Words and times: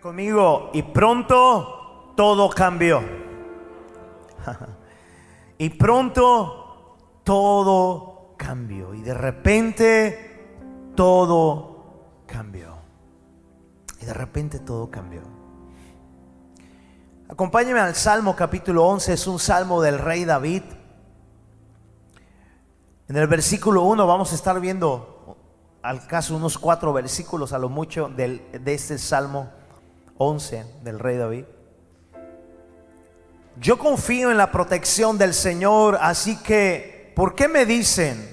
Conmigo, 0.00 0.70
y 0.72 0.82
pronto 0.82 2.14
todo 2.16 2.48
cambió. 2.48 3.02
y 5.58 5.68
pronto 5.68 6.96
todo 7.22 8.34
cambió. 8.38 8.94
Y 8.94 9.02
de 9.02 9.12
repente 9.12 10.92
todo 10.96 12.22
cambió. 12.26 12.78
Y 14.00 14.06
de 14.06 14.14
repente 14.14 14.60
todo 14.60 14.90
cambió. 14.90 15.20
Acompáñeme 17.28 17.80
al 17.80 17.94
Salmo 17.94 18.34
capítulo 18.34 18.86
11, 18.86 19.12
es 19.12 19.26
un 19.26 19.38
salmo 19.38 19.82
del 19.82 19.98
rey 19.98 20.24
David. 20.24 20.62
En 23.06 23.16
el 23.18 23.26
versículo 23.26 23.82
1 23.82 24.06
vamos 24.06 24.32
a 24.32 24.34
estar 24.34 24.58
viendo 24.60 25.36
al 25.82 26.06
caso 26.06 26.34
unos 26.36 26.56
cuatro 26.56 26.94
versículos 26.94 27.52
a 27.52 27.58
lo 27.58 27.68
mucho 27.68 28.08
del, 28.08 28.42
de 28.50 28.72
este 28.72 28.96
salmo 28.96 29.59
11 30.22 30.66
del 30.84 30.98
rey 30.98 31.16
David. 31.16 31.46
Yo 33.58 33.78
confío 33.78 34.30
en 34.30 34.36
la 34.36 34.52
protección 34.52 35.16
del 35.16 35.32
Señor, 35.32 35.96
así 35.98 36.36
que, 36.42 37.10
¿por 37.16 37.34
qué 37.34 37.48
me 37.48 37.64
dicen? 37.64 38.30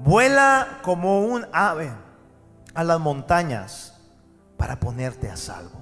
Vuela 0.00 0.80
como 0.82 1.22
un 1.24 1.46
ave 1.50 1.90
a 2.74 2.84
las 2.84 3.00
montañas 3.00 3.98
para 4.58 4.78
ponerte 4.78 5.30
a 5.30 5.36
salvo. 5.38 5.80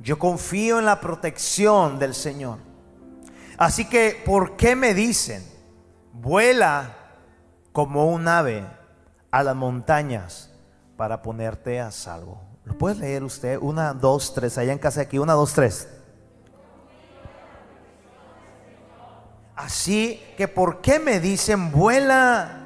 Yo 0.00 0.18
confío 0.18 0.78
en 0.78 0.86
la 0.86 0.98
protección 0.98 1.98
del 1.98 2.14
Señor. 2.14 2.58
Así 3.58 3.86
que, 3.86 4.22
¿por 4.24 4.56
qué 4.56 4.74
me 4.74 4.94
dicen? 4.94 5.44
Vuela 6.14 6.96
como 7.72 8.06
un 8.06 8.26
ave 8.28 8.64
a 9.30 9.42
las 9.42 9.54
montañas 9.54 10.50
para 10.96 11.20
ponerte 11.20 11.80
a 11.80 11.90
salvo. 11.90 12.51
¿Lo 12.64 12.74
puede 12.78 12.96
leer 12.96 13.24
usted? 13.24 13.58
Una, 13.60 13.92
dos, 13.92 14.34
tres. 14.34 14.58
Allá 14.58 14.72
en 14.72 14.78
casa 14.78 15.02
aquí. 15.02 15.18
Una, 15.18 15.32
dos, 15.32 15.52
tres. 15.52 15.88
Así 19.56 20.20
que, 20.36 20.48
¿por 20.48 20.80
qué 20.80 20.98
me 20.98 21.20
dicen 21.20 21.70
vuela? 21.70 22.62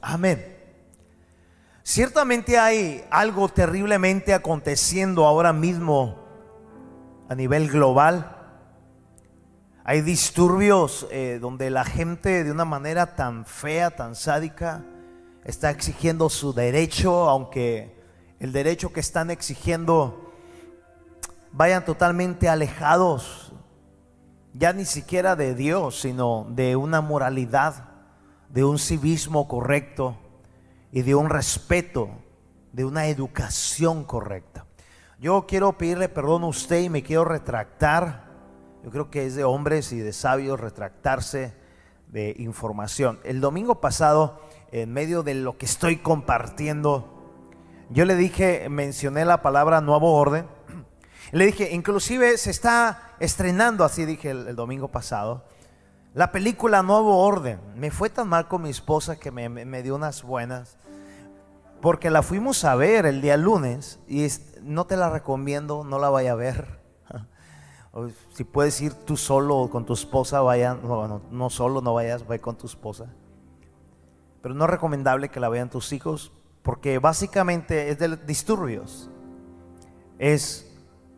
Amén. 0.00 0.52
Ciertamente 1.82 2.58
hay 2.58 3.04
algo 3.10 3.48
terriblemente 3.48 4.34
aconteciendo 4.34 5.26
ahora 5.26 5.52
mismo 5.52 6.18
a 7.28 7.34
nivel 7.34 7.68
global. 7.68 8.36
Hay 9.84 10.00
disturbios 10.00 11.08
eh, 11.10 11.38
donde 11.40 11.70
la 11.70 11.84
gente 11.84 12.44
de 12.44 12.52
una 12.52 12.64
manera 12.64 13.16
tan 13.16 13.44
fea, 13.44 13.90
tan 13.90 14.14
sádica, 14.14 14.84
está 15.44 15.70
exigiendo 15.70 16.28
su 16.30 16.52
derecho, 16.52 17.28
aunque 17.28 18.00
el 18.38 18.52
derecho 18.52 18.92
que 18.92 19.00
están 19.00 19.30
exigiendo 19.30 20.32
vayan 21.52 21.84
totalmente 21.84 22.48
alejados, 22.48 23.52
ya 24.54 24.72
ni 24.72 24.84
siquiera 24.84 25.36
de 25.36 25.54
Dios, 25.54 26.00
sino 26.00 26.46
de 26.50 26.76
una 26.76 27.00
moralidad, 27.00 27.88
de 28.48 28.64
un 28.64 28.78
civismo 28.78 29.48
correcto 29.48 30.16
y 30.90 31.02
de 31.02 31.14
un 31.14 31.30
respeto, 31.30 32.10
de 32.72 32.84
una 32.84 33.06
educación 33.06 34.04
correcta. 34.04 34.66
Yo 35.18 35.46
quiero 35.46 35.78
pedirle 35.78 36.08
perdón 36.08 36.42
a 36.42 36.48
usted 36.48 36.82
y 36.82 36.90
me 36.90 37.02
quiero 37.02 37.24
retractar. 37.24 38.24
Yo 38.82 38.90
creo 38.90 39.10
que 39.10 39.26
es 39.26 39.36
de 39.36 39.44
hombres 39.44 39.92
y 39.92 40.00
de 40.00 40.12
sabios 40.12 40.58
retractarse 40.58 41.54
de 42.08 42.34
información. 42.38 43.20
El 43.24 43.40
domingo 43.40 43.80
pasado, 43.80 44.40
en 44.72 44.92
medio 44.92 45.22
de 45.22 45.34
lo 45.34 45.56
que 45.58 45.66
estoy 45.66 45.98
compartiendo, 45.98 47.08
yo 47.90 48.04
le 48.04 48.16
dije, 48.16 48.68
mencioné 48.68 49.24
la 49.24 49.42
palabra 49.42 49.80
nuevo 49.80 50.14
orden. 50.14 50.46
Le 51.32 51.46
dije, 51.46 51.72
inclusive 51.72 52.36
se 52.36 52.50
está 52.50 53.14
estrenando, 53.20 53.84
así 53.84 54.04
dije 54.04 54.30
el, 54.30 54.48
el 54.48 54.56
domingo 54.56 54.88
pasado, 54.88 55.44
la 56.14 56.30
película 56.30 56.82
Nuevo 56.82 57.24
Orden. 57.24 57.58
Me 57.74 57.90
fue 57.90 58.10
tan 58.10 58.28
mal 58.28 58.48
con 58.48 58.60
mi 58.62 58.68
esposa 58.68 59.18
que 59.18 59.30
me, 59.30 59.48
me- 59.48 59.64
me 59.64 59.82
dio 59.82 59.94
unas 59.94 60.22
buenas. 60.24 60.76
Porque 61.80 62.10
la 62.10 62.22
fuimos 62.22 62.64
a 62.66 62.74
ver 62.74 63.06
el 63.06 63.22
día 63.22 63.38
lunes 63.38 63.98
y 64.06 64.24
es- 64.24 64.58
no 64.62 64.84
te 64.84 64.96
la 64.98 65.08
recomiendo, 65.08 65.84
no 65.84 65.98
la 65.98 66.10
vaya 66.10 66.32
a 66.32 66.36
ver. 66.36 66.80
O 67.94 68.08
si 68.34 68.44
puedes 68.44 68.80
ir 68.80 68.92
tú 68.94 69.16
solo 69.18 69.56
o 69.58 69.70
con 69.70 69.84
tu 69.86 69.92
esposa, 69.94 70.40
vaya, 70.40 70.74
no, 70.82 71.06
no, 71.08 71.20
no 71.30 71.50
solo, 71.50 71.80
no 71.82 71.92
vayas, 71.94 72.26
ve 72.26 72.40
con 72.40 72.56
tu 72.56 72.66
esposa. 72.66 73.06
Pero 74.42 74.54
no 74.54 74.64
es 74.64 74.70
recomendable 74.70 75.28
que 75.28 75.40
la 75.40 75.48
vean 75.48 75.70
tus 75.70 75.92
hijos 75.92 76.32
porque 76.62 76.98
básicamente 76.98 77.90
es 77.90 77.98
de 77.98 78.16
disturbios. 78.16 79.10
Es 80.18 80.68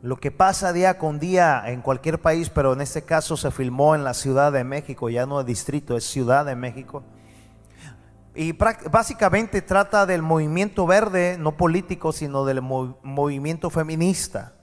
lo 0.02 0.16
que 0.16 0.30
pasa 0.30 0.72
día 0.72 0.98
con 0.98 1.18
día 1.18 1.62
en 1.66 1.80
cualquier 1.80 2.20
país, 2.20 2.50
pero 2.50 2.74
en 2.74 2.82
este 2.82 3.02
caso 3.02 3.36
se 3.36 3.50
filmó 3.50 3.94
en 3.94 4.04
la 4.04 4.14
Ciudad 4.14 4.52
de 4.52 4.64
México, 4.64 5.08
ya 5.08 5.24
no 5.26 5.40
es 5.40 5.46
distrito, 5.46 5.96
es 5.96 6.04
Ciudad 6.04 6.44
de 6.44 6.54
México. 6.56 7.02
Y 8.34 8.52
básicamente 8.52 9.62
trata 9.62 10.06
del 10.06 10.20
movimiento 10.20 10.86
verde, 10.86 11.36
no 11.38 11.56
político, 11.56 12.12
sino 12.12 12.44
del 12.44 12.60
mo- 12.60 12.98
movimiento 13.02 13.70
feminista. 13.70 14.54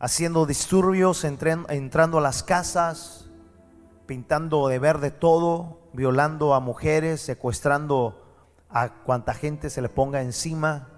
Haciendo 0.00 0.46
disturbios, 0.46 1.24
entrando 1.24 2.18
a 2.18 2.20
las 2.20 2.42
casas, 2.42 3.27
pintando 4.08 4.68
de 4.68 4.78
verde 4.78 5.10
todo, 5.10 5.82
violando 5.92 6.54
a 6.54 6.60
mujeres, 6.60 7.20
secuestrando 7.20 8.24
a 8.70 9.02
cuanta 9.04 9.34
gente 9.34 9.68
se 9.68 9.82
le 9.82 9.90
ponga 9.90 10.22
encima. 10.22 10.88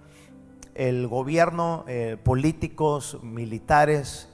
El 0.75 1.09
gobierno, 1.09 1.84
eh, 1.88 2.16
políticos, 2.22 3.19
militares, 3.22 4.28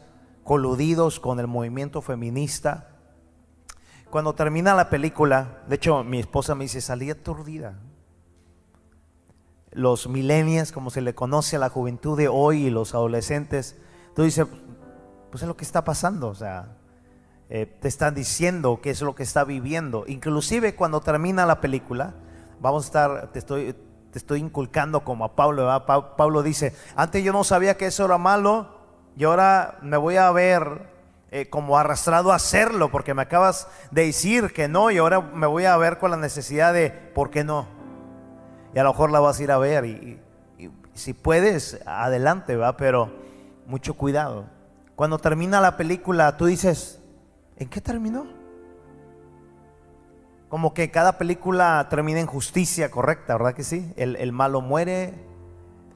coludidos 0.44 1.20
con 1.20 1.41
el 1.41 1.47
movimiento 1.47 2.03
feminista. 2.03 2.91
Cuando 4.10 4.34
termina 4.34 4.75
la 4.75 4.91
película, 4.91 5.62
de 5.69 5.76
hecho 5.76 6.04
mi 6.04 6.19
esposa 6.20 6.54
me 6.54 6.65
dice, 6.65 6.82
salí 6.82 7.10
aturdida. 7.10 7.81
Los 9.72 10.06
millennials, 10.06 10.70
como 10.70 10.91
se 10.91 11.00
le 11.00 11.15
conoce 11.15 11.56
a 11.56 11.60
la 11.60 11.70
juventud 11.70 12.16
de 12.16 12.28
hoy 12.28 12.66
y 12.66 12.70
los 12.70 12.94
adolescentes, 12.94 13.81
tú 14.15 14.22
dices, 14.22 14.47
pues 15.31 15.42
es 15.42 15.48
lo 15.48 15.56
que 15.56 15.65
está 15.65 15.82
pasando, 15.82 16.28
o 16.28 16.34
sea, 16.34 16.75
eh, 17.48 17.66
te 17.80 17.88
están 17.88 18.14
diciendo 18.14 18.80
qué 18.82 18.90
es 18.90 19.00
lo 19.02 19.14
que 19.14 19.22
está 19.22 19.44
viviendo. 19.44 20.04
Inclusive 20.06 20.74
cuando 20.74 21.00
termina 21.00 21.46
la 21.46 21.60
película, 21.60 22.14
vamos 22.60 22.84
a 22.84 22.86
estar, 22.86 23.32
te 23.32 23.38
estoy, 23.38 23.74
te 24.10 24.18
estoy 24.18 24.40
inculcando 24.40 25.04
como 25.04 25.24
a 25.24 25.36
Pablo, 25.36 25.68
Pablo 26.16 26.42
dice, 26.42 26.74
antes 26.96 27.22
yo 27.22 27.32
no 27.32 27.44
sabía 27.44 27.76
que 27.76 27.86
eso 27.86 28.04
era 28.04 28.18
malo 28.18 28.68
y 29.16 29.24
ahora 29.24 29.78
me 29.82 29.96
voy 29.96 30.16
a 30.16 30.30
ver 30.32 30.94
eh, 31.30 31.48
como 31.50 31.76
arrastrado 31.78 32.32
a 32.32 32.36
hacerlo 32.36 32.90
porque 32.90 33.14
me 33.14 33.22
acabas 33.22 33.68
de 33.90 34.06
decir 34.06 34.52
que 34.52 34.68
no 34.68 34.90
y 34.90 34.98
ahora 34.98 35.20
me 35.20 35.46
voy 35.46 35.64
a 35.66 35.76
ver 35.76 35.98
con 35.98 36.10
la 36.10 36.16
necesidad 36.16 36.72
de, 36.72 36.90
¿por 36.90 37.30
qué 37.30 37.44
no? 37.44 37.66
Y 38.74 38.78
a 38.78 38.84
lo 38.84 38.91
mejor 38.91 39.10
la 39.10 39.21
vas 39.21 39.38
a 39.38 39.42
ir 39.42 39.50
a 39.53 39.59
ver 39.59 39.84
y- 39.84 40.21
y 40.59 40.71
si 40.94 41.12
puedes, 41.12 41.78
adelante, 41.86 42.56
va, 42.56 42.76
pero 42.76 43.10
mucho 43.66 43.94
cuidado. 43.94 44.47
Cuando 44.94 45.18
termina 45.18 45.60
la 45.60 45.76
película, 45.76 46.36
tú 46.38 46.47
dices, 46.47 46.96
¿en 47.56 47.68
qué 47.68 47.80
terminó? 47.80 48.26
Como 50.48 50.74
que 50.74 50.91
cada 50.91 51.18
película 51.18 51.86
termina 51.91 52.20
en 52.20 52.26
justicia 52.26 52.91
correcta, 52.91 53.36
¿verdad 53.36 53.54
que 53.54 53.64
sí? 53.64 53.92
El, 53.97 54.32
malo 54.32 54.60
muere, 54.60 55.14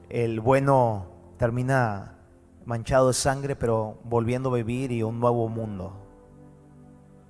el 0.09 0.41
bueno 0.41 1.05
termina 1.37 2.17
manchado 2.65 3.07
de 3.07 3.13
sangre, 3.13 3.55
pero 3.55 3.99
volviendo 4.03 4.51
a 4.51 4.55
vivir 4.57 4.91
y 4.91 5.03
un 5.03 5.19
nuevo 5.19 5.47
mundo. 5.47 5.93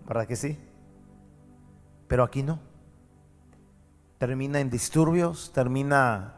¿Verdad 0.07 0.25
que 0.25 0.35
sí? 0.35 0.57
Pero 2.07 2.23
aquí 2.23 2.41
no. 2.41 2.59
Termina 4.17 4.59
en 4.59 4.69
disturbios, 4.69 5.51
termina 5.53 6.35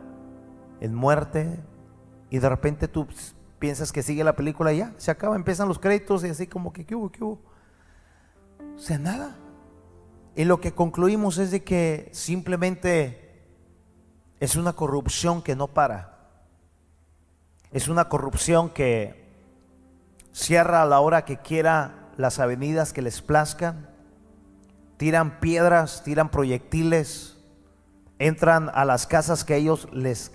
en 0.82 0.94
muerte 0.94 1.60
y 2.30 2.40
de 2.40 2.50
repente 2.50 2.88
tú 2.88 3.08
piensas 3.58 3.94
que 3.94 4.04
sigue 4.04 4.24
la 4.24 4.36
película 4.36 4.74
y 4.74 4.80
ya, 4.80 4.94
se 4.98 5.12
acaba, 5.12 5.38
empiezan 5.38 5.70
los 5.70 5.80
créditos 5.80 6.26
y 6.26 6.30
así 6.30 6.46
como 6.48 6.74
que, 6.74 6.86
¿qué 6.86 6.94
hubo? 6.96 7.10
¿Qué 7.10 7.24
hubo? 7.24 7.53
O 8.76 8.80
sea, 8.80 8.98
nada. 8.98 9.36
Y 10.36 10.46
lo 10.46 10.60
que 10.60 10.74
concluimos 10.74 11.38
es 11.38 11.52
de 11.52 11.64
que 11.64 12.10
simplemente 12.12 13.46
es 14.40 14.56
una 14.56 14.74
corrupción 14.74 15.42
que 15.42 15.56
no 15.56 15.68
para. 15.68 16.30
Es 17.72 17.88
una 17.88 18.10
corrupción 18.10 18.70
que 18.70 19.24
cierra 20.32 20.82
a 20.82 20.86
la 20.86 21.00
hora 21.00 21.26
que 21.26 21.38
quiera 21.38 22.10
las 22.18 22.40
avenidas 22.40 22.94
que 22.94 23.02
les 23.02 23.22
plazcan, 23.22 23.90
tiran 24.98 25.40
piedras, 25.40 26.04
tiran 26.04 26.30
proyectiles, 26.30 27.38
entran 28.20 28.72
a 28.74 28.86
las 28.86 29.08
casas 29.08 29.44
que 29.44 29.56
ellos 29.56 29.88
les 29.92 30.32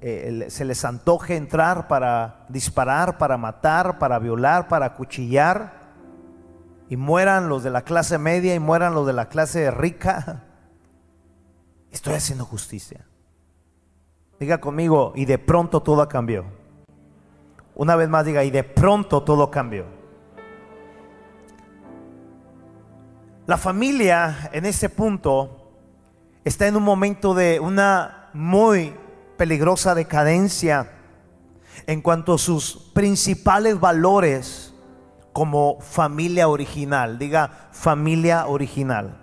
eh, 0.00 0.48
se 0.50 0.66
les 0.66 0.84
antoje 0.84 1.34
entrar 1.34 1.88
para 1.88 2.44
disparar, 2.50 3.16
para 3.16 3.38
matar, 3.38 3.98
para 3.98 4.18
violar, 4.18 4.68
para 4.68 4.92
cuchillar 4.94 5.83
y 6.94 6.96
mueran 6.96 7.48
los 7.48 7.64
de 7.64 7.70
la 7.70 7.82
clase 7.82 8.18
media 8.18 8.54
y 8.54 8.60
mueran 8.60 8.94
los 8.94 9.04
de 9.04 9.12
la 9.12 9.28
clase 9.28 9.68
rica. 9.72 10.44
Estoy 11.90 12.14
haciendo 12.14 12.44
justicia. 12.44 13.04
Diga 14.38 14.60
conmigo, 14.60 15.12
y 15.16 15.24
de 15.24 15.38
pronto 15.38 15.82
todo 15.82 16.08
cambió. 16.08 16.44
Una 17.74 17.96
vez 17.96 18.08
más 18.08 18.24
diga, 18.24 18.44
y 18.44 18.52
de 18.52 18.62
pronto 18.62 19.24
todo 19.24 19.50
cambió. 19.50 19.86
La 23.48 23.56
familia 23.56 24.50
en 24.52 24.64
ese 24.64 24.88
punto 24.88 25.72
está 26.44 26.68
en 26.68 26.76
un 26.76 26.84
momento 26.84 27.34
de 27.34 27.58
una 27.58 28.30
muy 28.34 28.94
peligrosa 29.36 29.96
decadencia 29.96 30.92
en 31.88 32.02
cuanto 32.02 32.34
a 32.34 32.38
sus 32.38 32.92
principales 32.94 33.80
valores 33.80 34.73
como 35.34 35.80
familia 35.80 36.48
original. 36.48 37.18
Diga 37.18 37.68
familia 37.72 38.46
original. 38.46 39.18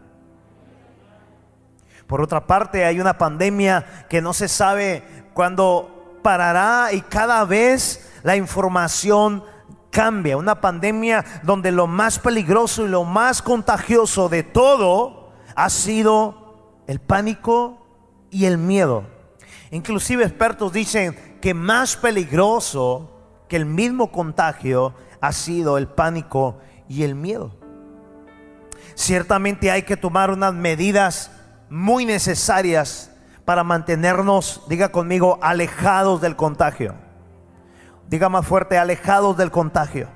Por 2.06 2.22
otra 2.22 2.46
parte, 2.46 2.86
hay 2.86 3.00
una 3.00 3.18
pandemia 3.18 4.06
que 4.10 4.22
no 4.22 4.34
se 4.34 4.50
sabe 4.50 5.04
cuándo 5.34 6.20
parará 6.22 6.90
y 6.92 7.02
cada 7.02 7.46
vez 7.46 8.12
la 8.22 8.36
información 8.36 9.44
cambia. 9.90 10.36
Una 10.36 10.60
pandemia 10.60 11.24
donde 11.44 11.72
lo 11.72 11.88
más 11.88 12.20
peligroso 12.20 12.86
y 12.86 12.90
lo 12.90 13.06
más 13.06 13.42
contagioso 13.42 14.28
de 14.28 14.44
todo 14.44 15.32
ha 15.56 15.70
sido 15.70 16.84
el 16.88 17.00
pánico 17.00 17.88
y 18.30 18.44
el 18.44 18.58
miedo. 18.58 19.06
Inclusive 19.72 20.26
expertos 20.26 20.74
dicen 20.74 21.38
que 21.42 21.54
más 21.54 21.96
peligroso 21.96 23.10
que 23.48 23.56
el 23.56 23.66
mismo 23.66 24.12
contagio 24.12 24.94
ha 25.22 25.32
sido 25.32 25.78
el 25.78 25.88
pánico 25.88 26.58
y 26.90 27.04
el 27.04 27.16
miedo. 27.16 27.56
Ciertamente 28.96 29.72
hay 29.72 29.84
que 29.84 29.96
tomar 29.96 30.32
unas 30.32 30.54
medidas 30.54 31.32
muy 31.70 32.06
necesarias 32.06 33.12
para 33.46 33.64
mantenernos, 33.64 34.64
diga 34.68 34.90
conmigo, 34.90 35.40
alejados 35.42 36.22
del 36.22 36.36
contagio. 36.36 36.96
Diga 38.10 38.28
más 38.28 38.46
fuerte, 38.46 38.78
alejados 38.78 39.38
del 39.38 39.52
contagio. 39.52 40.10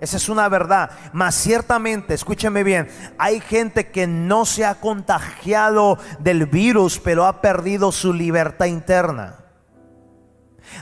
Esa 0.00 0.16
es 0.16 0.28
una 0.28 0.48
verdad. 0.48 0.90
Mas 1.12 1.34
ciertamente, 1.34 2.14
escúcheme 2.14 2.62
bien, 2.62 2.88
hay 3.18 3.40
gente 3.40 3.90
que 3.90 4.06
no 4.06 4.46
se 4.46 4.64
ha 4.64 4.76
contagiado 4.76 5.98
del 6.20 6.46
virus, 6.46 6.98
pero 6.98 7.26
ha 7.26 7.40
perdido 7.40 7.92
su 7.92 8.12
libertad 8.12 8.66
interna. 8.66 9.47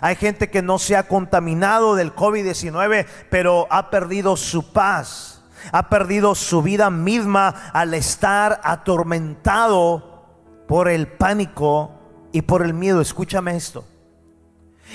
Hay 0.00 0.17
gente 0.17 0.50
que 0.50 0.62
no 0.62 0.79
se 0.79 0.97
ha 0.97 1.09
contaminado 1.09 1.94
del 1.94 2.15
COVID-19, 2.15 3.06
pero 3.31 3.67
ha 3.71 3.91
perdido 3.91 4.37
su 4.37 4.73
paz. 4.73 5.44
Ha 5.73 5.88
perdido 5.88 6.35
su 6.35 6.62
vida 6.62 6.91
misma 6.91 7.49
al 7.73 7.94
estar 7.94 8.61
atormentado 8.62 10.27
por 10.69 10.88
el 10.88 11.09
pánico 11.09 11.93
y 12.33 12.43
por 12.43 12.62
el 12.62 12.75
miedo. 12.75 13.00
Escúchame 13.00 13.56
esto. 13.56 13.85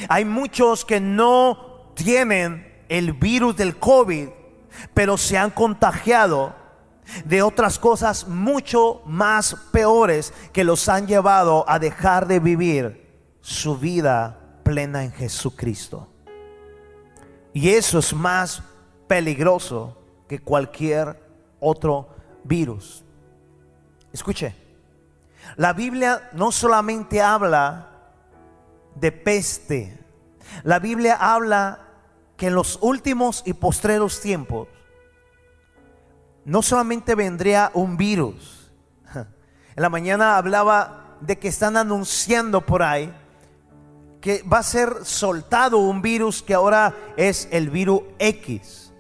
Hay 0.08 0.26
muchos 0.26 0.86
que 0.86 1.00
no 1.00 1.92
tienen 1.96 2.86
el 2.88 3.14
virus 3.14 3.58
del 3.58 3.78
COVID, 3.78 4.30
pero 4.94 5.18
se 5.18 5.38
han 5.38 5.50
contagiado 5.50 6.56
de 7.26 7.42
otras 7.42 7.78
cosas 7.80 8.28
mucho 8.28 9.02
más 9.06 9.56
peores 9.72 10.34
que 10.54 10.64
los 10.64 10.88
han 10.88 11.08
llevado 11.08 11.66
a 11.68 11.80
dejar 11.80 12.28
de 12.28 12.40
vivir 12.40 13.10
su 13.42 13.78
vida 13.78 14.41
plena 14.72 15.04
en 15.04 15.12
Jesucristo. 15.12 16.08
Y 17.52 17.68
eso 17.72 18.00
es 18.00 18.14
más 18.14 18.64
peligroso 19.06 19.98
que 20.30 20.40
cualquier 20.40 21.22
otro 21.60 22.08
virus. 22.46 23.04
Escuche, 24.14 24.56
la 25.58 25.74
Biblia 25.74 26.30
no 26.32 26.54
solamente 26.54 27.22
habla 27.22 27.90
de 28.96 29.12
peste, 29.12 30.00
la 30.64 30.80
Biblia 30.80 31.18
habla 31.20 31.90
que 32.38 32.48
en 32.48 32.56
los 32.56 32.80
últimos 32.82 33.44
y 33.46 33.52
postreros 33.52 34.22
tiempos 34.22 34.70
no 36.46 36.62
solamente 36.62 37.14
vendría 37.14 37.72
un 37.74 37.98
virus, 37.98 38.72
en 39.16 39.82
la 39.82 39.90
mañana 39.90 40.38
hablaba 40.38 41.18
de 41.20 41.38
que 41.38 41.50
están 41.50 41.76
anunciando 41.76 42.66
por 42.66 42.84
ahí 42.84 43.14
que 44.22 44.44
va 44.44 44.60
a 44.60 44.64
ser 44.64 45.04
soltado 45.04 45.80
un 45.80 46.02
virus 46.02 46.44
que 46.44 46.54
ahora 46.54 46.96
es 47.18 47.50
el 47.52 47.70
virus 47.70 48.02
X. 48.20 48.94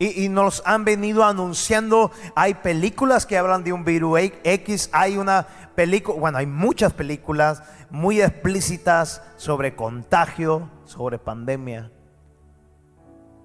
Y, 0.00 0.28
nos 0.28 0.62
han 0.64 0.84
venido 0.84 1.24
anunciando, 1.24 2.12
hay 2.36 2.54
películas 2.54 3.26
que 3.26 3.36
hablan 3.36 3.64
de 3.64 3.72
un 3.72 3.84
virus 3.84 4.20
X, 4.44 4.90
hay 4.92 5.16
una 5.16 5.48
película, 5.74 6.20
bueno, 6.20 6.38
hay 6.38 6.46
muchas 6.46 6.92
películas 6.92 7.64
muy 7.90 8.20
explícitas 8.20 9.22
sobre 9.36 9.74
contagio, 9.74 10.70
sobre 10.84 11.18
pandemia. 11.18 11.90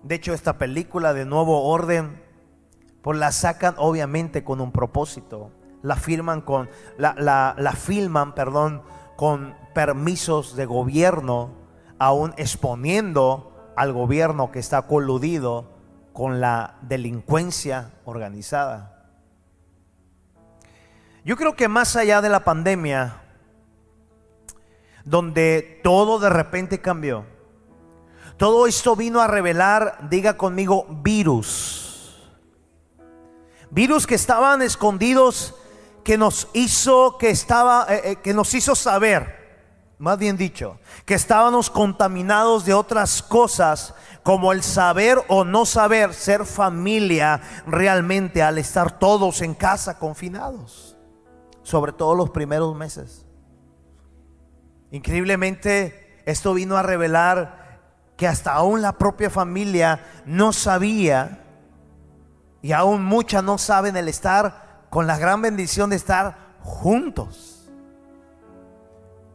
De 0.04 0.16
hecho, 0.16 0.34
esta 0.34 0.60
película 0.60 1.14
de 1.14 1.26
Nuevo 1.26 1.64
Orden, 1.64 2.22
pues 3.02 3.18
la 3.18 3.32
sacan 3.32 3.74
obviamente 3.78 4.44
con 4.44 4.62
un 4.62 4.72
propósito. 4.72 5.52
La 5.82 5.96
firman 5.96 6.42
con, 6.42 6.70
la, 6.98 7.16
la, 7.18 7.74
filman, 7.74 8.36
perdón, 8.36 8.84
con 9.16 9.56
permisos 9.74 10.56
de 10.56 10.66
gobierno, 10.66 11.52
aún 12.00 12.34
exponiendo 12.38 13.74
al 13.76 13.94
gobierno 13.94 14.52
que 14.52 14.60
está 14.60 14.84
coludido 14.84 15.74
con 16.14 16.40
la 16.40 16.78
delincuencia 16.82 17.92
organizada. 18.06 19.08
Yo 21.26 21.38
creo 21.38 21.56
que 21.56 21.68
más 21.68 21.96
allá 21.96 22.22
de 22.22 22.30
la 22.30 22.44
pandemia, 22.44 23.22
donde 25.06 25.80
todo 25.84 26.20
de 26.20 26.30
repente 26.30 26.82
cambió, 26.82 27.26
todo 28.38 28.68
esto 28.68 28.96
vino 28.96 29.22
a 29.22 29.28
revelar, 29.28 30.10
diga 30.10 30.38
conmigo, 30.38 30.86
virus. 30.90 32.20
Virus 33.70 34.06
que 34.06 34.16
estaban 34.16 34.62
escondidos, 34.62 35.56
que 36.04 36.18
nos 36.18 36.50
hizo, 36.54 37.18
que 37.18 37.30
estaba, 37.30 37.88
eh, 37.90 38.02
eh, 38.04 38.16
que 38.18 38.34
nos 38.34 38.54
hizo 38.54 38.76
saber, 38.76 39.43
más 40.04 40.18
bien 40.18 40.36
dicho, 40.36 40.80
que 41.06 41.14
estábamos 41.14 41.70
contaminados 41.70 42.66
de 42.66 42.74
otras 42.74 43.24
cosas, 43.24 43.96
como 44.22 44.52
el 44.52 44.62
saber 44.62 45.18
o 45.30 45.46
no 45.46 45.66
saber 45.66 46.14
ser 46.14 46.46
familia 46.46 47.40
realmente 47.66 48.44
al 48.44 48.58
estar 48.58 49.00
todos 49.00 49.42
en 49.42 49.54
casa 49.54 50.00
confinados, 50.00 50.98
sobre 51.62 51.94
todo 51.94 52.16
los 52.16 52.32
primeros 52.32 52.76
meses. 52.76 53.26
Increíblemente, 54.92 56.22
esto 56.26 56.54
vino 56.54 56.76
a 56.76 56.84
revelar 56.84 57.80
que 58.18 58.28
hasta 58.28 58.52
aún 58.52 58.82
la 58.82 58.98
propia 58.98 59.30
familia 59.30 60.06
no 60.26 60.52
sabía 60.52 61.46
y 62.62 62.74
aún 62.74 63.06
muchas 63.06 63.42
no 63.42 63.58
saben 63.58 63.96
el 63.96 64.10
estar 64.10 64.86
con 64.90 65.08
la 65.08 65.18
gran 65.18 65.42
bendición 65.42 65.90
de 65.90 65.96
estar 65.96 66.58
juntos. 66.60 67.53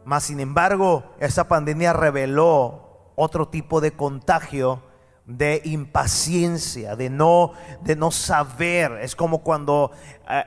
Mas 0.09 0.23
sin 0.23 0.39
embargo, 0.39 1.03
esa 1.19 1.47
pandemia 1.47 1.93
reveló 1.93 3.11
otro 3.15 3.47
tipo 3.49 3.79
de 3.79 3.91
contagio 3.91 4.81
de 5.27 5.61
impaciencia, 5.65 6.95
de 6.95 7.11
no, 7.11 7.53
de 7.83 7.95
no 7.95 8.09
saber. 8.09 8.93
Es 9.03 9.15
como 9.15 9.43
cuando 9.43 9.91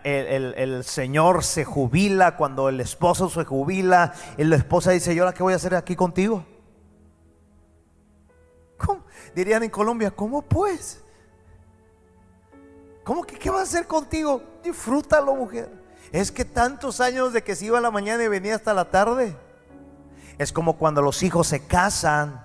eh, 0.03 0.55
el, 0.57 0.83
Señor 0.83 1.45
se 1.45 1.65
jubila, 1.65 2.37
cuando 2.37 2.69
el 2.69 2.81
esposo 2.81 3.31
se 3.31 3.45
jubila, 3.45 4.13
y 4.37 4.43
la 4.43 4.57
esposa 4.57 4.91
dice, 4.91 5.15
¿yo 5.15 5.23
ahora 5.23 5.33
qué 5.33 5.45
voy 5.45 5.53
a 5.53 5.57
hacer 5.57 5.77
aquí 5.77 5.95
contigo? 5.95 6.45
Dirían 9.33 9.63
en 9.63 9.71
Colombia, 9.71 10.11
¿cómo 10.11 10.43
pues? 10.43 11.05
¿Cómo 13.05 13.23
que 13.23 13.39
qué 13.39 13.49
va 13.49 13.61
a 13.61 13.63
hacer 13.63 13.87
contigo? 13.87 14.43
Disfrútalo, 14.65 15.37
mujer. 15.37 15.71
Es 16.11 16.33
que 16.33 16.45
tantos 16.45 17.01
años 17.01 17.33
de 17.33 17.45
que 17.45 17.55
se 17.55 17.67
iba 17.67 17.79
a 17.79 17.81
la 17.81 17.93
mañana 17.93 18.25
y 18.25 18.27
venía 18.27 18.57
hasta 18.57 18.75
la 18.75 18.91
tarde. 18.91 19.37
Es 20.43 20.53
como 20.53 20.75
cuando 20.75 21.03
los 21.03 21.23
hijos 21.23 21.47
se 21.47 21.67
casan 21.67 22.45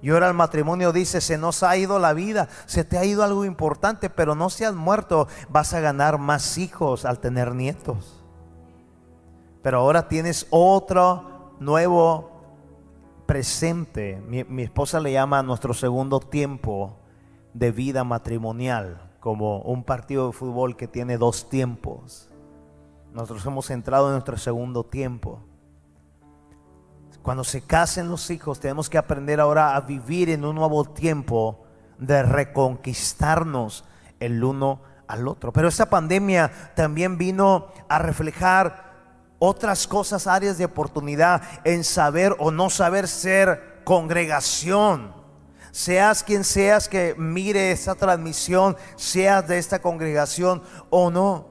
Y 0.00 0.10
ahora 0.10 0.28
el 0.28 0.34
matrimonio 0.34 0.92
dice, 0.92 1.20
se 1.20 1.38
nos 1.38 1.62
ha 1.62 1.76
ido 1.76 1.98
la 1.98 2.12
vida, 2.12 2.48
se 2.66 2.84
te 2.84 2.98
ha 2.98 3.04
ido 3.04 3.24
algo 3.24 3.44
importante, 3.44 4.10
pero 4.10 4.34
no 4.34 4.50
se 4.50 4.66
has 4.66 4.74
muerto, 4.74 5.28
vas 5.48 5.72
a 5.72 5.80
ganar 5.80 6.18
más 6.18 6.58
hijos 6.58 7.04
al 7.04 7.20
tener 7.20 7.54
nietos. 7.54 8.22
Pero 9.62 9.78
ahora 9.78 10.08
tienes 10.08 10.46
otro 10.50 11.56
nuevo 11.58 12.30
presente. 13.24 14.22
Mi, 14.28 14.62
esposa 14.62 15.00
le 15.00 15.12
llama 15.12 15.42
nuestro 15.42 15.72
segundo 15.72 16.20
tiempo 16.20 16.98
de 17.54 17.72
vida 17.72 18.04
matrimonial, 18.04 19.10
como 19.20 19.60
un 19.62 19.84
partido 19.84 20.26
de 20.26 20.32
fútbol 20.34 20.76
que 20.76 20.86
tiene 20.86 21.16
dos 21.16 21.48
tiempos. 21.48 22.28
Nosotros 23.14 23.46
hemos 23.46 23.70
entrado 23.70 24.08
en 24.08 24.12
nuestro 24.12 24.36
segundo 24.36 24.84
tiempo. 24.84 25.40
Cuando 27.24 27.42
se 27.42 27.62
casen 27.62 28.10
los 28.10 28.30
hijos, 28.30 28.60
tenemos 28.60 28.90
que 28.90 28.98
aprender 28.98 29.40
ahora 29.40 29.74
a 29.74 29.80
vivir 29.80 30.28
en 30.28 30.44
un 30.44 30.56
nuevo 30.56 30.84
tiempo 30.84 31.64
de 31.96 32.22
reconquistarnos 32.22 33.86
el 34.20 34.44
uno 34.44 34.82
al 35.08 35.26
otro. 35.26 35.50
Pero 35.50 35.68
esta 35.68 35.88
pandemia 35.88 36.52
también 36.76 37.16
vino 37.16 37.68
a 37.88 37.98
reflejar 37.98 38.92
otras 39.38 39.86
cosas, 39.86 40.26
áreas 40.26 40.58
de 40.58 40.66
oportunidad 40.66 41.40
en 41.64 41.82
saber 41.82 42.36
o 42.38 42.50
no 42.50 42.68
saber 42.68 43.08
ser 43.08 43.80
congregación. 43.84 45.14
Seas 45.70 46.24
quien 46.24 46.44
seas 46.44 46.90
que 46.90 47.14
mire 47.16 47.72
esta 47.72 47.94
transmisión, 47.94 48.76
seas 48.96 49.48
de 49.48 49.56
esta 49.56 49.80
congregación 49.80 50.62
o 50.90 51.10
no. 51.10 51.46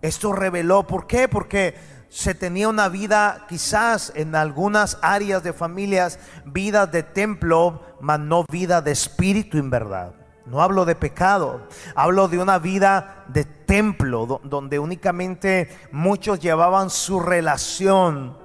Esto 0.00 0.32
reveló, 0.32 0.86
¿por 0.86 1.08
qué? 1.08 1.26
Porque 1.26 1.74
se 2.08 2.34
tenía 2.34 2.68
una 2.68 2.88
vida 2.88 3.46
quizás 3.48 4.12
en 4.14 4.34
algunas 4.34 4.98
áreas 5.02 5.42
de 5.42 5.52
familias, 5.52 6.18
vida 6.44 6.86
de 6.86 7.02
templo, 7.02 7.82
mas 8.00 8.18
no 8.20 8.44
vida 8.50 8.80
de 8.80 8.92
espíritu 8.92 9.58
en 9.58 9.70
verdad. 9.70 10.14
No 10.46 10.62
hablo 10.62 10.86
de 10.86 10.94
pecado, 10.94 11.68
hablo 11.94 12.28
de 12.28 12.38
una 12.38 12.58
vida 12.58 13.24
de 13.28 13.44
templo, 13.44 14.40
donde 14.42 14.78
únicamente 14.78 15.68
muchos 15.92 16.40
llevaban 16.40 16.88
su 16.88 17.20
relación 17.20 18.38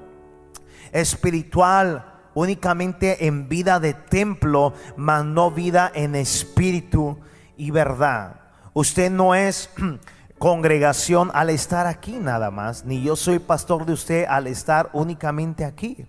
espiritual 0.91 2.13
únicamente 2.33 3.27
en 3.27 3.47
vida 3.47 3.79
de 3.79 3.93
templo, 3.93 4.73
mas 4.97 5.23
no 5.23 5.51
vida 5.51 5.91
en 5.93 6.15
espíritu 6.15 7.19
y 7.57 7.71
verdad. 7.71 8.41
Usted 8.73 9.11
no 9.11 9.35
es 9.35 9.69
congregación 10.43 11.31
al 11.33 11.49
estar 11.49 11.87
aquí 11.87 12.19
nada 12.19 12.51
más, 12.51 12.83
ni 12.83 13.01
yo 13.01 13.15
soy 13.15 13.39
pastor 13.39 13.85
de 13.85 13.93
usted 13.93 14.25
al 14.27 14.47
estar 14.47 14.89
únicamente 14.91 15.63
aquí. 15.63 16.05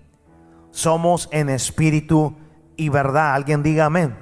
Somos 0.72 1.28
en 1.30 1.48
espíritu 1.48 2.34
y 2.74 2.88
verdad. 2.88 3.34
Alguien 3.34 3.62
diga 3.62 3.84
amén. 3.84 4.18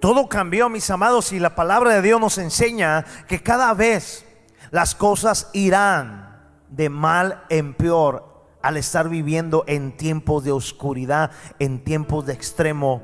Todo 0.00 0.26
cambió, 0.26 0.70
mis 0.70 0.88
amados, 0.88 1.34
y 1.34 1.38
la 1.38 1.54
palabra 1.54 1.92
de 1.92 2.00
Dios 2.00 2.18
nos 2.18 2.38
enseña 2.38 3.04
que 3.28 3.42
cada 3.42 3.74
vez 3.74 4.24
las 4.70 4.94
cosas 4.94 5.50
irán 5.52 6.40
de 6.70 6.88
mal 6.88 7.44
en 7.50 7.74
peor 7.74 8.46
al 8.62 8.78
estar 8.78 9.10
viviendo 9.10 9.64
en 9.66 9.94
tiempos 9.98 10.44
de 10.44 10.52
oscuridad, 10.52 11.30
en 11.58 11.84
tiempos 11.84 12.24
de 12.24 12.32
extremo 12.32 13.02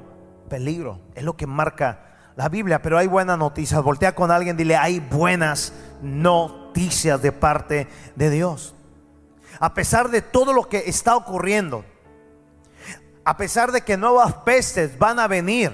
peligro. 0.48 0.98
Es 1.14 1.24
lo 1.24 1.36
que 1.36 1.46
marca 1.46 2.05
la 2.36 2.50
Biblia, 2.50 2.82
pero 2.82 2.98
hay 2.98 3.06
buenas 3.06 3.38
noticias. 3.38 3.82
Voltea 3.82 4.14
con 4.14 4.30
alguien, 4.30 4.56
dile, 4.56 4.76
hay 4.76 5.00
buenas 5.00 5.72
noticias 6.02 7.20
de 7.20 7.32
parte 7.32 7.88
de 8.14 8.30
Dios. 8.30 8.74
A 9.58 9.72
pesar 9.72 10.10
de 10.10 10.20
todo 10.20 10.52
lo 10.52 10.68
que 10.68 10.84
está 10.86 11.16
ocurriendo, 11.16 11.84
a 13.24 13.36
pesar 13.38 13.72
de 13.72 13.80
que 13.80 13.96
nuevas 13.96 14.34
pestes 14.44 14.98
van 14.98 15.18
a 15.18 15.26
venir, 15.26 15.72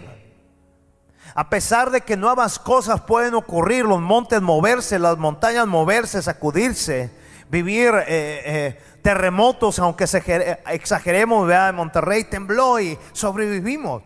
a 1.34 1.50
pesar 1.50 1.90
de 1.90 2.02
que 2.02 2.16
nuevas 2.16 2.60
cosas 2.60 3.00
pueden 3.00 3.34
ocurrir, 3.34 3.84
los 3.84 4.00
montes 4.00 4.40
moverse, 4.40 5.00
las 5.00 5.18
montañas 5.18 5.66
moverse, 5.66 6.22
sacudirse, 6.22 7.10
vivir 7.50 7.92
eh, 7.92 8.04
eh, 8.06 8.82
terremotos, 9.02 9.80
aunque 9.80 10.04
exageremos, 10.04 11.50
en 11.50 11.74
Monterrey 11.74 12.22
tembló 12.24 12.78
y 12.78 12.96
sobrevivimos 13.12 14.02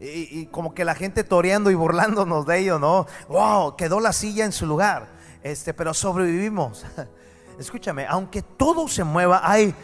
y, 0.00 0.46
como 0.46 0.74
que 0.74 0.84
la 0.84 0.94
gente 0.94 1.24
toreando 1.24 1.70
y 1.70 1.74
burlándonos 1.74 2.46
de 2.46 2.58
ello, 2.58 2.78
¿no? 2.78 3.06
Wow, 3.28 3.76
quedó 3.76 4.00
la 4.00 4.14
silla 4.14 4.46
en 4.46 4.52
su 4.52 4.66
lugar, 4.66 5.08
este, 5.42 5.74
pero 5.74 5.92
sobrevivimos. 5.92 6.86
Escúchame, 7.58 8.06
aunque 8.08 8.40
todo 8.40 8.88
se 8.88 9.04
mueva, 9.04 9.42
hay 9.44 9.74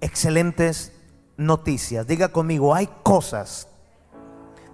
excelentes 0.00 0.92
noticias. 1.36 2.06
Diga 2.06 2.28
conmigo, 2.28 2.72
hay 2.72 2.88
cosas. 3.02 3.68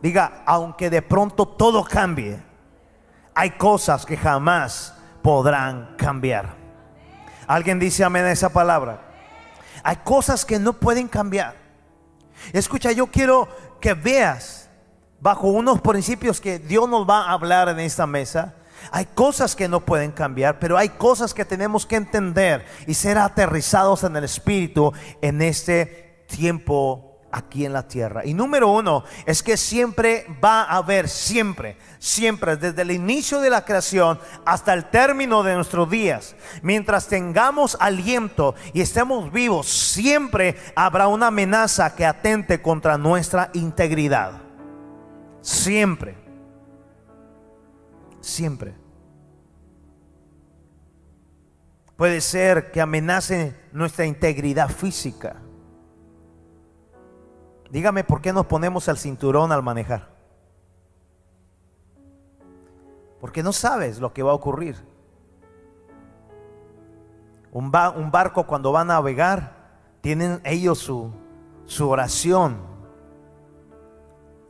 Diga, 0.03 0.43
aunque 0.45 0.91
de 0.91 1.01
pronto 1.01 1.49
todo 1.49 1.83
cambie, 1.85 2.43
hay 3.35 3.53
cosas 3.53 4.05
que 4.05 4.19
jamás 4.19 4.95
podrán 5.23 5.95
cambiar. 5.97 6.57
¿Alguien 7.47 7.79
dice 7.79 8.05
amén 8.05 8.27
a 8.27 8.33
esa 8.33 8.51
palabra? 8.51 9.01
Hay 9.83 9.97
cosas 10.05 10.45
que 10.45 10.59
no 10.59 10.75
pueden 10.75 11.09
cambiar. 11.09 11.57
Escucha, 12.53 12.93
yo 12.93 13.07
quiero 13.07 13.49
que 13.83 13.93
veas 13.93 14.71
bajo 15.21 15.49
unos 15.49 15.83
principios 15.83 16.41
que 16.41 16.59
Dios 16.59 16.89
nos 16.89 17.07
va 17.07 17.27
a 17.27 17.33
hablar 17.33 17.69
en 17.69 17.81
esta 17.81 18.07
mesa. 18.07 18.55
Hay 18.91 19.05
cosas 19.05 19.55
que 19.55 19.69
no 19.69 19.81
pueden 19.85 20.11
cambiar, 20.11 20.59
pero 20.59 20.79
hay 20.79 20.89
cosas 20.89 21.35
que 21.35 21.45
tenemos 21.45 21.85
que 21.85 21.97
entender 21.97 22.65
y 22.87 22.95
ser 22.95 23.19
aterrizados 23.19 24.03
en 24.05 24.17
el 24.17 24.25
Espíritu 24.25 24.93
en 25.21 25.43
este 25.43 26.25
tiempo 26.29 27.12
aquí 27.33 27.65
en 27.65 27.73
la 27.73 27.89
tierra. 27.89 28.25
Y 28.25 28.35
número 28.35 28.69
uno 28.69 29.05
es 29.27 29.43
que 29.43 29.57
siempre 29.57 30.27
va 30.43 30.63
a 30.63 30.77
haber, 30.77 31.09
siempre, 31.09 31.77
siempre, 31.99 32.57
desde 32.57 32.83
el 32.83 32.93
inicio 32.93 33.41
de 33.41 33.51
la 33.51 33.65
creación 33.65 34.21
hasta 34.45 34.75
el 34.75 34.91
término 34.91 35.43
de 35.43 35.55
nuestros 35.55 35.91
días, 35.91 36.37
mientras 36.63 37.09
tengamos 37.09 37.77
aliento 37.81 38.55
y 38.73 38.83
estemos 38.83 39.33
vivos, 39.33 39.67
siempre 39.69 40.57
habrá 40.77 41.09
una 41.09 41.29
amenaza 41.29 41.95
que 41.95 42.07
atente 42.07 42.61
contra 42.61 42.99
nuestra 42.99 43.51
integridad. 43.55 44.43
Siempre. 45.41 46.17
Siempre. 48.21 48.75
Puede 51.97 52.21
ser 52.21 52.71
que 52.71 52.81
amenace 52.81 53.57
nuestra 53.73 54.07
integridad 54.07 54.69
física 54.69 55.42
Dígame 57.73 58.05
por 58.05 58.21
qué 58.21 58.35
nos 58.35 58.45
ponemos 58.45 58.87
el 58.89 58.99
cinturón 58.99 59.51
al 59.51 59.63
manejar. 59.63 60.11
Porque 63.19 63.43
no 63.43 63.55
sabes 63.55 63.99
lo 63.99 64.13
que 64.13 64.23
va 64.23 64.33
a 64.33 64.35
ocurrir. 64.35 64.77
Un, 67.51 67.71
barco 67.71 68.47
cuando 68.47 68.73
va 68.73 68.83
a 68.83 68.85
navegar, 68.85 69.57
tienen 70.03 70.43
ellos 70.45 70.81
su, 70.81 71.13
su 71.65 71.89
oración. 71.89 72.59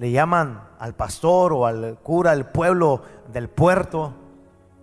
Le 0.01 0.11
llaman 0.11 0.69
al 0.81 0.97
pastor 0.97 1.53
o 1.53 1.65
al 1.67 2.01
cura 2.03 2.33
del 2.33 2.47
pueblo 2.47 3.03
del 3.33 3.49
puerto 3.49 4.15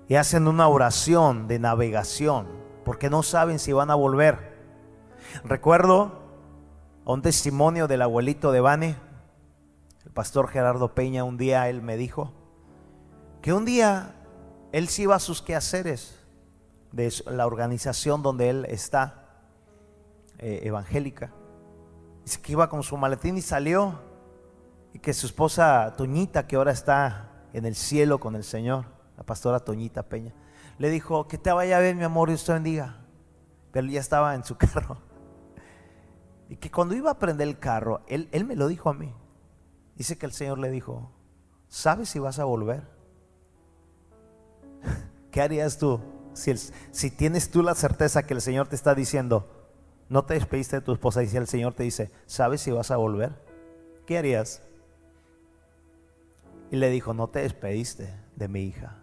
y 0.07 0.15
hacen 0.15 0.47
una 0.47 0.69
oración 0.69 1.49
de 1.49 1.59
navegación 1.59 2.47
porque 2.85 3.09
no 3.09 3.21
saben 3.21 3.59
si 3.59 3.73
van 3.73 3.91
a 3.91 3.95
volver. 3.95 4.55
Recuerdo 5.43 6.18
un 7.13 7.23
testimonio 7.23 7.87
del 7.87 8.03
abuelito 8.03 8.51
de 8.51 8.61
Bane, 8.61 8.95
el 10.05 10.11
pastor 10.11 10.47
Gerardo 10.47 10.93
Peña, 10.93 11.23
un 11.23 11.37
día 11.37 11.67
él 11.67 11.81
me 11.81 11.97
dijo 11.97 12.31
que 13.41 13.51
un 13.51 13.65
día 13.65 14.15
él 14.71 14.87
se 14.89 15.03
iba 15.03 15.15
a 15.15 15.19
sus 15.19 15.41
quehaceres 15.41 16.19
de 16.91 17.11
la 17.25 17.47
organización 17.47 18.21
donde 18.21 18.49
él 18.51 18.65
está, 18.69 19.25
eh, 20.37 20.61
evangélica. 20.63 21.31
Dice 22.25 22.41
que 22.41 22.51
iba 22.51 22.69
con 22.69 22.83
su 22.83 22.95
maletín 22.95 23.37
y 23.37 23.41
salió 23.41 23.99
y 24.93 24.99
que 24.99 25.13
su 25.13 25.25
esposa 25.25 25.95
Toñita, 25.97 26.45
que 26.45 26.57
ahora 26.57 26.71
está 26.71 27.31
en 27.53 27.65
el 27.65 27.73
cielo 27.73 28.19
con 28.19 28.35
el 28.35 28.43
Señor, 28.43 28.85
la 29.17 29.23
pastora 29.23 29.59
Toñita 29.59 30.03
Peña, 30.03 30.35
le 30.77 30.91
dijo, 30.91 31.27
que 31.27 31.39
te 31.39 31.51
vaya 31.51 31.77
a 31.77 31.79
ver 31.79 31.95
mi 31.95 32.03
amor 32.03 32.29
y 32.29 32.33
usted 32.33 32.53
bendiga. 32.53 32.97
Pero 33.71 33.87
ya 33.87 33.99
estaba 33.99 34.35
en 34.35 34.43
su 34.43 34.55
carro. 34.57 35.08
Y 36.49 36.57
que 36.57 36.71
cuando 36.71 36.95
iba 36.95 37.11
a 37.11 37.19
prender 37.19 37.47
el 37.47 37.59
carro, 37.59 38.01
él, 38.07 38.27
él 38.31 38.43
me 38.45 38.55
lo 38.55 38.67
dijo 38.67 38.89
a 38.89 38.93
mí. 38.93 39.13
Dice 39.95 40.17
que 40.17 40.25
el 40.25 40.31
Señor 40.31 40.57
le 40.59 40.71
dijo, 40.71 41.11
¿sabes 41.67 42.09
si 42.09 42.19
vas 42.19 42.39
a 42.39 42.45
volver? 42.45 42.83
¿Qué 45.31 45.41
harías 45.41 45.77
tú 45.77 46.01
si, 46.33 46.53
si 46.91 47.11
tienes 47.11 47.51
tú 47.51 47.61
la 47.61 47.75
certeza 47.75 48.23
que 48.23 48.33
el 48.33 48.41
Señor 48.41 48.67
te 48.67 48.75
está 48.75 48.95
diciendo, 48.95 49.47
no 50.09 50.25
te 50.25 50.33
despediste 50.33 50.77
de 50.77 50.81
tu 50.81 50.93
esposa 50.93 51.21
y 51.21 51.27
si 51.27 51.37
el 51.37 51.47
Señor 51.47 51.73
te 51.73 51.83
dice, 51.83 52.11
¿sabes 52.25 52.61
si 52.61 52.71
vas 52.71 52.91
a 52.91 52.97
volver? 52.97 53.33
¿Qué 54.05 54.17
harías? 54.17 54.63
Y 56.71 56.77
le 56.77 56.89
dijo, 56.89 57.13
no 57.13 57.29
te 57.29 57.39
despediste 57.39 58.13
de 58.35 58.47
mi 58.47 58.61
hija. 58.61 58.97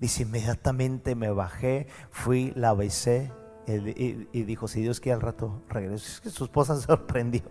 Dice, 0.00 0.22
inmediatamente 0.22 1.14
me 1.14 1.30
bajé, 1.30 1.86
fui, 2.10 2.52
la 2.56 2.72
besé 2.74 3.32
y, 3.66 4.42
dijo, 4.42 4.68
si 4.68 4.80
Dios 4.80 5.00
quiere 5.00 5.14
al 5.14 5.20
rato 5.20 5.62
regreso. 5.68 6.06
Es 6.06 6.20
que 6.20 6.30
su 6.30 6.44
esposa 6.44 6.76
se 6.80 6.82
sorprendió. 6.82 7.42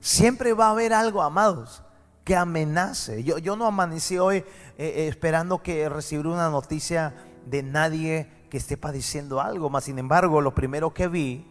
Siempre 0.00 0.52
va 0.52 0.68
a 0.68 0.70
haber 0.70 0.92
algo, 0.92 1.22
amados, 1.22 1.82
que 2.24 2.36
amenace. 2.36 3.24
Yo, 3.24 3.38
yo 3.38 3.56
no 3.56 3.66
amanecí 3.66 4.18
hoy 4.18 4.38
eh, 4.38 4.44
eh, 4.78 5.08
esperando 5.08 5.62
que 5.62 5.88
recibir 5.88 6.26
una 6.26 6.50
noticia 6.50 7.14
de 7.46 7.62
nadie 7.62 8.28
que 8.50 8.58
esté 8.58 8.76
padeciendo 8.76 9.40
algo, 9.40 9.70
más 9.70 9.84
sin 9.84 9.98
embargo, 9.98 10.40
lo 10.40 10.54
primero 10.54 10.94
que 10.94 11.08
vi 11.08 11.46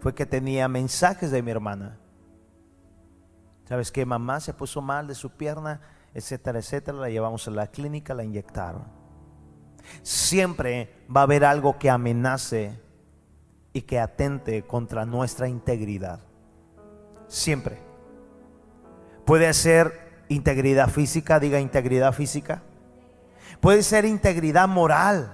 fue 0.00 0.14
que 0.14 0.26
tenía 0.26 0.68
mensajes 0.68 1.30
de 1.30 1.42
mi 1.42 1.50
hermana. 1.50 1.98
¿Sabes 3.68 3.92
que 3.92 4.04
Mamá 4.04 4.40
se 4.40 4.52
puso 4.52 4.82
mal 4.82 5.06
de 5.06 5.14
su 5.14 5.30
pierna, 5.30 5.80
etcétera, 6.14 6.58
etcétera. 6.58 6.98
La 6.98 7.08
llevamos 7.08 7.46
a 7.48 7.50
la 7.50 7.68
clínica, 7.68 8.14
la 8.14 8.24
inyectaron. 8.24 9.01
Siempre 10.02 10.92
va 11.14 11.20
a 11.20 11.24
haber 11.24 11.44
algo 11.44 11.78
que 11.78 11.90
amenace 11.90 12.78
y 13.72 13.82
que 13.82 14.00
atente 14.00 14.62
contra 14.62 15.06
nuestra 15.06 15.48
integridad. 15.48 16.20
Siempre. 17.28 17.78
Puede 19.24 19.52
ser 19.54 20.24
integridad 20.28 20.88
física, 20.88 21.38
diga 21.38 21.60
integridad 21.60 22.12
física. 22.12 22.62
Puede 23.60 23.82
ser 23.82 24.04
integridad 24.04 24.68
moral. 24.68 25.32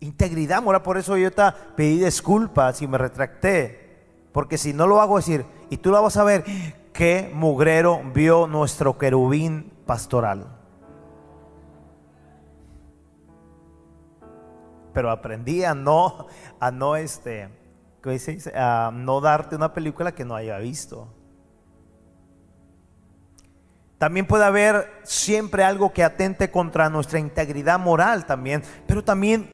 Integridad 0.00 0.62
moral, 0.62 0.82
por 0.82 0.98
eso 0.98 1.16
yo 1.16 1.30
te 1.30 1.42
pedí 1.76 2.02
disculpas 2.04 2.82
y 2.82 2.88
me 2.88 2.98
retracté. 2.98 3.84
Porque 4.32 4.58
si 4.58 4.72
no 4.72 4.86
lo 4.86 5.00
hago 5.00 5.16
decir, 5.16 5.44
y 5.70 5.76
tú 5.76 5.90
lo 5.90 6.02
vas 6.02 6.16
a 6.16 6.24
ver, 6.24 6.44
qué 6.92 7.30
mugrero 7.32 8.02
vio 8.12 8.46
nuestro 8.46 8.98
querubín 8.98 9.72
pastoral. 9.86 10.63
Pero 14.94 15.10
aprendí 15.10 15.64
a 15.64 15.74
no, 15.74 16.28
a 16.58 16.70
no 16.70 16.96
este, 16.96 17.50
A 18.54 18.90
no 18.94 19.20
darte 19.20 19.56
una 19.56 19.74
película 19.74 20.14
que 20.14 20.24
no 20.24 20.34
haya 20.34 20.56
visto. 20.58 21.12
También 23.98 24.26
puede 24.26 24.44
haber 24.44 25.00
siempre 25.02 25.64
algo 25.64 25.92
que 25.92 26.04
atente 26.04 26.50
contra 26.50 26.90
nuestra 26.90 27.18
integridad 27.18 27.78
moral 27.78 28.26
también, 28.26 28.62
pero 28.86 29.02
también 29.02 29.50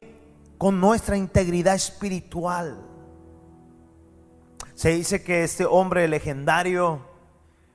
con 0.57 0.79
nuestra 0.79 1.15
integridad 1.17 1.75
espiritual. 1.75 2.85
Se 4.73 4.89
dice 4.89 5.23
que 5.23 5.43
este 5.43 5.65
hombre 5.65 6.07
legendario, 6.07 7.05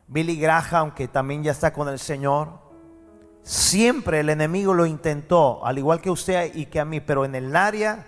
Billy 0.08 0.36
Graham, 0.38 0.92
que 0.94 1.08
también 1.08 1.42
ya 1.42 1.52
está 1.52 1.72
con 1.72 1.88
el 1.88 1.98
Señor, 1.98 2.65
siempre 3.46 4.18
el 4.18 4.28
enemigo 4.28 4.74
lo 4.74 4.86
intentó, 4.86 5.64
al 5.64 5.78
igual 5.78 6.00
que 6.00 6.10
usted 6.10 6.52
y 6.56 6.66
que 6.66 6.80
a 6.80 6.84
mí, 6.84 7.00
pero 7.00 7.24
en 7.24 7.36
el 7.36 7.54
área 7.54 8.04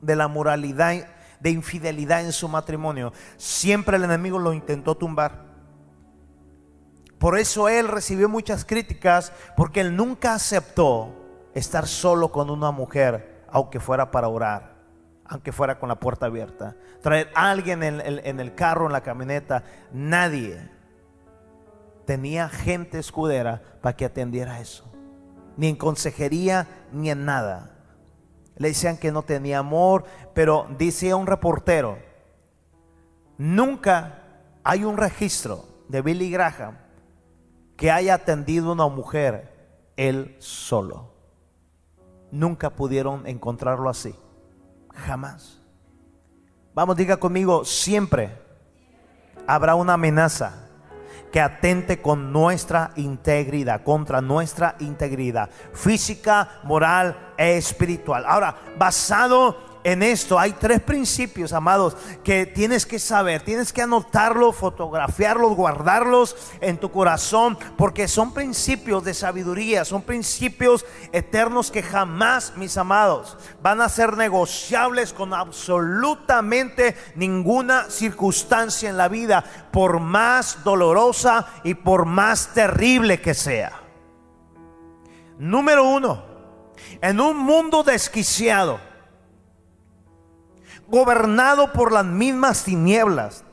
de 0.00 0.14
la 0.14 0.28
moralidad, 0.28 1.08
de 1.40 1.50
infidelidad 1.50 2.20
en 2.20 2.32
su 2.32 2.48
matrimonio, 2.48 3.12
siempre 3.36 3.96
el 3.96 4.04
enemigo 4.04 4.38
lo 4.38 4.52
intentó 4.52 4.96
tumbar. 4.96 5.44
Por 7.18 7.36
eso 7.36 7.68
él 7.68 7.88
recibió 7.88 8.28
muchas 8.28 8.64
críticas, 8.64 9.32
porque 9.56 9.80
él 9.80 9.96
nunca 9.96 10.34
aceptó 10.34 11.12
estar 11.52 11.88
solo 11.88 12.30
con 12.30 12.48
una 12.48 12.70
mujer, 12.70 13.44
aunque 13.50 13.80
fuera 13.80 14.10
para 14.10 14.28
orar 14.28 14.76
aunque 15.28 15.50
fuera 15.50 15.76
con 15.80 15.88
la 15.88 15.96
puerta 15.96 16.26
abierta. 16.26 16.76
Traer 17.02 17.32
a 17.34 17.50
alguien 17.50 17.82
en, 17.82 18.00
en, 18.00 18.38
el 18.38 18.54
carro, 18.54 18.86
en 18.86 18.92
la 18.92 19.00
camioneta, 19.00 19.64
nadie 19.92 20.75
tenía 22.06 22.48
gente 22.48 22.98
escudera 22.98 23.62
para 23.82 23.96
que 23.96 24.06
atendiera 24.06 24.60
eso. 24.60 24.90
Ni 25.56 25.68
en 25.68 25.76
consejería, 25.76 26.66
ni 26.92 27.10
en 27.10 27.24
nada. 27.24 27.72
Le 28.56 28.68
decían 28.68 28.96
que 28.96 29.12
no 29.12 29.22
tenía 29.22 29.58
amor, 29.58 30.04
pero 30.32 30.66
decía 30.78 31.16
un 31.16 31.26
reportero, 31.26 31.98
nunca 33.36 34.22
hay 34.64 34.84
un 34.84 34.96
registro 34.96 35.64
de 35.88 36.00
Billy 36.00 36.30
Graham 36.30 36.78
que 37.76 37.90
haya 37.90 38.14
atendido 38.14 38.72
una 38.72 38.88
mujer 38.88 39.52
él 39.96 40.36
solo. 40.38 41.12
Nunca 42.30 42.70
pudieron 42.70 43.26
encontrarlo 43.26 43.90
así. 43.90 44.14
Jamás. 44.94 45.60
Vamos, 46.74 46.96
diga 46.96 47.18
conmigo, 47.18 47.64
siempre 47.64 48.38
habrá 49.46 49.74
una 49.74 49.94
amenaza 49.94 50.65
que 51.36 51.42
atente 51.42 52.00
con 52.00 52.32
nuestra 52.32 52.92
integridad, 52.96 53.82
contra 53.82 54.22
nuestra 54.22 54.74
integridad 54.78 55.50
física, 55.74 56.60
moral 56.62 57.34
e 57.36 57.58
espiritual. 57.58 58.24
Ahora, 58.26 58.56
basado 58.78 59.54
en 59.86 60.02
esto 60.02 60.36
hay 60.36 60.50
tres 60.54 60.80
principios, 60.80 61.52
amados, 61.52 61.96
que 62.24 62.44
tienes 62.44 62.84
que 62.84 62.98
saber, 62.98 63.42
tienes 63.42 63.72
que 63.72 63.82
anotarlos, 63.82 64.56
fotografiarlos, 64.56 65.54
guardarlos 65.54 66.34
en 66.60 66.76
tu 66.78 66.90
corazón, 66.90 67.56
porque 67.78 68.08
son 68.08 68.34
principios 68.34 69.04
de 69.04 69.14
sabiduría, 69.14 69.84
son 69.84 70.02
principios 70.02 70.84
eternos 71.12 71.70
que 71.70 71.84
jamás, 71.84 72.54
mis 72.56 72.76
amados, 72.76 73.38
van 73.62 73.80
a 73.80 73.88
ser 73.88 74.16
negociables 74.16 75.12
con 75.12 75.32
absolutamente 75.32 76.96
ninguna 77.14 77.88
circunstancia 77.88 78.90
en 78.90 78.96
la 78.96 79.06
vida, 79.06 79.44
por 79.70 80.00
más 80.00 80.64
dolorosa 80.64 81.46
y 81.62 81.74
por 81.74 82.06
más 82.06 82.48
terrible 82.54 83.20
que 83.20 83.34
sea. 83.34 83.70
Número 85.38 85.88
uno, 85.88 86.24
en 87.00 87.20
un 87.20 87.36
mundo 87.36 87.84
desquiciado, 87.84 88.80
gobernado 90.88 91.72
por 91.72 91.92
las 91.92 92.04
mismas 92.04 92.64
tinieblas. 92.64 93.44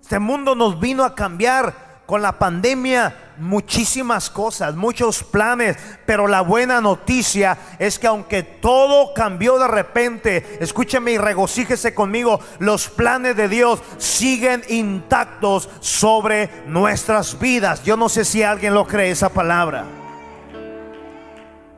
Este 0.00 0.18
mundo 0.18 0.54
nos 0.54 0.78
vino 0.78 1.02
a 1.04 1.14
cambiar 1.14 2.02
con 2.06 2.20
la 2.20 2.38
pandemia 2.38 3.32
muchísimas 3.38 4.28
cosas, 4.28 4.74
muchos 4.74 5.24
planes, 5.24 5.78
pero 6.04 6.26
la 6.26 6.42
buena 6.42 6.82
noticia 6.82 7.56
es 7.78 7.98
que 7.98 8.06
aunque 8.06 8.42
todo 8.42 9.14
cambió 9.14 9.58
de 9.58 9.66
repente, 9.66 10.58
escúcheme 10.60 11.12
y 11.12 11.18
regocíjese 11.18 11.94
conmigo, 11.94 12.40
los 12.58 12.88
planes 12.88 13.36
de 13.36 13.48
Dios 13.48 13.80
siguen 13.96 14.62
intactos 14.68 15.70
sobre 15.80 16.50
nuestras 16.66 17.38
vidas. 17.38 17.82
Yo 17.82 17.96
no 17.96 18.10
sé 18.10 18.26
si 18.26 18.42
alguien 18.42 18.74
lo 18.74 18.86
cree 18.86 19.10
esa 19.10 19.30
palabra. 19.30 19.84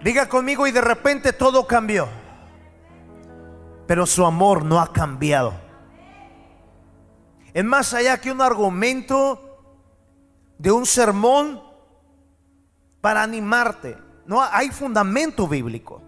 Diga 0.03 0.29
conmigo 0.29 0.67
y 0.67 0.73
de 0.73 0.81
repente 0.81 1.33
todo 1.33 1.67
cambió 1.67 2.09
pero 3.87 4.07
su 4.07 4.25
amor 4.25 4.65
no 4.65 4.81
ha 4.81 4.93
cambiado. 4.93 5.55
Es 7.55 7.65
más 7.65 7.95
allá 7.95 8.21
que 8.21 8.31
un 8.31 8.41
argumento 8.41 9.41
de 10.59 10.71
un 10.71 10.85
sermón 10.85 11.63
para 13.01 13.23
animarte. 13.23 13.97
No 14.27 14.43
hay 14.43 14.71
fundamento 14.71 15.47
bíblico. 15.47 16.03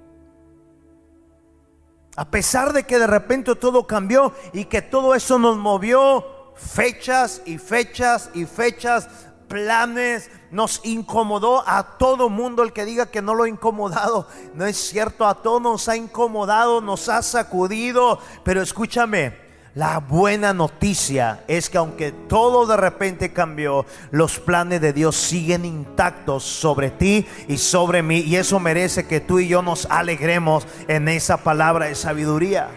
A 2.17 2.29
pesar 2.31 2.73
de 2.73 2.83
que 2.83 2.99
de 2.99 3.07
repente 3.07 3.55
todo 3.55 3.87
cambió 3.87 4.35
y 4.53 4.65
que 4.65 4.83
todo 4.83 5.15
eso 5.15 5.39
nos 5.39 5.57
movió 5.57 6.53
fechas 6.57 7.43
y 7.47 7.59
fechas 7.59 8.31
y 8.35 8.45
fechas 8.45 9.09
planes, 9.47 10.31
nos 10.51 10.81
incomodó 10.85 11.63
a 11.67 11.99
todo 11.99 12.29
mundo. 12.29 12.63
El 12.63 12.73
que 12.73 12.85
diga 12.85 13.07
que 13.07 13.23
no 13.23 13.35
lo 13.35 13.45
ha 13.45 13.49
incomodado, 13.49 14.29
no 14.55 14.67
es 14.67 14.77
cierto, 14.77 15.27
a 15.27 15.43
todos 15.43 15.63
nos 15.63 15.89
ha 15.89 15.97
incomodado, 15.97 16.81
nos 16.81 17.09
ha 17.09 17.23
sacudido. 17.23 18.19
Pero 18.45 18.63
escúchame, 18.63 19.49
la 19.75 19.99
buena 19.99 20.53
noticia 20.53 21.45
es 21.47 21.71
que 21.71 21.79
aunque 21.79 22.11
todo 22.11 22.67
de 22.67 22.77
repente 22.77 23.33
cambió, 23.33 23.87
los 24.11 24.41
planes 24.41 24.81
de 24.81 24.93
Dios 24.93 25.15
siguen 25.15 25.65
intactos 25.65 26.43
sobre 26.43 26.91
ti 26.91 27.27
y 27.47 27.59
sobre 27.59 28.03
mí. 28.03 28.19
Y 28.19 28.37
eso 28.37 28.59
merece 28.59 29.07
que 29.07 29.21
tú 29.21 29.39
y 29.39 29.49
yo 29.49 29.63
nos 29.63 29.87
alegremos 29.87 30.67
en 30.89 31.09
esa 31.09 31.37
palabra 31.37 31.87
de 31.87 31.95
sabiduría. 31.95 32.69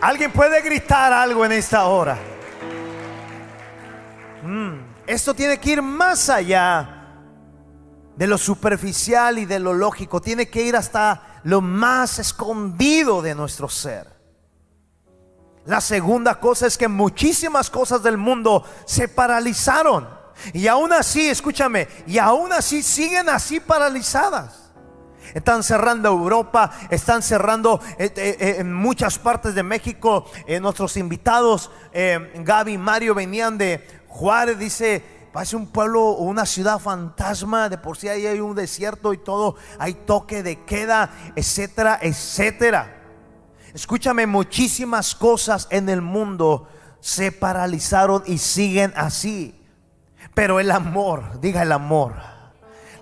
¿Alguien 0.00 0.32
puede 0.32 0.62
gritar 0.62 1.12
algo 1.12 1.44
en 1.44 1.52
esta 1.52 1.86
hora? 1.86 2.18
Mm, 4.42 4.78
esto 5.06 5.34
tiene 5.34 5.58
que 5.58 5.72
ir 5.72 5.82
más 5.82 6.28
allá 6.28 6.94
de 8.16 8.26
lo 8.26 8.38
superficial 8.38 9.38
y 9.38 9.44
de 9.44 9.58
lo 9.58 9.72
lógico. 9.72 10.20
Tiene 10.20 10.48
que 10.48 10.62
ir 10.62 10.76
hasta 10.76 11.40
lo 11.44 11.60
más 11.60 12.18
escondido 12.18 13.22
de 13.22 13.34
nuestro 13.34 13.68
ser. 13.68 14.18
La 15.66 15.80
segunda 15.80 16.40
cosa 16.40 16.66
es 16.66 16.78
que 16.78 16.88
muchísimas 16.88 17.70
cosas 17.70 18.02
del 18.02 18.16
mundo 18.16 18.64
se 18.86 19.06
paralizaron. 19.06 20.08
Y 20.52 20.66
aún 20.66 20.92
así, 20.92 21.28
escúchame, 21.28 21.88
y 22.06 22.18
aún 22.18 22.52
así 22.52 22.82
siguen 22.82 23.28
así 23.28 23.60
paralizadas. 23.60 24.68
Están 25.34 25.62
cerrando 25.62 26.08
Europa, 26.08 26.70
están 26.90 27.22
cerrando 27.22 27.80
eh, 27.98 28.12
eh, 28.16 28.36
eh, 28.40 28.56
en 28.60 28.72
muchas 28.72 29.18
partes 29.18 29.54
de 29.54 29.62
México. 29.62 30.24
nuestros 30.60 30.96
invitados, 30.96 31.70
Gaby 31.92 32.72
y 32.72 32.78
Mario, 32.78 33.14
venían 33.14 33.58
de 33.58 33.86
Juárez 34.08 34.58
dice, 34.58 35.04
parece 35.32 35.56
un 35.56 35.66
pueblo 35.66 36.02
o 36.02 36.22
una 36.24 36.46
ciudad 36.46 36.78
fantasma, 36.78 37.68
de 37.68 37.78
por 37.78 37.96
sí 37.96 38.08
ahí 38.08 38.26
hay 38.26 38.40
un 38.40 38.54
desierto 38.54 39.12
y 39.12 39.18
todo, 39.18 39.56
hay 39.78 39.94
toque 39.94 40.42
de 40.42 40.64
queda, 40.64 41.10
etcétera, 41.36 41.98
etcétera. 42.00 43.02
Escúchame, 43.74 44.26
muchísimas 44.26 45.14
cosas 45.14 45.68
en 45.70 45.88
el 45.88 46.02
mundo 46.02 46.68
se 47.00 47.32
paralizaron 47.32 48.22
y 48.26 48.38
siguen 48.38 48.92
así. 48.96 49.54
Pero 50.34 50.60
el 50.60 50.70
amor, 50.70 51.40
diga 51.40 51.62
el 51.62 51.72
amor 51.72 52.37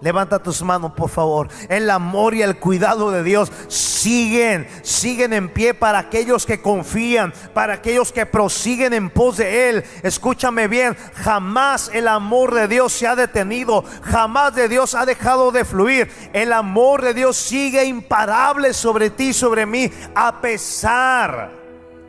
Levanta 0.01 0.39
tus 0.39 0.63
manos, 0.63 0.93
por 0.93 1.09
favor. 1.09 1.49
El 1.69 1.89
amor 1.91 2.35
y 2.35 2.43
el 2.43 2.59
cuidado 2.59 3.11
de 3.11 3.23
Dios 3.23 3.51
siguen, 3.69 4.69
siguen 4.83 5.33
en 5.33 5.49
pie 5.49 5.73
para 5.75 5.99
aquellos 5.99 6.45
que 6.45 6.61
confían, 6.61 7.33
para 7.55 7.75
aquellos 7.75 8.13
que 8.13 8.27
prosiguen 8.27 8.93
en 8.93 9.11
pos 9.11 9.39
de 9.39 9.71
Él. 9.71 9.85
Escúchame 10.03 10.69
bien, 10.69 10.97
jamás 11.15 11.91
el 11.93 12.09
amor 12.09 12.55
de 12.55 12.69
Dios 12.69 12.93
se 12.93 13.07
ha 13.07 13.17
detenido, 13.17 13.85
jamás 14.03 14.55
de 14.55 14.69
Dios 14.69 14.95
ha 14.95 15.07
dejado 15.07 15.51
de 15.51 15.65
fluir. 15.65 16.11
El 16.33 16.53
amor 16.53 17.03
de 17.03 17.15
Dios 17.15 17.37
sigue 17.37 17.85
imparable 17.85 18.75
sobre 18.75 19.11
ti, 19.11 19.33
sobre 19.33 19.65
mí, 19.65 19.91
a 20.15 20.41
pesar 20.41 21.51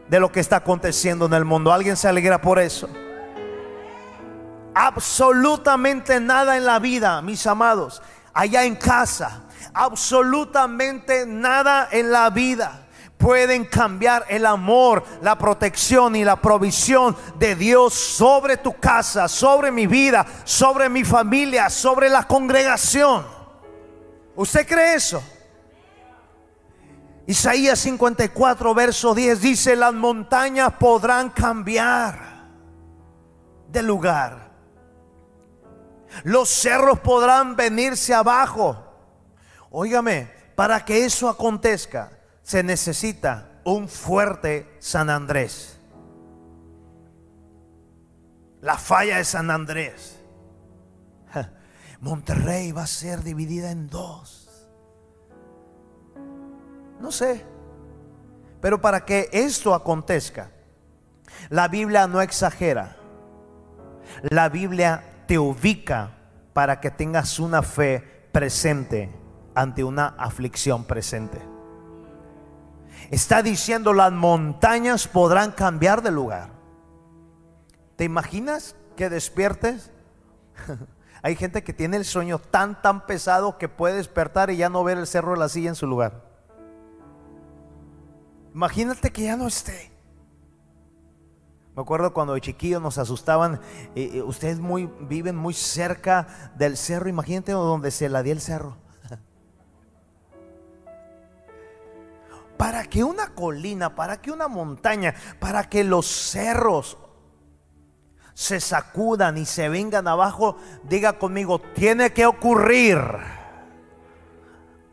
de 0.09 0.19
lo 0.19 0.31
que 0.31 0.39
está 0.39 0.57
aconteciendo 0.57 1.25
en 1.25 1.33
el 1.33 1.45
mundo. 1.45 1.71
¿Alguien 1.71 1.97
se 1.97 2.07
alegra 2.07 2.41
por 2.41 2.59
eso? 2.59 2.89
Absolutamente 4.77 6.19
nada 6.19 6.55
en 6.55 6.65
la 6.65 6.77
vida, 6.77 7.19
mis 7.23 7.47
amados, 7.47 7.99
allá 8.31 8.63
en 8.63 8.75
casa, 8.75 9.41
absolutamente 9.73 11.25
nada 11.25 11.87
en 11.91 12.11
la 12.11 12.29
vida 12.29 12.83
pueden 13.17 13.65
cambiar 13.65 14.25
el 14.29 14.45
amor, 14.45 15.03
la 15.23 15.35
protección 15.35 16.15
y 16.15 16.23
la 16.23 16.35
provisión 16.35 17.17
de 17.39 17.55
Dios 17.55 17.95
sobre 17.95 18.57
tu 18.57 18.79
casa, 18.79 19.27
sobre 19.27 19.71
mi 19.71 19.87
vida, 19.87 20.23
sobre 20.43 20.87
mi 20.87 21.03
familia, 21.03 21.71
sobre 21.71 22.09
la 22.09 22.27
congregación. 22.27 23.25
¿Usted 24.35 24.67
cree 24.67 24.93
eso? 24.93 25.23
Isaías 27.25 27.79
54, 27.79 28.75
verso 28.75 29.15
10 29.15 29.41
dice, 29.41 29.75
las 29.75 29.95
montañas 29.95 30.73
podrán 30.73 31.31
cambiar 31.31 32.45
de 33.69 33.81
lugar 33.81 34.46
los 36.23 36.49
cerros 36.49 36.99
podrán 36.99 37.55
venirse 37.55 38.13
abajo. 38.13 38.83
Óigame, 39.69 40.31
para 40.55 40.83
que 40.83 41.05
eso 41.05 41.29
acontezca, 41.29 42.11
se 42.41 42.63
necesita 42.63 43.61
un 43.63 43.87
fuerte 43.87 44.77
San 44.79 45.09
Andrés. 45.09 45.77
La 48.61 48.77
falla 48.77 49.17
de 49.17 49.25
San 49.25 49.51
Andrés. 49.51 50.17
Monterrey 51.99 52.71
va 52.71 52.83
a 52.83 52.87
ser 52.87 53.23
dividida 53.23 53.71
en 53.71 53.87
dos. 53.87 54.67
No 56.99 57.11
sé. 57.11 57.45
Pero 58.61 58.81
para 58.81 59.05
que 59.05 59.29
esto 59.31 59.73
acontezca, 59.75 60.49
la 61.49 61.67
Biblia 61.67 62.07
no 62.07 62.21
exagera. 62.21 62.97
La 64.23 64.49
Biblia 64.49 65.03
te 65.27 65.37
ubica 65.37 66.11
para 66.53 66.79
que 66.79 66.89
tengas 66.89 67.39
una 67.39 67.61
fe 67.61 67.99
presente 68.31 69.13
ante 69.53 69.83
una 69.83 70.07
aflicción 70.17 70.85
presente. 70.85 71.41
Está 73.11 73.41
diciendo 73.41 73.93
las 73.93 74.11
montañas 74.11 75.07
podrán 75.07 75.51
cambiar 75.51 76.01
de 76.01 76.11
lugar. 76.11 76.49
¿Te 77.95 78.03
imaginas 78.03 78.75
que 78.95 79.09
despiertes? 79.09 79.91
Hay 81.21 81.35
gente 81.35 81.63
que 81.63 81.73
tiene 81.73 81.97
el 81.97 82.05
sueño 82.05 82.39
tan 82.39 82.81
tan 82.81 83.05
pesado 83.05 83.57
que 83.57 83.69
puede 83.69 83.95
despertar 83.95 84.49
y 84.49 84.57
ya 84.57 84.69
no 84.69 84.83
ver 84.83 84.97
el 84.97 85.07
cerro 85.07 85.31
de 85.31 85.39
la 85.39 85.49
silla 85.49 85.69
en 85.69 85.75
su 85.75 85.87
lugar. 85.87 86.23
Imagínate 88.53 89.11
que 89.11 89.23
ya 89.23 89.35
no 89.35 89.47
esté. 89.47 89.96
Me 91.77 91.83
acuerdo 91.83 92.11
cuando 92.11 92.33
de 92.33 92.41
chiquillos 92.41 92.81
nos 92.81 92.97
asustaban. 92.97 93.61
Eh, 93.93 94.09
eh, 94.15 94.23
ustedes 94.23 94.57
muy, 94.59 94.89
viven 95.01 95.35
muy 95.35 95.53
cerca 95.53 96.51
del 96.55 96.75
cerro. 96.75 97.07
Imagínate 97.07 97.51
donde 97.51 97.91
se 97.91 98.09
la 98.09 98.23
di 98.23 98.31
el 98.31 98.41
cerro. 98.41 98.75
Para 102.57 102.83
que 102.85 103.03
una 103.03 103.27
colina, 103.35 103.93
para 103.93 104.19
que 104.19 104.31
una 104.31 104.47
montaña, 104.47 105.13
para 105.39 105.69
que 105.69 105.83
los 105.83 106.07
cerros 106.07 106.97
se 108.33 108.59
sacudan 108.59 109.37
y 109.37 109.45
se 109.45 109.69
vengan 109.69 110.07
abajo, 110.07 110.57
diga 110.81 111.19
conmigo, 111.19 111.61
tiene 111.75 112.11
que 112.11 112.25
ocurrir 112.25 112.97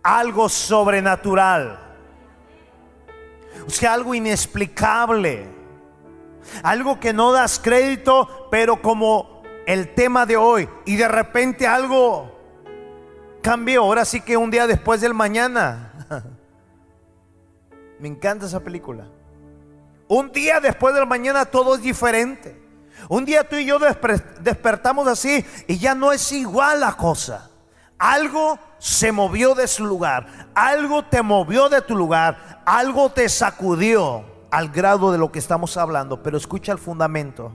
algo 0.02 0.50
sobrenatural. 0.50 1.80
O 3.66 3.86
algo 3.88 4.14
inexplicable 4.14 5.53
algo 6.62 7.00
que 7.00 7.12
no 7.12 7.32
das 7.32 7.58
crédito, 7.58 8.48
pero 8.50 8.80
como 8.80 9.42
el 9.66 9.94
tema 9.94 10.26
de 10.26 10.36
hoy, 10.36 10.68
y 10.84 10.96
de 10.96 11.08
repente 11.08 11.66
algo 11.66 12.34
cambió, 13.42 13.82
ahora 13.82 14.04
sí 14.04 14.20
que 14.20 14.36
un 14.36 14.50
día 14.50 14.66
después 14.66 15.00
del 15.00 15.14
mañana. 15.14 15.92
Me 17.98 18.08
encanta 18.08 18.46
esa 18.46 18.60
película. 18.60 19.06
Un 20.08 20.32
día 20.32 20.60
después 20.60 20.94
del 20.94 21.06
mañana 21.06 21.44
todo 21.44 21.74
es 21.74 21.82
diferente. 21.82 22.60
Un 23.08 23.24
día 23.24 23.48
tú 23.48 23.56
y 23.56 23.66
yo 23.66 23.78
despertamos 24.40 25.06
así 25.08 25.44
y 25.66 25.78
ya 25.78 25.94
no 25.94 26.12
es 26.12 26.32
igual 26.32 26.80
la 26.80 26.92
cosa. 26.96 27.50
Algo 27.98 28.58
se 28.78 29.12
movió 29.12 29.54
de 29.54 29.68
su 29.68 29.84
lugar, 29.86 30.48
algo 30.54 31.04
te 31.04 31.22
movió 31.22 31.68
de 31.68 31.80
tu 31.80 31.96
lugar, 31.96 32.62
algo 32.66 33.10
te 33.10 33.28
sacudió 33.28 34.33
al 34.54 34.68
grado 34.68 35.10
de 35.10 35.18
lo 35.18 35.32
que 35.32 35.40
estamos 35.40 35.76
hablando, 35.76 36.22
pero 36.22 36.36
escucha 36.36 36.70
el 36.70 36.78
fundamento. 36.78 37.50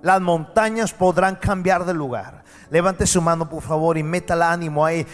Las 0.00 0.18
montañas 0.22 0.94
podrán 0.94 1.36
cambiar 1.36 1.84
de 1.84 1.92
lugar. 1.92 2.42
Levante 2.70 3.06
su 3.06 3.20
mano, 3.20 3.50
por 3.50 3.62
favor, 3.62 3.98
y 3.98 4.02
métala 4.02 4.50
ánimo 4.50 4.86
ahí. 4.86 5.06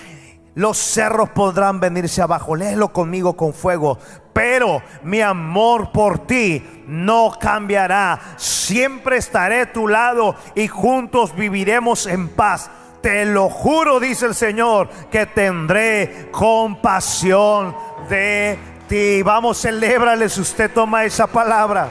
Los 0.55 0.79
cerros 0.79 1.31
podrán 1.31 1.81
venirse 1.81 2.23
abajo. 2.23 2.55
Léelo 2.55 2.93
conmigo 2.93 3.37
con 3.37 3.53
fuego. 3.53 3.99
Pero 4.33 4.81
mi 5.03 5.21
amor 5.21 5.91
por 5.91 6.21
ti 6.21 6.85
no 6.87 7.33
cambiará. 7.41 8.21
Siempre 8.37 9.17
estaré 9.17 9.63
a 9.63 9.73
tu 9.73 9.89
lado 9.89 10.37
y 10.55 10.69
juntos 10.69 11.35
viviremos 11.35 12.07
en 12.07 12.29
paz. 12.29 12.71
Te 13.01 13.25
lo 13.25 13.51
juro, 13.51 13.99
dice 13.99 14.27
el 14.27 14.37
Señor, 14.37 14.89
que 15.11 15.27
tendré 15.27 16.29
compasión 16.31 17.75
de 18.09 18.57
y 18.93 19.23
Vamos, 19.23 19.59
celébrale 19.59 20.29
si 20.29 20.41
usted 20.41 20.71
toma 20.71 21.05
esa 21.05 21.27
palabra. 21.27 21.91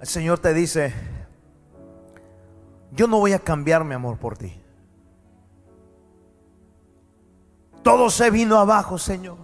El 0.00 0.06
Señor 0.06 0.38
te 0.40 0.52
dice, 0.52 0.92
yo 2.92 3.06
no 3.06 3.18
voy 3.18 3.34
a 3.34 3.38
cambiar 3.38 3.84
mi 3.84 3.94
amor 3.94 4.18
por 4.18 4.36
ti. 4.36 4.60
Todo 7.82 8.10
se 8.10 8.30
vino 8.30 8.58
abajo, 8.58 8.98
Señor. 8.98 9.38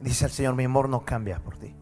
Dice 0.00 0.26
el 0.26 0.30
Señor, 0.30 0.54
mi 0.54 0.64
amor 0.64 0.88
no 0.88 1.04
cambia 1.04 1.40
por 1.40 1.56
ti. 1.56 1.74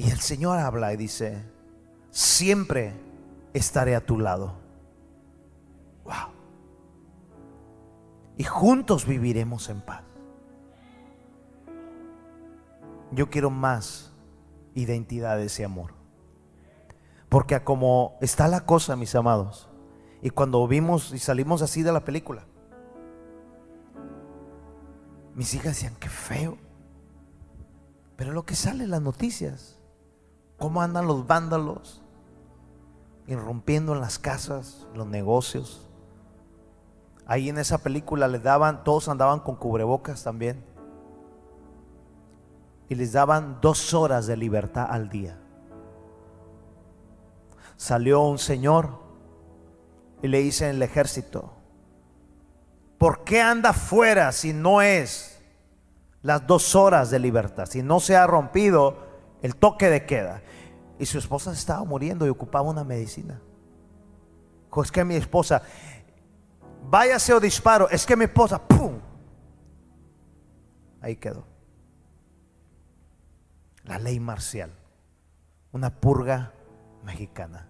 Y 0.00 0.10
el 0.10 0.20
Señor 0.20 0.58
habla 0.58 0.94
y 0.94 0.96
dice, 0.96 1.44
siempre 2.10 2.94
estaré 3.52 3.94
a 3.94 4.00
tu 4.00 4.18
lado. 4.18 4.54
Wow. 6.04 6.32
Y 8.38 8.44
juntos 8.44 9.06
viviremos 9.06 9.68
en 9.68 9.82
paz. 9.82 10.02
Yo 13.12 13.28
quiero 13.28 13.50
más 13.50 14.14
identidad 14.74 15.36
de 15.36 15.44
ese 15.44 15.66
amor. 15.66 15.92
Porque 17.28 17.62
como 17.62 18.16
está 18.22 18.48
la 18.48 18.64
cosa, 18.64 18.96
mis 18.96 19.14
amados, 19.14 19.68
y 20.22 20.30
cuando 20.30 20.66
vimos 20.66 21.12
y 21.12 21.18
salimos 21.18 21.60
así 21.60 21.82
de 21.82 21.92
la 21.92 22.06
película, 22.06 22.46
mis 25.34 25.52
hijas 25.52 25.74
decían, 25.74 25.94
qué 26.00 26.08
feo. 26.08 26.56
Pero 28.16 28.32
lo 28.32 28.46
que 28.46 28.54
sale 28.54 28.84
en 28.84 28.90
las 28.92 29.02
noticias, 29.02 29.79
cómo 30.60 30.82
andan 30.82 31.06
los 31.06 31.26
vándalos 31.26 32.02
irrumpiendo 33.26 33.94
en 33.94 34.00
las 34.00 34.18
casas, 34.18 34.86
los 34.94 35.06
negocios. 35.06 35.88
Ahí 37.26 37.48
en 37.48 37.58
esa 37.58 37.78
película 37.78 38.28
les 38.28 38.42
daban, 38.42 38.84
todos 38.84 39.08
andaban 39.08 39.40
con 39.40 39.56
cubrebocas 39.56 40.22
también. 40.22 40.62
Y 42.88 42.94
les 42.94 43.12
daban 43.12 43.58
dos 43.62 43.94
horas 43.94 44.26
de 44.26 44.36
libertad 44.36 44.86
al 44.90 45.08
día. 45.08 45.38
Salió 47.76 48.20
un 48.22 48.38
señor 48.38 48.98
y 50.22 50.28
le 50.28 50.40
dice 50.40 50.68
en 50.68 50.76
el 50.76 50.82
ejército, 50.82 51.52
¿por 52.98 53.24
qué 53.24 53.40
anda 53.40 53.72
fuera 53.72 54.30
si 54.32 54.52
no 54.52 54.82
es 54.82 55.40
las 56.20 56.46
dos 56.46 56.74
horas 56.74 57.10
de 57.10 57.18
libertad? 57.20 57.64
Si 57.66 57.82
no 57.82 58.00
se 58.00 58.16
ha 58.16 58.26
rompido 58.26 59.09
el 59.42 59.56
toque 59.56 59.88
de 59.88 60.06
queda. 60.06 60.42
y 60.98 61.06
su 61.06 61.18
esposa 61.18 61.52
estaba 61.52 61.82
muriendo 61.84 62.26
y 62.26 62.28
ocupaba 62.28 62.68
una 62.68 62.84
medicina. 62.84 63.40
Dijo, 64.66 64.82
es 64.82 64.92
que 64.92 65.02
mi 65.02 65.14
esposa, 65.14 65.62
váyase 66.90 67.32
o 67.32 67.40
disparo, 67.40 67.88
es 67.88 68.04
que 68.04 68.16
mi 68.16 68.24
esposa, 68.24 68.60
¡pum! 68.60 69.00
Ahí 71.00 71.16
quedó. 71.16 71.46
La 73.84 73.98
ley 73.98 74.20
marcial, 74.20 74.70
una 75.72 75.88
purga 75.88 76.52
mexicana. 77.02 77.66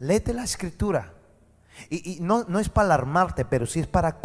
Léete 0.00 0.34
la 0.34 0.42
escritura. 0.42 1.12
Y, 1.88 2.18
no, 2.20 2.44
no, 2.48 2.58
es 2.58 2.68
para 2.68 2.86
alarmarte, 2.86 3.44
pero 3.44 3.64
sí 3.66 3.78
es 3.78 3.86
para 3.86 4.18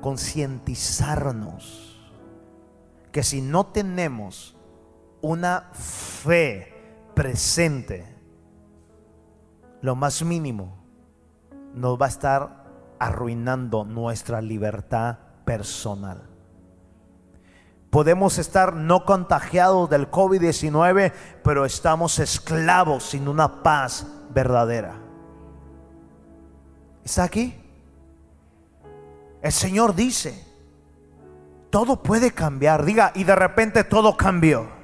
concientizarnos 0.00 1.87
que 3.12 3.22
si 3.22 3.40
no 3.40 3.66
tenemos 3.66 4.56
una 5.20 5.70
fe 5.72 6.74
presente, 7.14 8.06
lo 9.80 9.96
más 9.96 10.22
mínimo, 10.22 10.78
nos 11.74 12.00
va 12.00 12.06
a 12.06 12.10
estar 12.10 12.64
arruinando 12.98 13.84
nuestra 13.84 14.40
libertad 14.40 15.18
personal. 15.44 16.28
Podemos 17.90 18.38
estar 18.38 18.74
no 18.74 19.04
contagiados 19.04 19.88
del 19.88 20.10
COVID-19, 20.10 21.12
pero 21.42 21.64
estamos 21.64 22.18
esclavos 22.18 23.04
sin 23.04 23.28
una 23.28 23.62
paz 23.62 24.06
verdadera. 24.30 25.00
¿Está 27.02 27.24
aquí? 27.24 27.54
El 29.40 29.52
Señor 29.52 29.94
dice, 29.94 30.44
todo 31.70 32.02
puede 32.02 32.32
cambiar. 32.32 32.84
Diga, 32.84 33.12
y 33.14 33.24
de 33.24 33.36
repente 33.36 33.84
todo 33.84 34.16
cambió. 34.16 34.78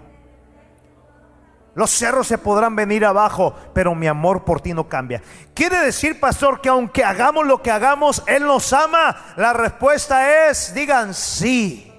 Los 1.74 1.90
cerros 1.90 2.28
se 2.28 2.38
podrán 2.38 2.76
venir 2.76 3.04
abajo, 3.04 3.54
pero 3.72 3.94
mi 3.94 4.06
amor 4.06 4.44
por 4.44 4.60
ti 4.60 4.72
no 4.72 4.88
cambia. 4.88 5.22
Quiere 5.54 5.78
decir, 5.80 6.20
pastor, 6.20 6.60
que 6.60 6.68
aunque 6.68 7.02
hagamos 7.02 7.46
lo 7.46 7.62
que 7.62 7.70
hagamos, 7.70 8.22
Él 8.26 8.44
nos 8.44 8.72
ama. 8.72 9.34
La 9.36 9.52
respuesta 9.52 10.48
es, 10.48 10.72
digan 10.72 11.14
sí. 11.14 11.92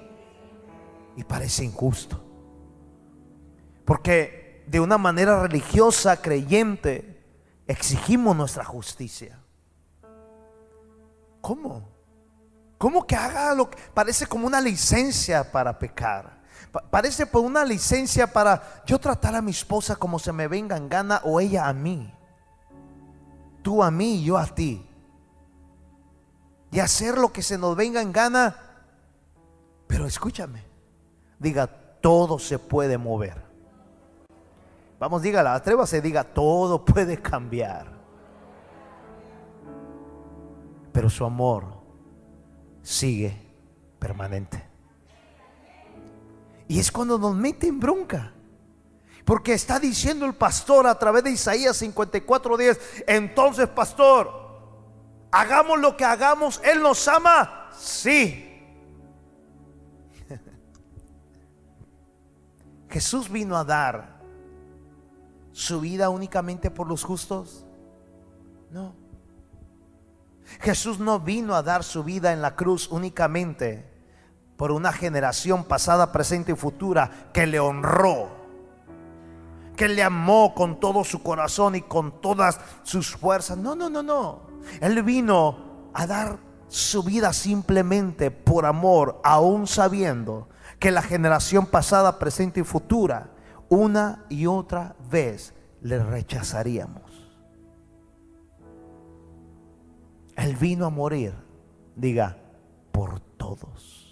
Y 1.17 1.23
parece 1.25 1.65
injusto. 1.65 2.23
Porque 3.83 4.63
de 4.67 4.79
una 4.79 4.97
manera 4.97 5.41
religiosa, 5.41 6.21
creyente, 6.21 7.23
exigimos 7.67 8.35
nuestra 8.35 8.63
justicia. 8.63 9.39
¿Cómo? 11.41 11.94
¿Cómo 12.85 13.07
que 13.07 13.15
haga 13.15 13.51
lo 13.55 13.67
que 13.67 13.79
parece 13.95 14.27
como 14.27 14.45
una 14.45 14.61
licencia 14.61 15.51
para 15.51 15.79
pecar? 15.79 16.37
Parece 16.91 17.25
por 17.25 17.41
una 17.41 17.65
licencia 17.65 18.31
para 18.31 18.83
yo 18.85 18.99
tratar 18.99 19.33
a 19.33 19.41
mi 19.41 19.49
esposa 19.49 19.95
como 19.95 20.19
se 20.19 20.31
me 20.31 20.47
venga 20.47 20.77
en 20.77 20.87
gana 20.87 21.19
o 21.23 21.39
ella 21.39 21.67
a 21.67 21.73
mí. 21.73 22.13
Tú 23.63 23.81
a 23.81 23.89
mí 23.89 24.23
yo 24.23 24.37
a 24.37 24.45
ti. 24.45 24.87
Y 26.69 26.79
hacer 26.79 27.17
lo 27.17 27.33
que 27.33 27.41
se 27.41 27.57
nos 27.57 27.75
venga 27.75 28.03
en 28.03 28.11
gana. 28.11 28.55
Pero 29.87 30.05
escúchame. 30.05 30.63
Diga, 31.39 31.65
todo 31.65 32.37
se 32.37 32.59
puede 32.59 32.99
mover. 32.99 33.41
Vamos, 34.99 35.23
dígala, 35.23 35.55
atrévase, 35.55 36.01
diga, 36.01 36.23
todo 36.23 36.85
puede 36.85 37.19
cambiar. 37.19 37.87
Pero 40.93 41.09
su 41.09 41.25
amor 41.25 41.74
sigue 42.85 43.35
permanente. 43.97 44.63
Y 46.67 46.79
es 46.79 46.91
cuando 46.91 47.17
nos 47.17 47.35
mete 47.35 47.67
en 47.67 47.79
bronca. 47.79 48.31
Porque 49.25 49.53
está 49.53 49.79
diciendo 49.79 50.25
el 50.27 50.35
pastor 50.35 50.85
a 50.85 50.97
través 50.99 51.23
de 51.23 51.31
Isaías 51.31 51.81
54:10, 51.81 52.79
entonces 53.07 53.67
pastor, 53.67 54.29
hagamos 55.31 55.79
lo 55.79 55.97
que 55.97 56.05
hagamos, 56.05 56.61
Él 56.63 56.79
nos 56.83 57.07
ama, 57.07 57.71
sí. 57.75 58.61
Jesús 62.89 63.31
vino 63.31 63.57
a 63.57 63.63
dar 63.63 64.21
su 65.51 65.79
vida 65.79 66.09
únicamente 66.09 66.69
por 66.69 66.87
los 66.87 67.03
justos. 67.03 67.65
No. 68.69 69.04
Jesús 70.59 70.99
no 70.99 71.19
vino 71.19 71.55
a 71.55 71.63
dar 71.63 71.83
su 71.83 72.03
vida 72.03 72.33
en 72.33 72.41
la 72.41 72.55
cruz 72.55 72.87
únicamente 72.89 73.91
por 74.57 74.71
una 74.71 74.93
generación 74.93 75.65
pasada, 75.65 76.11
presente 76.11 76.53
y 76.53 76.55
futura 76.55 77.29
que 77.33 77.45
le 77.45 77.59
honró, 77.59 78.29
que 79.75 79.87
le 79.87 80.03
amó 80.03 80.53
con 80.55 80.79
todo 80.79 81.03
su 81.03 81.21
corazón 81.21 81.75
y 81.75 81.81
con 81.81 82.21
todas 82.21 82.59
sus 82.83 83.15
fuerzas. 83.15 83.57
No, 83.57 83.75
no, 83.75 83.89
no, 83.89 84.01
no. 84.01 84.41
Él 84.79 85.03
vino 85.03 85.89
a 85.93 86.07
dar 86.07 86.37
su 86.67 87.03
vida 87.03 87.33
simplemente 87.33 88.31
por 88.31 88.65
amor, 88.65 89.19
aún 89.23 89.67
sabiendo 89.67 90.49
que 90.79 90.91
la 90.91 91.01
generación 91.01 91.65
pasada, 91.65 92.19
presente 92.19 92.61
y 92.61 92.63
futura, 92.63 93.29
una 93.69 94.25
y 94.29 94.45
otra 94.45 94.95
vez 95.09 95.53
le 95.81 96.03
rechazaríamos. 96.03 97.04
Él 100.35 100.55
vino 100.55 100.85
a 100.85 100.89
morir, 100.89 101.33
diga, 101.95 102.37
por 102.91 103.19
todos. 103.19 104.05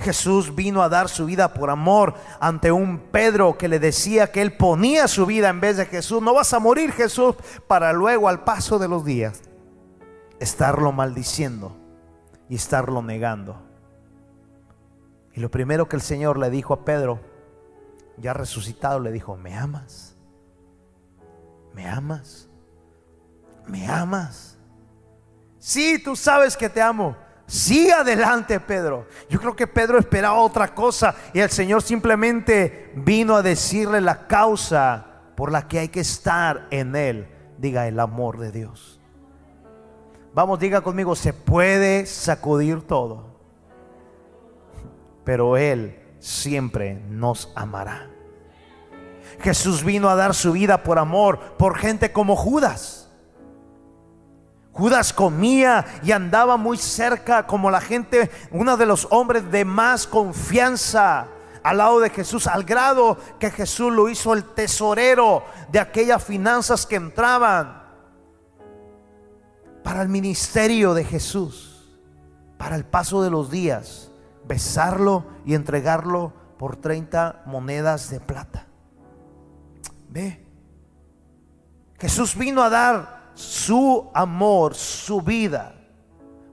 Jesús 0.00 0.54
vino 0.54 0.82
a 0.82 0.88
dar 0.88 1.08
su 1.08 1.26
vida 1.26 1.54
por 1.54 1.70
amor 1.70 2.14
ante 2.40 2.72
un 2.72 2.98
Pedro 2.98 3.56
que 3.56 3.68
le 3.68 3.78
decía 3.78 4.32
que 4.32 4.42
él 4.42 4.56
ponía 4.56 5.06
su 5.08 5.26
vida 5.26 5.48
en 5.48 5.60
vez 5.60 5.76
de 5.76 5.86
Jesús. 5.86 6.20
No 6.22 6.34
vas 6.34 6.52
a 6.52 6.58
morir 6.58 6.92
Jesús 6.92 7.36
para 7.66 7.92
luego 7.92 8.28
al 8.28 8.44
paso 8.44 8.78
de 8.78 8.88
los 8.88 9.04
días 9.04 9.42
estarlo 10.40 10.90
maldiciendo 10.92 11.76
y 12.48 12.56
estarlo 12.56 13.02
negando. 13.02 13.62
Y 15.34 15.40
lo 15.40 15.50
primero 15.50 15.88
que 15.88 15.96
el 15.96 16.02
Señor 16.02 16.38
le 16.38 16.50
dijo 16.50 16.74
a 16.74 16.84
Pedro, 16.84 17.20
ya 18.18 18.34
resucitado, 18.34 19.00
le 19.00 19.12
dijo, 19.12 19.36
¿me 19.36 19.54
amas? 19.56 20.16
¿Me 21.72 21.88
amas? 21.88 22.50
¿Me 23.66 23.86
amas? 23.86 24.58
Sí, 25.58 26.00
tú 26.02 26.16
sabes 26.16 26.56
que 26.56 26.68
te 26.68 26.82
amo. 26.82 27.16
Sigue 27.46 27.92
adelante, 27.92 28.58
Pedro. 28.60 29.06
Yo 29.28 29.38
creo 29.38 29.54
que 29.54 29.66
Pedro 29.66 29.98
esperaba 29.98 30.40
otra 30.40 30.74
cosa 30.74 31.14
y 31.32 31.40
el 31.40 31.50
Señor 31.50 31.82
simplemente 31.82 32.92
vino 32.96 33.36
a 33.36 33.42
decirle 33.42 34.00
la 34.00 34.26
causa 34.26 35.06
por 35.36 35.52
la 35.52 35.68
que 35.68 35.78
hay 35.78 35.88
que 35.88 36.00
estar 36.00 36.66
en 36.70 36.96
Él. 36.96 37.28
Diga 37.58 37.86
el 37.86 38.00
amor 38.00 38.38
de 38.38 38.50
Dios. 38.52 39.00
Vamos, 40.34 40.58
diga 40.58 40.80
conmigo, 40.80 41.14
se 41.14 41.34
puede 41.34 42.06
sacudir 42.06 42.86
todo, 42.86 43.38
pero 45.24 45.58
Él 45.58 46.02
siempre 46.20 46.94
nos 46.94 47.52
amará. 47.54 48.08
Jesús 49.40 49.84
vino 49.84 50.08
a 50.08 50.14
dar 50.14 50.34
su 50.34 50.52
vida 50.52 50.82
por 50.82 50.98
amor, 50.98 51.38
por 51.58 51.76
gente 51.76 52.12
como 52.12 52.34
Judas 52.34 53.01
Judas 54.72 55.12
comía 55.12 55.84
y 56.02 56.12
andaba 56.12 56.56
muy 56.56 56.78
cerca 56.78 57.46
como 57.46 57.70
la 57.70 57.80
gente, 57.80 58.30
uno 58.50 58.76
de 58.76 58.86
los 58.86 59.06
hombres 59.10 59.50
de 59.50 59.64
más 59.64 60.06
confianza 60.06 61.28
al 61.62 61.76
lado 61.76 62.00
de 62.00 62.10
Jesús, 62.10 62.46
al 62.46 62.64
grado 62.64 63.18
que 63.38 63.50
Jesús 63.50 63.92
lo 63.92 64.08
hizo 64.08 64.32
el 64.32 64.44
tesorero 64.44 65.44
de 65.70 65.78
aquellas 65.78 66.24
finanzas 66.24 66.86
que 66.86 66.96
entraban 66.96 67.82
para 69.84 70.02
el 70.02 70.08
ministerio 70.08 70.94
de 70.94 71.04
Jesús, 71.04 71.98
para 72.56 72.74
el 72.74 72.84
paso 72.84 73.22
de 73.22 73.30
los 73.30 73.50
días, 73.50 74.10
besarlo 74.44 75.26
y 75.44 75.54
entregarlo 75.54 76.32
por 76.58 76.76
30 76.76 77.42
monedas 77.44 78.08
de 78.08 78.20
plata. 78.20 78.66
Ve, 80.08 80.46
Jesús 81.98 82.36
vino 82.36 82.62
a 82.62 82.70
dar 82.70 83.21
su 83.34 84.10
amor, 84.14 84.74
su 84.74 85.22
vida, 85.22 85.74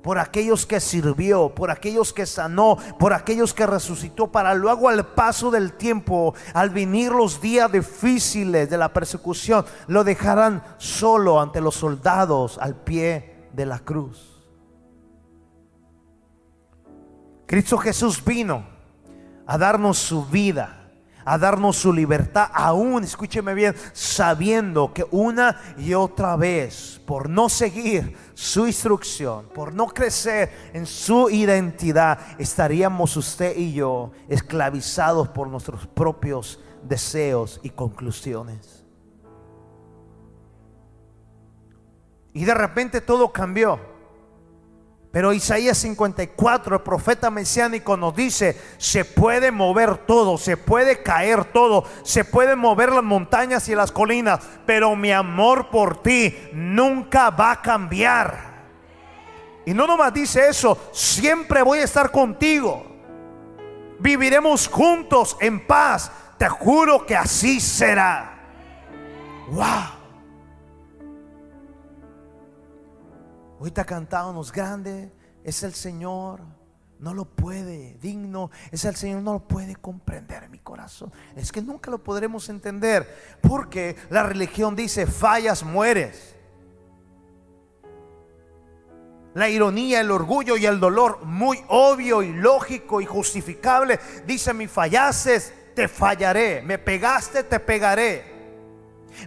por 0.01 0.17
aquellos 0.17 0.65
que 0.65 0.79
sirvió, 0.79 1.53
por 1.53 1.71
aquellos 1.71 2.13
que 2.13 2.25
sanó, 2.25 2.77
por 2.97 3.13
aquellos 3.13 3.53
que 3.53 3.67
resucitó, 3.67 4.31
para 4.31 4.53
luego 4.53 4.89
al 4.89 5.05
paso 5.05 5.51
del 5.51 5.73
tiempo, 5.73 6.33
al 6.53 6.69
venir 6.69 7.11
los 7.11 7.41
días 7.41 7.71
difíciles 7.71 8.69
de 8.69 8.77
la 8.77 8.93
persecución, 8.93 9.65
lo 9.87 10.03
dejarán 10.03 10.63
solo 10.77 11.41
ante 11.41 11.61
los 11.61 11.75
soldados 11.75 12.57
al 12.59 12.75
pie 12.75 13.49
de 13.53 13.65
la 13.65 13.79
cruz. 13.79 14.47
Cristo 17.45 17.77
Jesús 17.77 18.23
vino 18.23 18.63
a 19.45 19.57
darnos 19.57 19.97
su 19.97 20.25
vida 20.25 20.78
a 21.29 21.37
darnos 21.37 21.77
su 21.77 21.93
libertad, 21.93 22.49
aún, 22.51 23.03
escúcheme 23.03 23.53
bien, 23.53 23.75
sabiendo 23.93 24.91
que 24.91 25.05
una 25.11 25.61
y 25.77 25.93
otra 25.93 26.35
vez, 26.35 26.99
por 27.05 27.29
no 27.29 27.49
seguir 27.49 28.17
su 28.33 28.65
instrucción, 28.65 29.45
por 29.53 29.71
no 29.71 29.85
crecer 29.85 30.71
en 30.73 30.87
su 30.87 31.29
identidad, 31.29 32.17
estaríamos 32.39 33.15
usted 33.15 33.55
y 33.55 33.73
yo 33.73 34.11
esclavizados 34.27 35.27
por 35.27 35.47
nuestros 35.47 35.85
propios 35.85 36.59
deseos 36.81 37.59
y 37.61 37.69
conclusiones. 37.69 38.83
Y 42.33 42.43
de 42.43 42.55
repente 42.55 43.01
todo 43.01 43.31
cambió. 43.31 43.79
Pero 45.11 45.33
Isaías 45.33 45.77
54, 45.79 46.75
el 46.75 46.81
profeta 46.83 47.31
mesiánico 47.31 47.97
nos 47.97 48.15
dice, 48.15 48.55
se 48.77 49.05
puede 49.05 49.51
mover 49.51 49.97
todo, 49.97 50.37
se 50.37 50.55
puede 50.55 51.01
caer 51.01 51.45
todo, 51.45 51.83
se 52.03 52.23
pueden 52.23 52.59
mover 52.59 52.91
las 52.91 53.03
montañas 53.03 53.67
y 53.69 53.75
las 53.75 53.91
colinas, 53.91 54.39
pero 54.67 54.95
mi 54.95 55.11
amor 55.11 55.71
por 55.71 56.03
ti 56.03 56.37
nunca 56.53 57.31
va 57.31 57.53
a 57.53 57.61
cambiar. 57.61 58.49
Y 59.65 59.73
no 59.73 59.87
nomás 59.87 60.13
dice 60.13 60.47
eso, 60.47 60.77
siempre 60.91 61.63
voy 61.63 61.79
a 61.79 61.85
estar 61.85 62.11
contigo. 62.11 62.85
Viviremos 63.99 64.67
juntos 64.67 65.37
en 65.39 65.65
paz. 65.65 66.11
Te 66.37 66.47
juro 66.47 67.05
que 67.05 67.15
así 67.15 67.59
será. 67.59 68.39
Wow. 69.49 69.98
Ahorita 73.59 73.83
cantábamos 73.83 74.53
grande, 74.53 75.11
es 75.43 75.63
el 75.63 75.73
Señor, 75.73 76.39
no 76.97 77.13
lo 77.13 77.25
puede, 77.25 77.97
digno, 78.01 78.51
es 78.71 78.85
el 78.85 78.95
Señor, 78.95 79.21
no 79.21 79.33
lo 79.33 79.47
puede 79.47 79.75
comprender 79.75 80.43
en 80.43 80.51
mi 80.51 80.59
corazón. 80.59 81.11
Es 81.35 81.51
que 81.51 81.61
nunca 81.61 81.91
lo 81.91 82.01
podremos 82.01 82.47
entender, 82.47 83.37
porque 83.41 83.97
la 84.09 84.23
religión 84.23 84.77
dice, 84.77 85.05
fallas, 85.07 85.63
mueres. 85.63 86.37
La 89.33 89.49
ironía, 89.49 89.99
el 89.99 90.11
orgullo 90.11 90.55
y 90.55 90.65
el 90.65 90.79
dolor, 90.79 91.25
muy 91.25 91.59
obvio 91.67 92.23
y 92.23 92.31
lógico 92.31 93.01
y 93.01 93.05
justificable, 93.05 93.99
dice, 94.25 94.53
mi 94.53 94.67
fallases, 94.67 95.53
te 95.75 95.89
fallaré, 95.89 96.61
me 96.61 96.77
pegaste, 96.77 97.43
te 97.43 97.59
pegaré, 97.59 98.23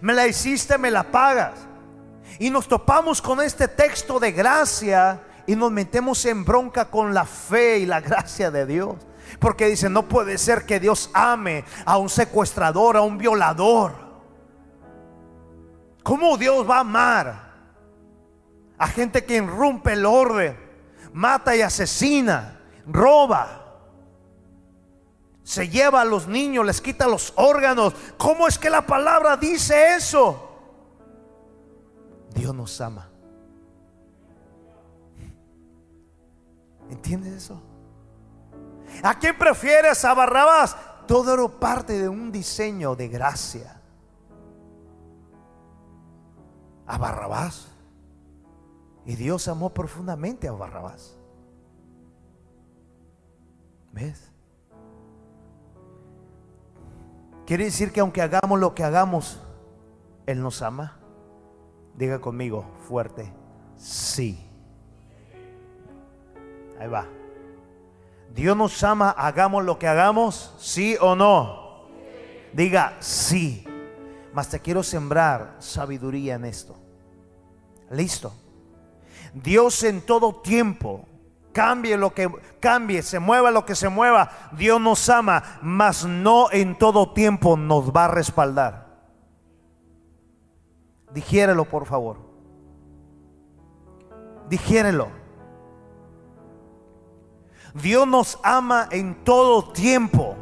me 0.00 0.14
la 0.14 0.26
hiciste, 0.26 0.78
me 0.78 0.90
la 0.90 1.10
pagas. 1.10 1.68
Y 2.38 2.50
nos 2.50 2.68
topamos 2.68 3.20
con 3.20 3.40
este 3.40 3.68
texto 3.68 4.18
de 4.18 4.32
gracia 4.32 5.20
y 5.46 5.56
nos 5.56 5.70
metemos 5.70 6.24
en 6.24 6.44
bronca 6.44 6.86
con 6.86 7.14
la 7.14 7.24
fe 7.24 7.78
y 7.78 7.86
la 7.86 8.00
gracia 8.00 8.50
de 8.50 8.66
Dios. 8.66 8.96
Porque 9.38 9.66
dice, 9.66 9.88
no 9.88 10.08
puede 10.08 10.38
ser 10.38 10.64
que 10.66 10.80
Dios 10.80 11.10
ame 11.12 11.64
a 11.84 11.98
un 11.98 12.08
secuestrador, 12.08 12.96
a 12.96 13.02
un 13.02 13.18
violador. 13.18 13.92
¿Cómo 16.02 16.36
Dios 16.36 16.68
va 16.68 16.78
a 16.78 16.80
amar 16.80 17.52
a 18.76 18.86
gente 18.88 19.24
que 19.24 19.36
irrumpe 19.36 19.92
el 19.92 20.04
orden, 20.04 20.58
mata 21.12 21.54
y 21.54 21.62
asesina, 21.62 22.60
roba? 22.86 23.58
Se 25.44 25.68
lleva 25.68 26.00
a 26.00 26.04
los 26.04 26.26
niños, 26.28 26.66
les 26.66 26.80
quita 26.80 27.06
los 27.06 27.32
órganos. 27.36 27.94
¿Cómo 28.16 28.46
es 28.46 28.58
que 28.58 28.70
la 28.70 28.86
palabra 28.86 29.36
dice 29.36 29.94
eso? 29.94 30.51
Dios 32.34 32.54
nos 32.54 32.80
ama. 32.80 33.08
¿Entiendes 36.90 37.32
eso? 37.32 37.60
¿A 39.02 39.18
quién 39.18 39.36
prefieres 39.38 40.04
a 40.04 40.14
Barrabás? 40.14 40.76
Todo 41.06 41.34
era 41.34 41.48
parte 41.48 41.94
de 41.98 42.08
un 42.08 42.30
diseño 42.30 42.94
de 42.94 43.08
gracia. 43.08 43.80
A 46.86 46.98
Barrabás. 46.98 47.68
Y 49.04 49.16
Dios 49.16 49.48
amó 49.48 49.70
profundamente 49.70 50.48
a 50.48 50.52
Barrabás. 50.52 51.16
¿Ves? 53.92 54.30
Quiere 57.46 57.64
decir 57.64 57.92
que 57.92 58.00
aunque 58.00 58.22
hagamos 58.22 58.60
lo 58.60 58.74
que 58.74 58.84
hagamos, 58.84 59.40
Él 60.26 60.40
nos 60.42 60.62
ama. 60.62 61.01
Diga 61.94 62.20
conmigo 62.20 62.64
fuerte, 62.88 63.32
sí. 63.76 64.38
Ahí 66.80 66.88
va. 66.88 67.06
Dios 68.34 68.56
nos 68.56 68.82
ama, 68.82 69.10
hagamos 69.10 69.64
lo 69.64 69.78
que 69.78 69.86
hagamos, 69.86 70.54
sí 70.58 70.96
o 71.00 71.14
no. 71.14 71.86
Diga 72.52 72.96
sí. 73.00 73.66
Mas 74.32 74.48
te 74.48 74.60
quiero 74.60 74.82
sembrar 74.82 75.56
sabiduría 75.58 76.36
en 76.36 76.46
esto. 76.46 76.74
Listo. 77.90 78.32
Dios 79.34 79.82
en 79.82 80.00
todo 80.00 80.36
tiempo, 80.36 81.06
cambie 81.52 81.96
lo 81.96 82.14
que 82.14 82.30
cambie, 82.60 83.02
se 83.02 83.18
mueva 83.18 83.50
lo 83.50 83.64
que 83.64 83.74
se 83.74 83.88
mueva, 83.88 84.30
Dios 84.52 84.80
nos 84.80 85.08
ama, 85.08 85.42
mas 85.62 86.04
no 86.04 86.50
en 86.50 86.76
todo 86.76 87.12
tiempo 87.12 87.56
nos 87.56 87.90
va 87.90 88.06
a 88.06 88.08
respaldar. 88.08 88.91
Digiérelo, 91.12 91.64
por 91.64 91.86
favor. 91.86 92.16
Digiérelo. 94.48 95.08
Dios 97.74 98.06
nos 98.06 98.38
ama 98.42 98.88
en 98.90 99.24
todo 99.24 99.72
tiempo. 99.72 100.36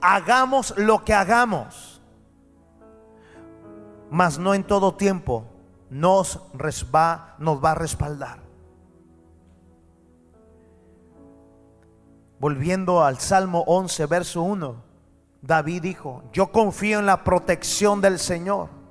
Hagamos 0.00 0.74
lo 0.76 1.04
que 1.04 1.14
hagamos. 1.14 2.00
Mas 4.10 4.38
no 4.38 4.54
en 4.54 4.64
todo 4.64 4.94
tiempo 4.94 5.44
nos, 5.88 6.38
va, 6.94 7.34
nos 7.38 7.62
va 7.62 7.72
a 7.72 7.74
respaldar. 7.74 8.40
Volviendo 12.38 13.04
al 13.04 13.18
Salmo 13.18 13.62
11, 13.66 14.06
verso 14.06 14.42
1, 14.42 14.76
David 15.42 15.82
dijo, 15.82 16.24
yo 16.32 16.50
confío 16.50 16.98
en 16.98 17.06
la 17.06 17.24
protección 17.24 18.00
del 18.00 18.18
Señor 18.18 18.81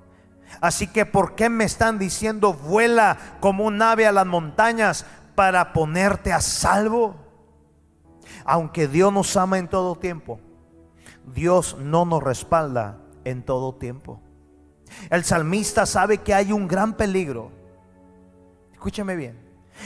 Así 0.60 0.88
que 0.88 1.06
¿por 1.06 1.36
qué 1.36 1.50
me 1.50 1.64
están 1.64 1.98
diciendo 1.98 2.54
vuela 2.54 3.18
como 3.40 3.66
un 3.66 3.82
ave 3.82 4.06
a 4.06 4.12
las 4.12 4.26
montañas 4.26 5.06
para 5.36 5.74
ponerte 5.74 6.34
a 6.34 6.42
salvo? 6.42 7.16
Aunque 8.46 8.88
Dios 8.88 9.14
nos 9.14 9.36
ama 9.38 9.58
en 9.58 9.68
todo 9.68 9.96
tiempo, 9.96 10.40
Dios 11.34 11.78
no 11.80 12.06
nos 12.06 12.22
respalda 12.22 12.98
en 13.24 13.44
todo 13.44 13.76
tiempo. 13.76 14.20
El 15.10 15.24
salmista 15.24 15.86
sabe 15.86 16.18
que 16.20 16.34
hay 16.34 16.52
un 16.52 16.68
gran 16.68 16.94
peligro. 16.94 17.52
Escúcheme 18.74 19.16
bien. 19.16 19.40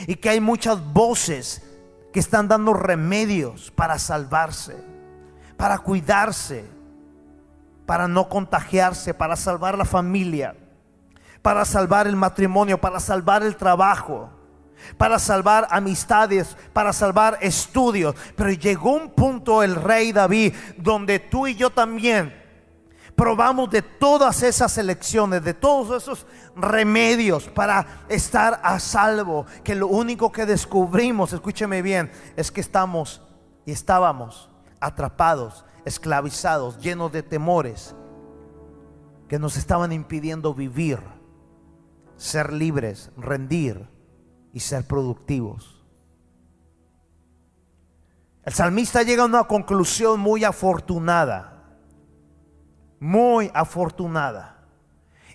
Y 0.06 0.16
que 0.16 0.30
hay 0.30 0.40
muchas 0.40 0.82
voces 0.92 1.62
que 2.12 2.20
están 2.20 2.48
dando 2.48 2.72
remedios 2.72 3.70
para 3.70 3.98
salvarse, 3.98 4.76
para 5.56 5.78
cuidarse, 5.78 6.64
para 7.86 8.08
no 8.08 8.28
contagiarse, 8.28 9.14
para 9.14 9.36
salvar 9.36 9.78
la 9.78 9.84
familia, 9.84 10.56
para 11.40 11.64
salvar 11.64 12.06
el 12.06 12.16
matrimonio, 12.16 12.80
para 12.80 12.98
salvar 12.98 13.44
el 13.44 13.56
trabajo, 13.56 14.28
para 14.98 15.18
salvar 15.18 15.68
amistades, 15.70 16.56
para 16.72 16.92
salvar 16.92 17.38
estudios. 17.40 18.14
Pero 18.36 18.50
llegó 18.50 18.92
un 18.92 19.10
punto 19.10 19.62
el 19.62 19.76
rey 19.76 20.12
David 20.12 20.54
donde 20.76 21.20
tú 21.20 21.46
y 21.46 21.54
yo 21.54 21.70
también 21.70 22.44
probamos 23.14 23.70
de 23.70 23.80
todas 23.80 24.42
esas 24.42 24.76
elecciones, 24.76 25.42
de 25.42 25.54
todos 25.54 26.02
esos 26.02 26.26
remedios 26.54 27.48
para 27.48 28.04
estar 28.08 28.60
a 28.62 28.78
salvo, 28.78 29.46
que 29.64 29.74
lo 29.74 29.86
único 29.86 30.30
que 30.30 30.44
descubrimos, 30.44 31.32
escúcheme 31.32 31.80
bien, 31.80 32.10
es 32.36 32.50
que 32.50 32.60
estamos 32.60 33.22
y 33.64 33.72
estábamos 33.72 34.50
atrapados 34.80 35.64
esclavizados, 35.86 36.78
llenos 36.78 37.12
de 37.12 37.22
temores 37.22 37.94
que 39.28 39.38
nos 39.38 39.56
estaban 39.56 39.92
impidiendo 39.92 40.52
vivir, 40.52 40.98
ser 42.16 42.52
libres, 42.52 43.10
rendir 43.16 43.88
y 44.52 44.60
ser 44.60 44.84
productivos. 44.84 45.84
El 48.44 48.52
salmista 48.52 49.02
llega 49.02 49.22
a 49.22 49.26
una 49.26 49.44
conclusión 49.44 50.18
muy 50.18 50.44
afortunada, 50.44 51.64
muy 52.98 53.50
afortunada. 53.54 54.64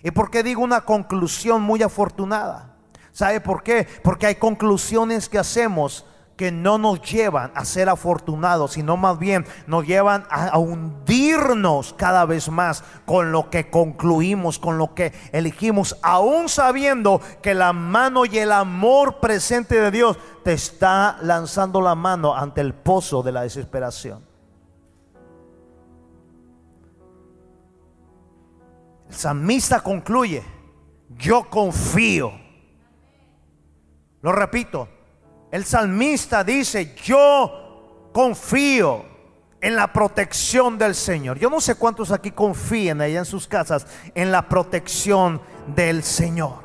¿Y 0.02 0.10
por 0.10 0.30
qué 0.30 0.42
digo 0.42 0.62
una 0.62 0.82
conclusión 0.82 1.62
muy 1.62 1.82
afortunada? 1.82 2.76
¿Sabe 3.10 3.40
por 3.40 3.62
qué? 3.62 3.86
Porque 4.02 4.26
hay 4.26 4.34
conclusiones 4.34 5.30
que 5.30 5.38
hacemos 5.38 6.04
que 6.42 6.50
no 6.50 6.76
nos 6.76 7.00
llevan 7.02 7.52
a 7.54 7.64
ser 7.64 7.88
afortunados, 7.88 8.72
sino 8.72 8.96
más 8.96 9.16
bien 9.16 9.46
nos 9.68 9.86
llevan 9.86 10.26
a, 10.28 10.58
hundirnos 10.58 11.92
cada 11.92 12.24
vez 12.24 12.50
más 12.50 12.82
con 13.06 13.30
lo 13.30 13.48
que 13.48 13.70
concluimos, 13.70 14.58
con 14.58 14.76
lo 14.76 14.92
que 14.92 15.12
elegimos, 15.30 15.96
aún 16.02 16.48
sabiendo 16.48 17.20
que 17.42 17.54
la 17.54 17.72
mano 17.72 18.24
y 18.24 18.38
el 18.38 18.50
amor 18.50 19.20
presente 19.20 19.80
de 19.80 19.92
Dios 19.92 20.18
te 20.42 20.54
está 20.54 21.16
lanzando 21.22 21.80
la 21.80 21.94
mano 21.94 22.36
ante 22.36 22.60
el 22.60 22.74
pozo 22.74 23.22
de 23.22 23.30
la 23.30 23.42
desesperación. 23.42 24.26
El 29.08 29.14
salmista 29.14 29.78
concluye, 29.78 30.42
yo 31.10 31.48
confío. 31.48 32.32
Lo 34.22 34.32
repito, 34.32 34.88
el 35.52 35.66
salmista 35.66 36.42
dice, 36.42 36.94
yo 37.04 38.08
confío 38.12 39.04
en 39.60 39.76
la 39.76 39.92
protección 39.92 40.78
del 40.78 40.94
Señor. 40.94 41.38
Yo 41.38 41.50
no 41.50 41.60
sé 41.60 41.74
cuántos 41.74 42.10
aquí 42.10 42.30
confían 42.30 43.02
allá 43.02 43.18
en 43.18 43.24
sus 43.26 43.46
casas 43.46 43.86
en 44.14 44.32
la 44.32 44.48
protección 44.48 45.42
del 45.66 46.02
Señor. 46.02 46.64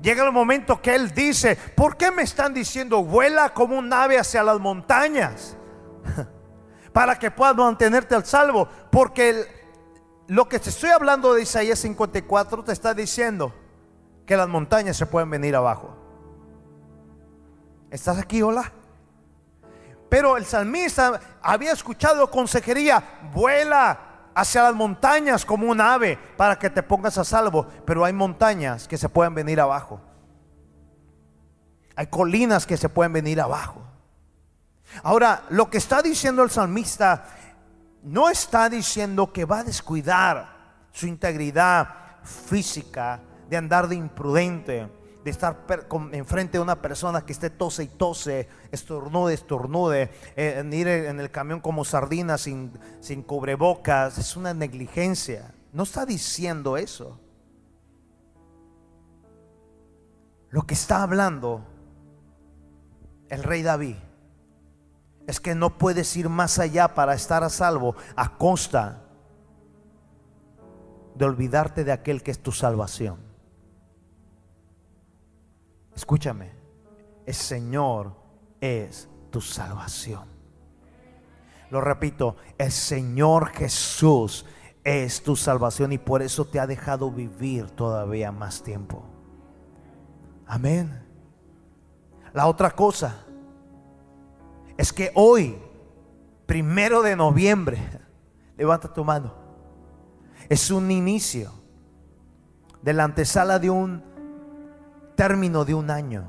Llega 0.00 0.24
el 0.24 0.32
momento 0.32 0.80
que 0.80 0.94
Él 0.94 1.12
dice, 1.12 1.54
¿por 1.76 1.98
qué 1.98 2.10
me 2.10 2.22
están 2.22 2.54
diciendo 2.54 3.04
vuela 3.04 3.52
como 3.52 3.78
un 3.78 3.92
ave 3.92 4.18
hacia 4.18 4.42
las 4.42 4.58
montañas? 4.58 5.58
Para 6.94 7.18
que 7.18 7.30
puedas 7.30 7.54
mantenerte 7.54 8.14
al 8.14 8.24
salvo. 8.24 8.68
Porque 8.90 9.46
lo 10.28 10.48
que 10.48 10.58
te 10.58 10.70
estoy 10.70 10.88
hablando 10.88 11.34
de 11.34 11.42
Isaías 11.42 11.78
54 11.80 12.64
te 12.64 12.72
está 12.72 12.94
diciendo 12.94 13.54
que 14.24 14.34
las 14.34 14.48
montañas 14.48 14.96
se 14.96 15.04
pueden 15.04 15.28
venir 15.28 15.54
abajo. 15.54 16.01
¿Estás 17.92 18.18
aquí, 18.18 18.40
hola? 18.40 18.72
Pero 20.08 20.38
el 20.38 20.46
salmista 20.46 21.20
había 21.42 21.72
escuchado 21.72 22.30
consejería, 22.30 23.20
vuela 23.34 24.30
hacia 24.34 24.62
las 24.62 24.74
montañas 24.74 25.44
como 25.44 25.70
un 25.70 25.78
ave 25.78 26.18
para 26.38 26.58
que 26.58 26.70
te 26.70 26.82
pongas 26.82 27.18
a 27.18 27.24
salvo. 27.24 27.66
Pero 27.84 28.02
hay 28.06 28.14
montañas 28.14 28.88
que 28.88 28.96
se 28.96 29.10
pueden 29.10 29.34
venir 29.34 29.60
abajo. 29.60 30.00
Hay 31.94 32.06
colinas 32.06 32.64
que 32.64 32.78
se 32.78 32.88
pueden 32.88 33.12
venir 33.12 33.38
abajo. 33.42 33.82
Ahora, 35.02 35.42
lo 35.50 35.68
que 35.68 35.76
está 35.76 36.00
diciendo 36.00 36.42
el 36.42 36.50
salmista 36.50 37.26
no 38.04 38.30
está 38.30 38.70
diciendo 38.70 39.34
que 39.34 39.44
va 39.44 39.58
a 39.58 39.64
descuidar 39.64 40.48
su 40.92 41.06
integridad 41.06 41.88
física, 42.22 43.20
de 43.50 43.56
andar 43.58 43.86
de 43.86 43.96
imprudente 43.96 45.01
de 45.24 45.30
estar 45.30 45.66
enfrente 46.12 46.58
de 46.58 46.62
una 46.62 46.82
persona 46.82 47.24
que 47.24 47.32
esté 47.32 47.50
tose 47.50 47.84
y 47.84 47.88
tose, 47.88 48.48
estornude, 48.70 49.34
estornude, 49.34 50.10
eh, 50.36 50.68
ir 50.72 50.88
en 50.88 51.20
el 51.20 51.30
camión 51.30 51.60
como 51.60 51.84
sardina 51.84 52.38
sin, 52.38 52.72
sin 53.00 53.22
cubrebocas, 53.22 54.18
es 54.18 54.36
una 54.36 54.52
negligencia. 54.52 55.54
No 55.72 55.84
está 55.84 56.04
diciendo 56.04 56.76
eso. 56.76 57.18
Lo 60.50 60.62
que 60.62 60.74
está 60.74 61.02
hablando 61.02 61.64
el 63.30 63.42
rey 63.42 63.62
David 63.62 63.96
es 65.26 65.40
que 65.40 65.54
no 65.54 65.78
puedes 65.78 66.14
ir 66.16 66.28
más 66.28 66.58
allá 66.58 66.94
para 66.94 67.14
estar 67.14 67.42
a 67.42 67.48
salvo 67.48 67.96
a 68.16 68.36
costa 68.36 69.04
de 71.14 71.24
olvidarte 71.24 71.84
de 71.84 71.92
aquel 71.92 72.22
que 72.22 72.30
es 72.30 72.42
tu 72.42 72.52
salvación. 72.52 73.31
Escúchame, 75.94 76.50
el 77.26 77.34
Señor 77.34 78.14
es 78.60 79.08
tu 79.30 79.40
salvación. 79.40 80.24
Lo 81.70 81.80
repito, 81.80 82.36
el 82.58 82.70
Señor 82.70 83.48
Jesús 83.48 84.44
es 84.84 85.22
tu 85.22 85.36
salvación 85.36 85.92
y 85.92 85.98
por 85.98 86.22
eso 86.22 86.44
te 86.44 86.60
ha 86.60 86.66
dejado 86.66 87.10
vivir 87.10 87.70
todavía 87.70 88.32
más 88.32 88.62
tiempo. 88.62 89.04
Amén. 90.46 91.02
La 92.32 92.46
otra 92.46 92.70
cosa 92.70 93.24
es 94.76 94.92
que 94.92 95.10
hoy, 95.14 95.56
primero 96.46 97.02
de 97.02 97.16
noviembre, 97.16 97.78
levanta 98.56 98.92
tu 98.92 99.04
mano, 99.04 99.34
es 100.48 100.70
un 100.70 100.90
inicio 100.90 101.52
de 102.82 102.92
la 102.92 103.04
antesala 103.04 103.58
de 103.58 103.70
un 103.70 104.11
término 105.14 105.64
de 105.64 105.74
un 105.74 105.90
año. 105.90 106.28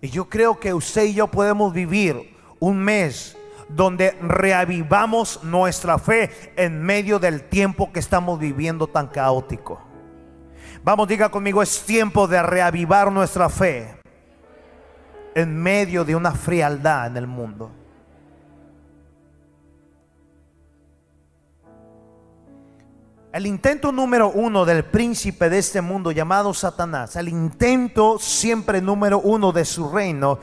Y 0.00 0.08
yo 0.08 0.28
creo 0.28 0.60
que 0.60 0.74
usted 0.74 1.04
y 1.04 1.14
yo 1.14 1.28
podemos 1.28 1.72
vivir 1.72 2.36
un 2.60 2.78
mes 2.78 3.36
donde 3.68 4.10
reavivamos 4.20 5.42
nuestra 5.42 5.98
fe 5.98 6.30
en 6.56 6.82
medio 6.82 7.18
del 7.18 7.44
tiempo 7.48 7.92
que 7.92 8.00
estamos 8.00 8.38
viviendo 8.38 8.86
tan 8.86 9.08
caótico. 9.08 9.80
Vamos, 10.82 11.08
diga 11.08 11.30
conmigo, 11.30 11.62
es 11.62 11.82
tiempo 11.82 12.28
de 12.28 12.42
reavivar 12.42 13.10
nuestra 13.10 13.48
fe 13.48 13.96
en 15.34 15.56
medio 15.56 16.04
de 16.04 16.14
una 16.14 16.32
frialdad 16.32 17.06
en 17.06 17.16
el 17.16 17.26
mundo. 17.26 17.70
El 23.34 23.48
intento 23.48 23.90
número 23.90 24.30
uno 24.30 24.64
del 24.64 24.84
príncipe 24.84 25.50
de 25.50 25.58
este 25.58 25.80
mundo 25.80 26.12
llamado 26.12 26.54
Satanás, 26.54 27.16
el 27.16 27.26
intento 27.28 28.16
siempre 28.20 28.80
número 28.80 29.18
uno 29.18 29.50
de 29.50 29.64
su 29.64 29.90
reino, 29.90 30.38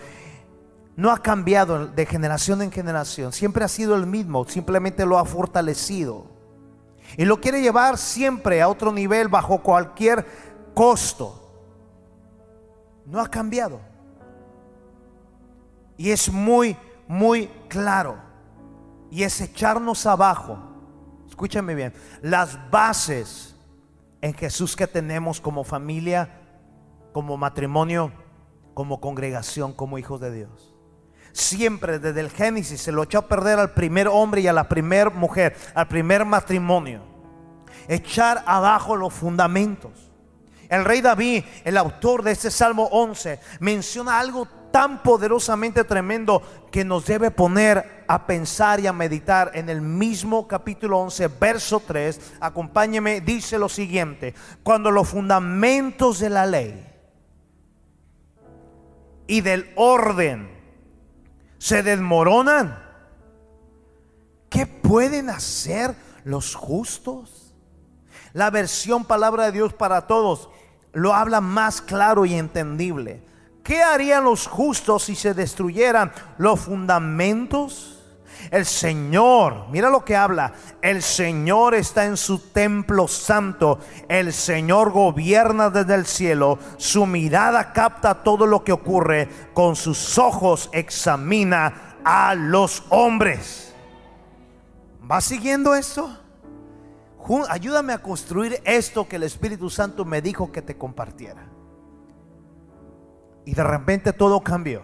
no 0.97 1.09
ha 1.09 1.19
cambiado 1.19 1.87
de 1.87 2.05
generación 2.05 2.61
en 2.61 2.69
generación, 2.69 3.31
siempre 3.31 3.63
ha 3.63 3.69
sido 3.69 3.95
el 3.95 4.05
mismo, 4.07 4.45
simplemente 4.45 5.05
lo 5.05 5.17
ha 5.17 5.23
fortalecido. 5.23 6.25
Y 7.15 7.23
lo 7.23 7.39
quiere 7.39 7.61
llevar 7.61 7.97
siempre 7.97 8.61
a 8.61 8.67
otro 8.67 8.91
nivel 8.91 9.29
bajo 9.29 9.59
cualquier 9.59 10.25
costo. 10.73 11.49
No 13.05 13.21
ha 13.21 13.31
cambiado. 13.31 13.79
Y 15.95 16.11
es 16.11 16.29
muy, 16.29 16.75
muy 17.07 17.49
claro. 17.69 18.17
Y 19.09 19.23
es 19.23 19.39
echarnos 19.39 20.05
abajo 20.05 20.70
escúchame 21.31 21.75
bien, 21.75 21.93
las 22.21 22.69
bases 22.69 23.55
en 24.21 24.33
Jesús 24.33 24.75
que 24.75 24.85
tenemos 24.85 25.41
como 25.41 25.63
familia, 25.63 26.29
como 27.13 27.37
matrimonio, 27.37 28.11
como 28.73 29.01
congregación, 29.01 29.73
como 29.73 29.97
hijos 29.97 30.19
de 30.21 30.31
Dios. 30.31 30.75
Siempre 31.31 31.99
desde 31.99 32.19
el 32.19 32.29
Génesis 32.29 32.81
se 32.81 32.91
lo 32.91 33.03
echó 33.03 33.19
a 33.19 33.27
perder 33.27 33.57
al 33.57 33.73
primer 33.73 34.09
hombre 34.09 34.41
y 34.41 34.47
a 34.47 34.53
la 34.53 34.67
primera 34.67 35.09
mujer, 35.09 35.55
al 35.73 35.87
primer 35.87 36.25
matrimonio. 36.25 37.01
Echar 37.87 38.43
abajo 38.45 38.97
los 38.97 39.13
fundamentos. 39.13 40.11
El 40.67 40.83
rey 40.83 41.01
David, 41.01 41.45
el 41.63 41.77
autor 41.77 42.23
de 42.23 42.31
este 42.31 42.51
Salmo 42.51 42.89
11, 42.91 43.39
menciona 43.61 44.19
algo 44.19 44.47
tan 44.71 45.03
poderosamente 45.03 45.83
tremendo 45.83 46.41
que 46.71 46.85
nos 46.85 47.05
debe 47.05 47.31
poner 47.31 48.05
a 48.07 48.25
pensar 48.25 48.79
y 48.79 48.87
a 48.87 48.93
meditar 48.93 49.51
en 49.53 49.69
el 49.69 49.81
mismo 49.81 50.47
capítulo 50.47 50.99
11, 50.99 51.27
verso 51.39 51.81
3. 51.85 52.33
Acompáñeme, 52.39 53.21
dice 53.21 53.59
lo 53.59 53.69
siguiente, 53.69 54.33
cuando 54.63 54.91
los 54.91 55.09
fundamentos 55.09 56.19
de 56.19 56.29
la 56.29 56.45
ley 56.45 56.87
y 59.27 59.41
del 59.41 59.71
orden 59.75 60.49
se 61.57 61.83
desmoronan, 61.83 62.83
¿qué 64.49 64.65
pueden 64.65 65.29
hacer 65.29 65.95
los 66.23 66.55
justos? 66.55 67.53
La 68.33 68.49
versión 68.49 69.05
palabra 69.05 69.45
de 69.45 69.51
Dios 69.51 69.73
para 69.73 70.07
todos 70.07 70.49
lo 70.93 71.13
habla 71.13 71.41
más 71.41 71.81
claro 71.81 72.25
y 72.25 72.33
entendible. 72.33 73.30
¿Qué 73.63 73.81
harían 73.83 74.23
los 74.23 74.47
justos 74.47 75.03
si 75.03 75.15
se 75.15 75.33
destruyeran 75.33 76.11
los 76.37 76.59
fundamentos? 76.59 77.99
El 78.49 78.65
Señor, 78.65 79.67
mira 79.69 79.89
lo 79.89 80.03
que 80.03 80.15
habla, 80.15 80.53
el 80.81 81.03
Señor 81.03 81.75
está 81.75 82.05
en 82.05 82.17
su 82.17 82.39
templo 82.39 83.07
santo, 83.07 83.79
el 84.09 84.33
Señor 84.33 84.91
gobierna 84.91 85.69
desde 85.69 85.93
el 85.93 86.07
cielo, 86.07 86.57
su 86.77 87.05
mirada 87.05 87.71
capta 87.71 88.23
todo 88.23 88.47
lo 88.47 88.63
que 88.63 88.71
ocurre, 88.71 89.29
con 89.53 89.75
sus 89.75 90.17
ojos 90.17 90.69
examina 90.73 91.95
a 92.03 92.33
los 92.33 92.83
hombres. 92.89 93.75
¿Va 95.09 95.21
siguiendo 95.21 95.75
esto? 95.75 96.17
Ayúdame 97.47 97.93
a 97.93 98.01
construir 98.01 98.59
esto 98.65 99.07
que 99.07 99.17
el 99.17 99.23
Espíritu 99.23 99.69
Santo 99.69 100.03
me 100.03 100.21
dijo 100.21 100.51
que 100.51 100.61
te 100.61 100.77
compartiera. 100.77 101.50
Y 103.45 103.53
de 103.53 103.63
repente 103.63 104.13
todo 104.13 104.41
cambió. 104.41 104.83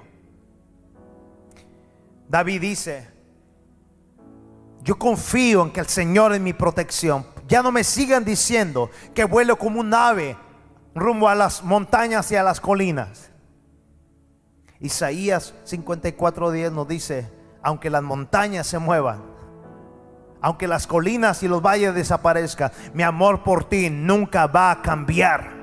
David 2.28 2.62
dice, 2.62 3.08
yo 4.82 4.98
confío 4.98 5.64
en 5.64 5.72
que 5.72 5.80
el 5.80 5.88
Señor 5.88 6.34
es 6.34 6.42
mi 6.42 6.54
protección. 6.54 7.26
Ya 7.48 7.62
no 7.62 7.72
me 7.72 7.84
sigan 7.84 8.26
diciendo 8.26 8.90
que 9.14 9.24
vuelo 9.24 9.58
como 9.58 9.80
un 9.80 9.94
ave 9.94 10.38
rumbo 10.94 11.30
a 11.30 11.36
las 11.36 11.64
montañas 11.64 12.32
y 12.32 12.36
a 12.36 12.44
las 12.44 12.60
colinas. 12.60 13.32
Isaías 14.80 15.54
54:10 15.66 16.72
nos 16.72 16.88
dice, 16.88 17.32
aunque 17.64 17.90
las 17.90 18.04
montañas 18.04 18.68
se 18.68 18.80
muevan, 18.80 19.24
aunque 20.42 20.68
las 20.68 20.86
colinas 20.86 21.42
y 21.44 21.48
los 21.48 21.62
valles 21.62 21.96
desaparezcan, 21.96 22.72
mi 22.94 23.04
amor 23.04 23.44
por 23.44 23.64
ti 23.64 23.90
nunca 23.90 24.48
va 24.48 24.72
a 24.72 24.82
cambiar. 24.82 25.57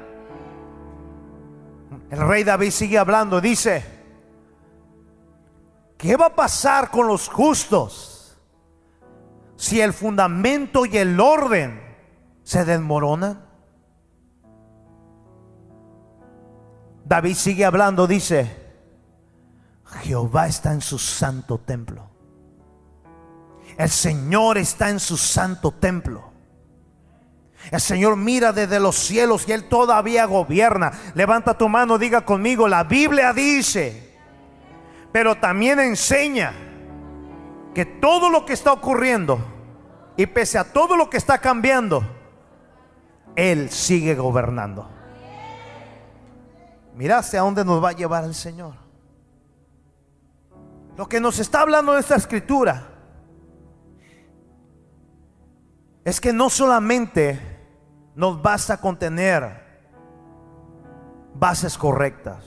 El 2.11 2.29
rey 2.29 2.45
David 2.45 2.71
sigue 2.71 2.99
hablando, 2.99 3.41
dice, 3.41 3.85
¿qué 5.97 6.17
va 6.17 6.27
a 6.27 6.35
pasar 6.35 6.91
con 6.91 7.07
los 7.07 7.29
justos? 7.29 8.15
si 9.65 9.81
el 9.81 9.95
fundamento 9.95 10.85
y 10.85 10.99
el 10.99 11.19
orden 11.19 11.81
se 12.43 12.67
desmoronan? 12.67 13.43
David 17.07 17.35
sigue 17.35 17.65
hablando, 17.65 18.07
dice, 18.07 18.75
Jehová 20.03 20.49
está 20.49 20.75
en 20.75 20.83
su 20.83 20.99
santo 20.99 21.57
templo. 21.57 22.11
El 23.79 23.89
Señor 23.89 24.59
está 24.59 24.91
en 24.91 25.01
su 25.01 25.17
santo 25.17 25.73
templo. 25.73 26.34
El 27.71 27.81
Señor 27.81 28.17
mira 28.17 28.53
desde 28.53 28.79
los 28.79 28.97
cielos 28.97 29.49
y 29.49 29.53
Él 29.53 29.65
todavía 29.65 30.27
gobierna. 30.27 30.93
Levanta 31.15 31.57
tu 31.57 31.69
mano, 31.69 31.99
diga 31.99 32.25
conmigo, 32.25 32.69
la 32.69 32.85
Biblia 32.85 33.33
dice, 33.33 34.17
pero 35.13 35.37
también 35.37 35.81
enseña 35.81 36.53
que 37.75 37.85
todo 37.85 38.31
lo 38.31 38.45
que 38.45 38.53
está 38.53 38.73
ocurriendo 38.73 39.39
y 40.17 40.27
pese 40.27 40.59
a 40.59 40.65
todo 40.65 40.97
lo 40.97 41.11
que 41.11 41.17
está 41.17 41.39
cambiando, 41.39 42.05
Él 43.35 43.71
sigue 43.71 44.15
gobernando. 44.15 44.89
Mira 46.95 47.19
hacia 47.19 47.41
dónde 47.41 47.65
nos 47.65 47.83
va 47.83 47.89
a 47.91 47.93
llevar 47.93 48.25
el 48.25 48.35
Señor. 48.35 48.75
Lo 50.97 51.09
que 51.09 51.19
nos 51.19 51.41
está 51.41 51.63
hablando 51.63 51.93
de 51.95 52.01
esta 52.01 52.15
escritura 52.15 52.87
es 56.05 56.21
que 56.21 56.33
no 56.33 56.51
solamente 56.51 57.54
nos 58.15 58.41
basta 58.41 58.81
con 58.81 58.99
tener 58.99 59.65
bases 61.35 61.77
correctas, 61.77 62.45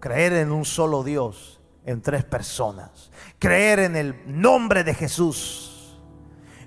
creer 0.00 0.32
en 0.34 0.52
un 0.52 0.64
solo 0.64 1.02
Dios, 1.02 1.60
en 1.84 2.02
tres 2.02 2.24
personas, 2.24 3.10
creer 3.38 3.80
en 3.80 3.96
el 3.96 4.14
nombre 4.26 4.84
de 4.84 4.94
Jesús, 4.94 5.98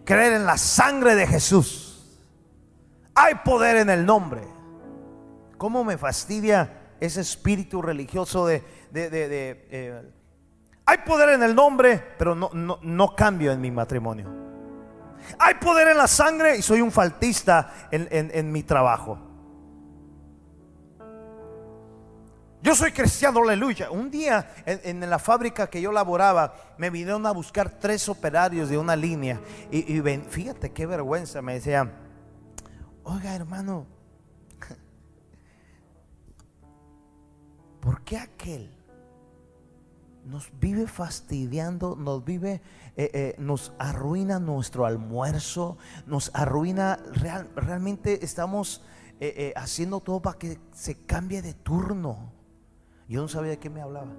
creer 0.04 0.34
en 0.34 0.46
la 0.46 0.58
sangre 0.58 1.16
de 1.16 1.28
Jesús. 1.28 2.20
Hay 3.16 3.36
poder 3.46 3.78
en 3.78 3.90
el 3.90 4.06
nombre. 4.06 4.42
¿Cómo 5.58 5.84
me 5.84 5.98
fastidia 5.98 6.96
ese 7.00 7.22
espíritu 7.22 7.82
religioso 7.82 8.48
de... 8.48 8.64
Eh, 8.94 10.12
hay 10.86 10.98
poder 11.06 11.30
en 11.30 11.44
el 11.44 11.56
nombre, 11.56 12.04
pero 12.18 12.36
no, 12.36 12.50
no 12.52 13.16
cambio 13.16 13.52
en 13.52 13.62
mi 13.62 13.72
matrimonio. 13.72 14.41
Hay 15.40 15.56
poder 15.56 15.90
en 15.90 15.98
la 15.98 16.08
sangre 16.08 16.58
y 16.58 16.62
soy 16.62 16.82
un 16.82 16.92
faltista 16.92 17.88
en, 17.92 18.52
mi 18.52 18.64
trabajo. 18.64 19.20
Yo 22.62 22.76
soy 22.76 22.92
cristiano, 22.92 23.42
aleluya. 23.44 23.90
Un 23.90 24.12
día 24.12 24.54
en, 24.66 25.10
la 25.10 25.20
fábrica 25.20 25.68
que 25.68 25.82
yo 25.82 25.92
laboraba, 25.92 26.54
me 26.78 26.90
vinieron 26.90 27.26
a 27.26 27.32
buscar 27.32 27.80
tres 27.80 28.08
operarios 28.10 28.70
de 28.70 28.78
una 28.78 28.96
línea. 28.96 29.40
Y, 29.72 29.98
y 29.98 30.18
fíjate 30.30 30.72
qué 30.72 30.86
vergüenza, 30.86 31.42
me 31.42 31.56
decían, 31.56 31.92
oiga 33.04 33.36
hermano, 33.36 33.88
¿por 37.82 38.02
qué 38.02 38.18
aquel 38.18 38.81
nos 40.32 40.50
vive 40.60 40.88
fastidiando, 40.88 41.98
nos 41.98 42.24
vive 42.24 42.62
eh, 42.96 43.12
eh, 43.14 43.36
nos 43.38 43.74
arruina 43.80 44.40
nuestro 44.40 44.86
almuerzo, 44.86 45.78
nos 46.08 46.32
arruina, 46.34 46.98
realmente 47.56 48.24
estamos 48.24 48.82
eh, 49.20 49.54
haciendo 49.58 50.00
todo 50.00 50.22
para 50.22 50.38
que 50.38 50.58
se 50.72 50.96
cambie 51.06 51.42
de 51.42 51.54
turno. 51.54 52.32
Yo 53.10 53.22
no 53.22 53.28
sabía 53.28 53.52
de 53.52 53.60
qué 53.60 53.70
me 53.70 53.82
hablaba. 53.82 54.14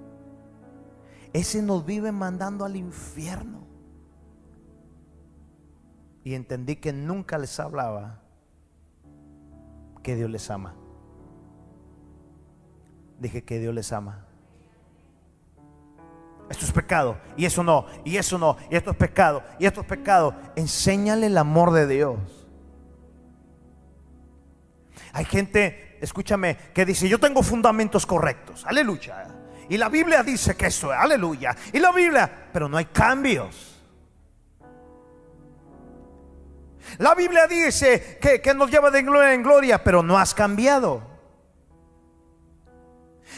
Ese 1.33 1.63
nos 1.63 1.83
vive 1.83 2.11
mandando 2.11 2.63
al 2.63 2.75
infierno. 2.75 3.63
Y 6.23 6.35
entendí 6.35 6.75
que 6.75 6.93
nunca 6.93 7.39
les 7.39 7.59
hablaba 7.59 8.21
que 10.03 10.15
Dios 10.15 10.29
les 10.29 10.49
ama. 10.51 10.75
Dije 13.19 13.43
que 13.43 13.59
Dios 13.59 13.73
les 13.73 13.91
ama. 13.91 14.22
Esto 16.53 16.65
es 16.65 16.71
pecado, 16.71 17.17
y 17.35 17.45
eso 17.45 17.63
no, 17.63 17.87
y 18.05 18.15
eso 18.15 18.37
no, 18.37 18.57
y 18.69 18.75
esto 18.75 18.91
es 18.91 18.95
pecado, 18.95 19.41
y 19.57 19.65
esto 19.65 19.81
es 19.81 19.87
pecado. 19.87 20.35
Enséñale 20.55 21.25
el 21.25 21.35
amor 21.39 21.71
de 21.71 21.87
Dios. 21.87 22.19
Hay 25.13 25.25
gente, 25.25 25.97
escúchame, 25.99 26.55
que 26.71 26.85
dice, 26.85 27.09
yo 27.09 27.19
tengo 27.19 27.41
fundamentos 27.41 28.05
correctos, 28.05 28.63
aleluya. 28.67 29.29
Y 29.67 29.77
la 29.77 29.89
Biblia 29.89 30.21
dice 30.21 30.55
que 30.55 30.67
eso 30.67 30.93
es, 30.93 30.99
aleluya. 30.99 31.57
Y 31.71 31.79
la 31.79 31.91
Biblia, 31.91 32.49
pero 32.53 32.69
no 32.69 32.77
hay 32.77 32.85
cambios. 32.85 33.81
La 36.99 37.15
Biblia 37.15 37.47
dice 37.47 38.19
que, 38.21 38.39
que 38.41 38.53
nos 38.53 38.69
lleva 38.69 38.91
de 38.91 39.01
gloria 39.01 39.33
en 39.33 39.41
gloria, 39.41 39.83
pero 39.83 40.03
no 40.03 40.19
has 40.19 40.35
cambiado. 40.35 41.12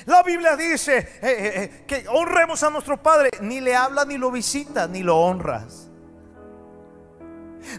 La 0.06 0.22
Biblia 0.22 0.56
dice 0.56 0.98
eh, 0.98 1.08
eh, 1.22 1.64
eh, 1.64 1.84
que 1.88 2.06
honremos 2.10 2.62
a 2.64 2.70
nuestro 2.70 3.02
Padre. 3.02 3.32
Ni 3.42 3.60
le 3.60 3.76
habla, 3.76 4.06
ni 4.06 4.18
lo 4.18 4.32
visita, 4.32 4.88
ni 4.88 5.02
lo 5.02 5.18
honras. 5.18 5.90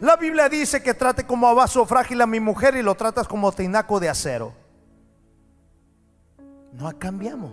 La 0.01 0.17
Biblia 0.17 0.49
dice 0.49 0.83
que 0.83 0.95
trate 0.95 1.25
como 1.25 1.47
a 1.47 1.55
vaso 1.55 1.87
frágil 1.87 2.21
a 2.21 2.27
mi 2.27 2.41
mujer 2.41 2.75
y 2.77 2.83
lo 2.83 2.97
tratas 2.97 3.29
como 3.29 3.53
tinaco 3.53 4.01
de 4.01 4.09
acero. 4.09 4.53
No 6.73 6.99
cambiamos. 6.99 7.53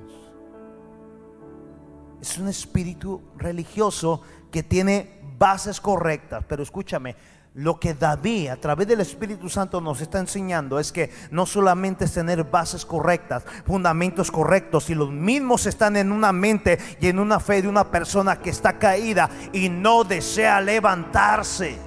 Es 2.20 2.38
un 2.40 2.48
espíritu 2.48 3.22
religioso 3.38 4.22
que 4.52 4.64
tiene 4.64 5.20
bases 5.38 5.80
correctas. 5.80 6.44
Pero 6.48 6.64
escúchame, 6.64 7.16
lo 7.56 7.80
que 7.80 7.94
David 7.94 8.50
a 8.50 8.56
través 8.56 8.88
del 8.88 9.02
Espíritu 9.02 9.48
Santo 9.48 9.80
nos 9.80 10.02
está 10.02 10.20
enseñando 10.20 10.80
es 10.80 10.92
que 10.92 11.12
no 11.30 11.46
solamente 11.46 12.06
es 12.06 12.14
tener 12.14 12.44
bases 12.46 12.86
correctas, 12.86 13.44
fundamentos 13.66 14.32
correctos, 14.32 14.90
y 14.90 14.96
los 14.96 15.12
mismos 15.12 15.68
están 15.68 15.96
en 15.96 16.12
una 16.12 16.32
mente 16.32 16.80
y 17.00 17.08
en 17.08 17.20
una 17.20 17.40
fe 17.40 17.62
de 17.62 17.68
una 17.68 17.92
persona 17.92 18.40
que 18.40 18.50
está 18.50 18.80
caída 18.80 19.30
y 19.52 19.70
no 19.70 20.04
desea 20.04 20.62
levantarse. 20.62 21.78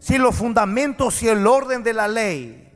Si 0.00 0.18
los 0.18 0.34
fundamentos 0.34 1.22
y 1.22 1.28
el 1.28 1.46
orden 1.46 1.82
de 1.82 1.94
la 1.94 2.08
ley 2.08 2.72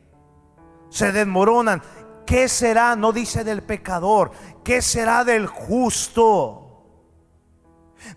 se 0.88 1.10
desmoronan, 1.12 1.82
¿qué 2.24 2.48
será? 2.48 2.94
No 2.94 3.12
dice 3.12 3.42
del 3.42 3.62
pecador, 3.62 4.30
¿qué 4.62 4.80
será 4.82 5.24
del 5.24 5.46
justo? 5.46 6.67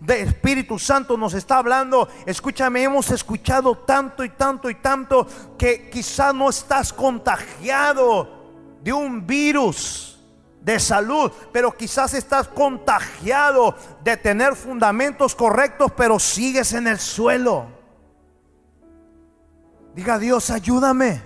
De 0.00 0.22
Espíritu 0.22 0.78
Santo 0.78 1.16
nos 1.16 1.34
está 1.34 1.58
hablando. 1.58 2.08
Escúchame, 2.26 2.82
hemos 2.82 3.10
escuchado 3.10 3.76
tanto 3.78 4.24
y 4.24 4.30
tanto 4.30 4.70
y 4.70 4.76
tanto 4.76 5.26
que 5.58 5.90
quizá 5.90 6.32
no 6.32 6.50
estás 6.50 6.92
contagiado 6.92 8.42
de 8.82 8.92
un 8.92 9.26
virus 9.26 10.18
de 10.60 10.78
salud, 10.78 11.30
pero 11.52 11.76
quizás 11.76 12.14
estás 12.14 12.46
contagiado 12.48 13.76
de 14.04 14.16
tener 14.16 14.54
fundamentos 14.54 15.34
correctos, 15.34 15.92
pero 15.96 16.18
sigues 16.18 16.72
en 16.72 16.86
el 16.86 16.98
suelo. 16.98 17.66
Diga 19.94 20.18
Dios, 20.18 20.50
ayúdame. 20.50 21.22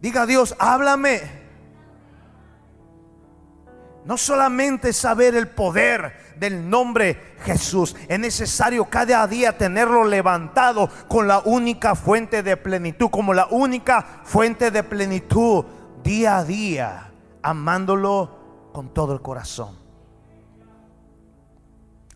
Diga 0.00 0.26
Dios, 0.26 0.54
háblame. 0.58 1.43
No 4.04 4.18
solamente 4.18 4.92
saber 4.92 5.34
el 5.34 5.48
poder 5.48 6.34
del 6.36 6.68
nombre 6.68 7.34
Jesús, 7.42 7.96
es 8.06 8.18
necesario 8.18 8.84
cada 8.84 9.26
día 9.26 9.56
tenerlo 9.56 10.04
levantado 10.04 10.90
con 11.08 11.26
la 11.26 11.40
única 11.40 11.94
fuente 11.94 12.42
de 12.42 12.56
plenitud, 12.58 13.08
como 13.10 13.32
la 13.32 13.46
única 13.46 14.20
fuente 14.24 14.70
de 14.70 14.82
plenitud, 14.82 15.64
día 16.02 16.36
a 16.36 16.44
día, 16.44 17.12
amándolo 17.42 18.70
con 18.74 18.92
todo 18.92 19.14
el 19.14 19.22
corazón. 19.22 19.78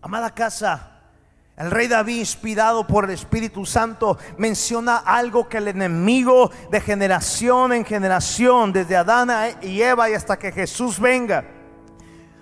Amada 0.03 0.35
casa, 0.35 0.93
el 1.57 1.71
rey 1.71 1.89
David, 1.89 2.19
inspirado 2.19 2.87
por 2.87 3.07
el 3.07 3.11
Espíritu 3.13 3.65
Santo, 3.65 4.19
menciona 4.37 4.99
algo 4.99 5.49
que 5.49 5.57
el 5.57 5.69
enemigo 5.69 6.51
de 6.71 6.83
generación 6.83 7.73
en 7.73 7.85
generación, 7.85 8.75
desde 8.75 8.95
Adán 8.95 9.31
y 9.63 9.81
Eva 9.81 10.11
y 10.11 10.15
hasta 10.15 10.39
que 10.39 10.53
Jesús 10.53 11.01
venga, 11.01 11.45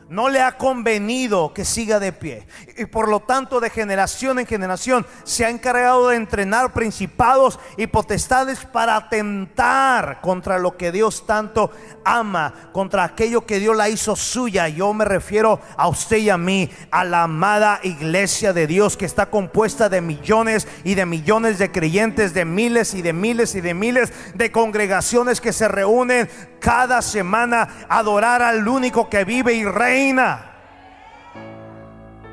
no 0.09 0.29
le 0.29 0.41
ha 0.41 0.57
convenido 0.57 1.53
que 1.53 1.65
siga 1.65 1.99
de 1.99 2.13
pie. 2.13 2.47
Y 2.79 2.87
por 2.87 3.09
lo 3.09 3.21
tanto, 3.21 3.59
de 3.59 3.71
generación 3.71 4.39
en 4.39 4.47
generación, 4.47 5.05
se 5.25 5.45
ha 5.45 5.51
encargado 5.51 6.09
de 6.09 6.17
entrenar 6.17 6.73
principados 6.73 7.59
y 7.77 7.89
potestades 7.89 8.65
para 8.65 8.97
atentar 8.97 10.21
contra 10.21 10.59
lo 10.59 10.77
que 10.77 10.93
Dios 10.93 11.27
tanto 11.27 11.73
ama, 12.05 12.71
contra 12.73 13.03
aquello 13.03 13.47
que 13.47 13.59
Dios 13.59 13.77
la 13.77 13.89
hizo 13.89 14.15
suya. 14.15 14.69
Yo 14.69 14.95
me 14.95 15.05
refiero 15.05 15.61
a 15.77 15.89
usted 15.89 16.19
y 16.19 16.31
a 16.31 16.39
mí, 16.39 16.71
a 16.91 17.05
la 17.05 17.25
amada 17.25 17.81
iglesia 17.83 18.53
de 18.53 18.67
Dios 18.67 18.97
que 18.97 19.07
está 19.07 19.27
compuesta 19.27 19.89
de 19.89 20.01
millones 20.01 20.69
y 20.85 20.95
de 20.95 21.07
millones 21.07 21.59
de 21.59 21.73
creyentes, 21.73 22.33
de 22.33 22.45
miles 22.45 22.95
y 22.95 23.03
de 23.03 23.13
miles 23.13 23.55
y 23.57 23.61
de 23.61 23.75
miles 23.75 24.13
de 24.35 24.53
congregaciones 24.53 25.41
que 25.41 25.53
se 25.53 25.67
reúnen 25.67 26.29
cada 26.61 27.03
semana 27.03 27.87
a 27.89 27.99
adorar 27.99 28.43
al 28.43 28.67
único 28.69 29.09
que 29.09 29.25
vive 29.25 29.55
y 29.55 29.65
reina 29.65 29.96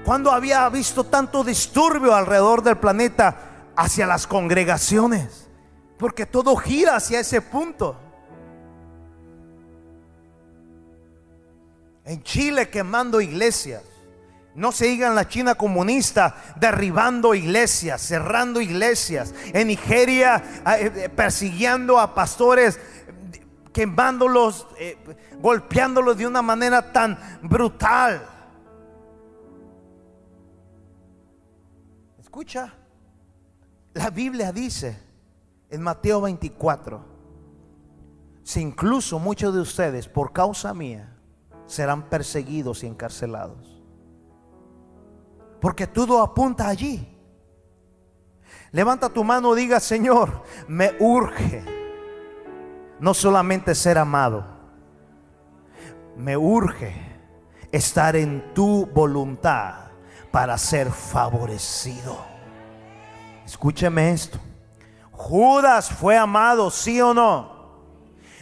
¿Cuándo 0.03 0.31
había 0.31 0.67
visto 0.69 1.05
tanto 1.05 1.43
disturbio 1.43 2.13
alrededor 2.13 2.61
del 2.61 2.77
planeta 2.77 3.71
hacia 3.75 4.05
las 4.05 4.27
congregaciones? 4.27 5.49
Porque 5.97 6.25
todo 6.25 6.55
gira 6.57 6.97
hacia 6.97 7.21
ese 7.21 7.41
punto. 7.41 7.97
En 12.05 12.21
Chile 12.21 12.69
quemando 12.69 13.21
iglesias. 13.21 13.83
No 14.55 14.71
se 14.71 14.85
diga 14.85 15.07
en 15.07 15.15
la 15.15 15.27
China 15.27 15.55
comunista 15.55 16.35
derribando 16.57 17.33
iglesias, 17.33 18.01
cerrando 18.01 18.59
iglesias. 18.61 19.33
En 19.53 19.67
Nigeria 19.67 20.43
eh, 20.77 20.91
eh, 20.95 21.09
persiguiendo 21.09 21.99
a 21.99 22.13
pastores, 22.13 22.79
quemándolos, 23.73 24.67
eh, 24.77 24.97
golpeándolos 25.41 26.15
de 26.17 26.27
una 26.27 26.41
manera 26.41 26.93
tan 26.93 27.17
brutal. 27.41 28.25
Escucha, 32.19 32.73
la 33.93 34.09
Biblia 34.09 34.51
dice 34.51 34.97
en 35.69 35.81
Mateo 35.81 36.21
24, 36.21 37.03
si 38.43 38.61
incluso 38.61 39.19
muchos 39.19 39.53
de 39.53 39.61
ustedes 39.61 40.07
por 40.07 40.31
causa 40.31 40.73
mía 40.73 41.17
serán 41.65 42.09
perseguidos 42.09 42.83
y 42.83 42.87
encarcelados. 42.87 43.81
Porque 45.59 45.87
todo 45.87 46.21
apunta 46.21 46.67
allí. 46.67 47.09
Levanta 48.71 49.09
tu 49.09 49.23
mano 49.23 49.55
y 49.55 49.61
diga, 49.61 49.79
Señor, 49.79 50.43
me 50.67 50.93
urge 50.99 51.72
no 53.03 53.13
solamente 53.13 53.75
ser 53.75 53.97
amado, 53.97 54.45
me 56.15 56.37
urge 56.37 56.95
estar 57.69 58.15
en 58.15 58.53
tu 58.53 58.85
voluntad 58.85 59.87
para 60.31 60.57
ser 60.57 60.89
favorecido. 60.89 62.17
Escúcheme 63.45 64.11
esto. 64.11 64.39
Judas 65.11 65.89
fue 65.89 66.17
amado, 66.17 66.71
sí 66.71 67.01
o 67.01 67.13
no. 67.13 67.73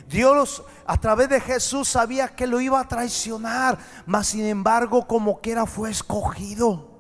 Dios 0.08 0.64
a 0.86 0.96
través 0.98 1.30
de 1.30 1.42
Jesús 1.42 1.88
sabía 1.88 2.28
que 2.28 2.46
lo 2.46 2.62
iba 2.62 2.80
a 2.80 2.88
traicionar, 2.88 3.80
mas 4.06 4.28
sin 4.28 4.46
embargo 4.46 5.08
como 5.08 5.42
quiera 5.42 5.66
fue 5.66 5.90
escogido. 5.90 6.91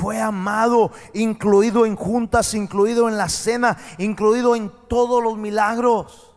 Fue 0.00 0.20
amado, 0.20 0.90
incluido 1.14 1.86
en 1.86 1.96
juntas, 1.96 2.52
incluido 2.54 3.08
en 3.08 3.16
la 3.16 3.28
cena, 3.28 3.78
incluido 3.98 4.54
en 4.54 4.70
todos 4.88 5.22
los 5.22 5.38
milagros. 5.38 6.36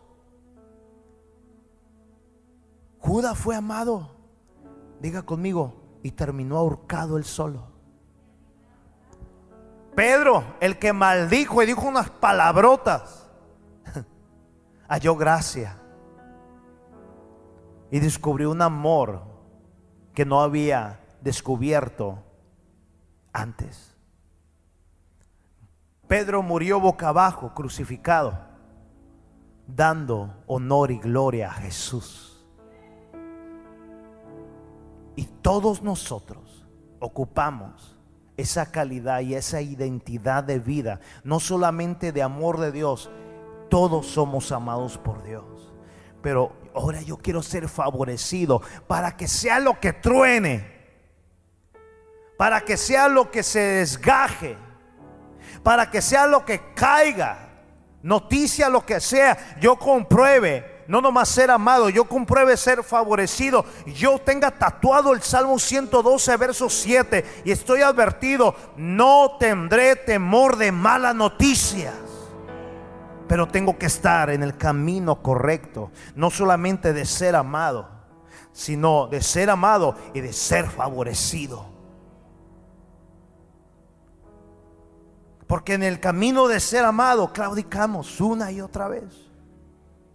Judas 2.99 3.37
fue 3.37 3.55
amado. 3.55 4.11
Diga 5.01 5.23
conmigo, 5.23 5.73
y 6.03 6.11
terminó 6.11 6.57
ahorcado 6.57 7.17
él 7.17 7.25
solo. 7.25 7.67
Pedro, 9.93 10.43
el 10.61 10.79
que 10.79 10.93
maldijo 10.93 11.61
y 11.61 11.65
dijo 11.65 11.85
unas 11.85 12.09
palabrotas, 12.09 13.27
halló 14.87 15.15
gracia 15.17 15.77
y 17.91 17.99
descubrió 17.99 18.51
un 18.51 18.61
amor 18.61 19.23
que 20.13 20.25
no 20.25 20.41
había 20.41 21.01
descubierto 21.21 22.23
antes. 23.33 23.95
Pedro 26.07 26.41
murió 26.41 26.79
boca 26.79 27.09
abajo, 27.09 27.53
crucificado, 27.53 28.37
dando 29.67 30.43
honor 30.47 30.91
y 30.91 30.97
gloria 30.97 31.49
a 31.49 31.53
Jesús. 31.53 32.43
Y 35.15 35.25
todos 35.25 35.83
nosotros 35.83 36.65
ocupamos 36.99 37.95
esa 38.37 38.71
calidad 38.71 39.19
y 39.19 39.35
esa 39.35 39.61
identidad 39.61 40.43
de 40.43 40.59
vida, 40.59 40.99
no 41.23 41.39
solamente 41.39 42.11
de 42.11 42.23
amor 42.23 42.59
de 42.59 42.71
Dios, 42.71 43.11
todos 43.69 44.07
somos 44.07 44.51
amados 44.51 44.97
por 44.97 45.23
Dios. 45.23 45.73
Pero 46.21 46.53
ahora 46.73 47.01
yo 47.01 47.17
quiero 47.17 47.43
ser 47.43 47.67
favorecido 47.67 48.61
para 48.87 49.15
que 49.15 49.27
sea 49.27 49.59
lo 49.59 49.79
que 49.79 49.93
truene, 49.93 50.78
para 52.39 52.61
que 52.61 52.77
sea 52.77 53.09
lo 53.09 53.29
que 53.29 53.43
se 53.43 53.59
desgaje, 53.59 54.55
para 55.61 55.91
que 55.91 56.01
sea 56.01 56.25
lo 56.25 56.45
que 56.45 56.71
caiga, 56.73 57.37
noticia 58.01 58.69
lo 58.69 58.85
que 58.85 59.01
sea, 59.01 59.57
yo 59.59 59.75
compruebe 59.75 60.85
no 60.87 61.01
nomás 61.01 61.27
ser 61.27 61.51
amado, 61.51 61.89
yo 61.89 62.05
compruebe 62.05 62.55
ser 62.55 62.81
favorecido, 62.81 63.65
yo 63.87 64.19
tenga 64.19 64.51
tatuado 64.51 65.11
el 65.11 65.21
Salmo 65.21 65.59
112, 65.59 66.37
verso 66.37 66.69
7, 66.69 67.25
y 67.43 67.51
estoy 67.51 67.81
advertido, 67.81 68.55
no 68.77 69.35
tendré 69.37 69.97
temor 69.97 70.55
de 70.55 70.71
malas 70.71 71.15
noticias 71.15 71.93
pero 73.27 73.49
tengo 73.49 73.77
que 73.77 73.85
estar 73.85 74.29
en 74.29 74.43
el 74.43 74.55
camino 74.55 75.21
correcto, 75.21 75.91
no 76.15 76.31
solamente 76.31 76.93
de 76.93 77.05
ser 77.05 77.35
amado, 77.35 77.87
sino 78.53 79.07
de 79.07 79.21
ser 79.21 79.49
amado 79.49 79.95
y 80.15 80.21
de 80.21 80.33
ser 80.33 80.67
favorecido. 80.67 81.78
Porque 85.49 85.73
en 85.73 85.81
el 85.81 85.99
camino 85.99 86.47
de 86.47 86.59
ser 86.59 86.85
amado 86.85 87.33
claudicamos 87.33 88.21
una 88.21 88.51
y 88.51 88.61
otra 88.61 88.87
vez. 88.87 89.31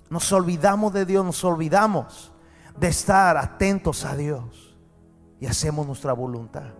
Nos 0.08 0.30
olvidamos 0.32 0.92
de 0.92 1.04
Dios, 1.04 1.24
nos 1.24 1.42
olvidamos 1.42 2.32
de 2.78 2.86
estar 2.86 3.36
atentos 3.36 4.04
a 4.04 4.14
Dios 4.14 4.76
y 5.40 5.46
hacemos 5.46 5.88
nuestra 5.88 6.12
voluntad. 6.12 6.70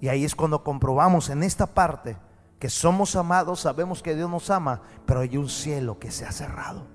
Y 0.00 0.08
ahí 0.08 0.24
es 0.24 0.34
cuando 0.34 0.64
comprobamos 0.64 1.30
en 1.30 1.44
esta 1.44 1.68
parte 1.68 2.16
que 2.58 2.68
somos 2.68 3.14
amados, 3.14 3.60
sabemos 3.60 4.02
que 4.02 4.16
Dios 4.16 4.28
nos 4.28 4.50
ama, 4.50 4.82
pero 5.06 5.20
hay 5.20 5.36
un 5.36 5.48
cielo 5.48 6.00
que 6.00 6.10
se 6.10 6.26
ha 6.26 6.32
cerrado. 6.32 6.88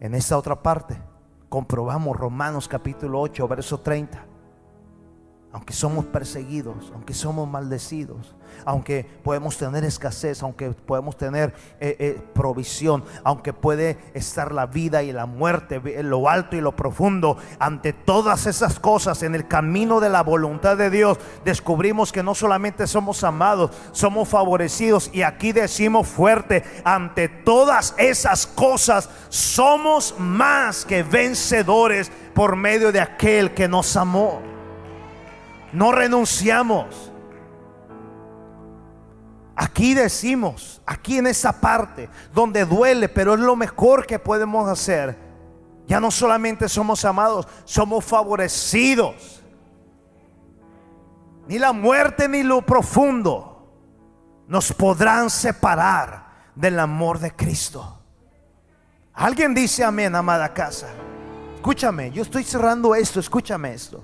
En 0.00 0.16
esta 0.16 0.36
otra 0.36 0.60
parte 0.60 1.00
comprobamos 1.48 2.16
Romanos 2.16 2.66
capítulo 2.66 3.20
8, 3.20 3.46
verso 3.46 3.78
30 3.78 4.31
aunque 5.52 5.74
somos 5.74 6.06
perseguidos, 6.06 6.90
aunque 6.94 7.12
somos 7.12 7.46
maldecidos, 7.46 8.34
aunque 8.64 9.04
podemos 9.22 9.58
tener 9.58 9.84
escasez, 9.84 10.42
aunque 10.42 10.70
podemos 10.70 11.16
tener 11.18 11.54
eh, 11.78 11.96
eh, 11.98 12.22
provisión, 12.32 13.04
aunque 13.22 13.52
puede 13.52 13.98
estar 14.14 14.52
la 14.52 14.64
vida 14.64 15.02
y 15.02 15.12
la 15.12 15.26
muerte, 15.26 15.80
lo 16.02 16.30
alto 16.30 16.56
y 16.56 16.62
lo 16.62 16.74
profundo, 16.74 17.36
ante 17.58 17.92
todas 17.92 18.46
esas 18.46 18.80
cosas 18.80 19.22
en 19.22 19.34
el 19.34 19.46
camino 19.46 20.00
de 20.00 20.08
la 20.08 20.22
voluntad 20.22 20.78
de 20.78 20.88
Dios, 20.88 21.18
descubrimos 21.44 22.12
que 22.12 22.22
no 22.22 22.34
solamente 22.34 22.86
somos 22.86 23.22
amados, 23.22 23.72
somos 23.92 24.30
favorecidos 24.30 25.10
y 25.12 25.20
aquí 25.20 25.52
decimos 25.52 26.08
fuerte, 26.08 26.64
ante 26.84 27.28
todas 27.28 27.94
esas 27.98 28.46
cosas 28.46 29.10
somos 29.28 30.14
más 30.18 30.86
que 30.86 31.02
vencedores 31.02 32.10
por 32.32 32.56
medio 32.56 32.90
de 32.90 33.00
aquel 33.00 33.52
que 33.52 33.68
nos 33.68 33.94
amó. 33.98 34.51
No 35.72 35.92
renunciamos. 35.92 37.12
Aquí 39.54 39.94
decimos, 39.94 40.82
aquí 40.86 41.18
en 41.18 41.26
esa 41.26 41.60
parte 41.60 42.08
donde 42.34 42.64
duele, 42.64 43.08
pero 43.08 43.34
es 43.34 43.40
lo 43.40 43.54
mejor 43.56 44.06
que 44.06 44.18
podemos 44.18 44.68
hacer. 44.68 45.16
Ya 45.86 46.00
no 46.00 46.10
solamente 46.10 46.68
somos 46.68 47.04
amados, 47.04 47.46
somos 47.64 48.04
favorecidos. 48.04 49.42
Ni 51.48 51.58
la 51.58 51.72
muerte 51.72 52.28
ni 52.28 52.42
lo 52.42 52.62
profundo 52.62 53.52
nos 54.46 54.72
podrán 54.72 55.28
separar 55.28 56.50
del 56.54 56.78
amor 56.78 57.18
de 57.18 57.34
Cristo. 57.34 58.00
Alguien 59.14 59.54
dice 59.54 59.84
amén, 59.84 60.14
amada 60.14 60.52
casa. 60.52 60.88
Escúchame, 61.54 62.10
yo 62.10 62.22
estoy 62.22 62.44
cerrando 62.44 62.94
esto, 62.94 63.20
escúchame 63.20 63.74
esto. 63.74 64.02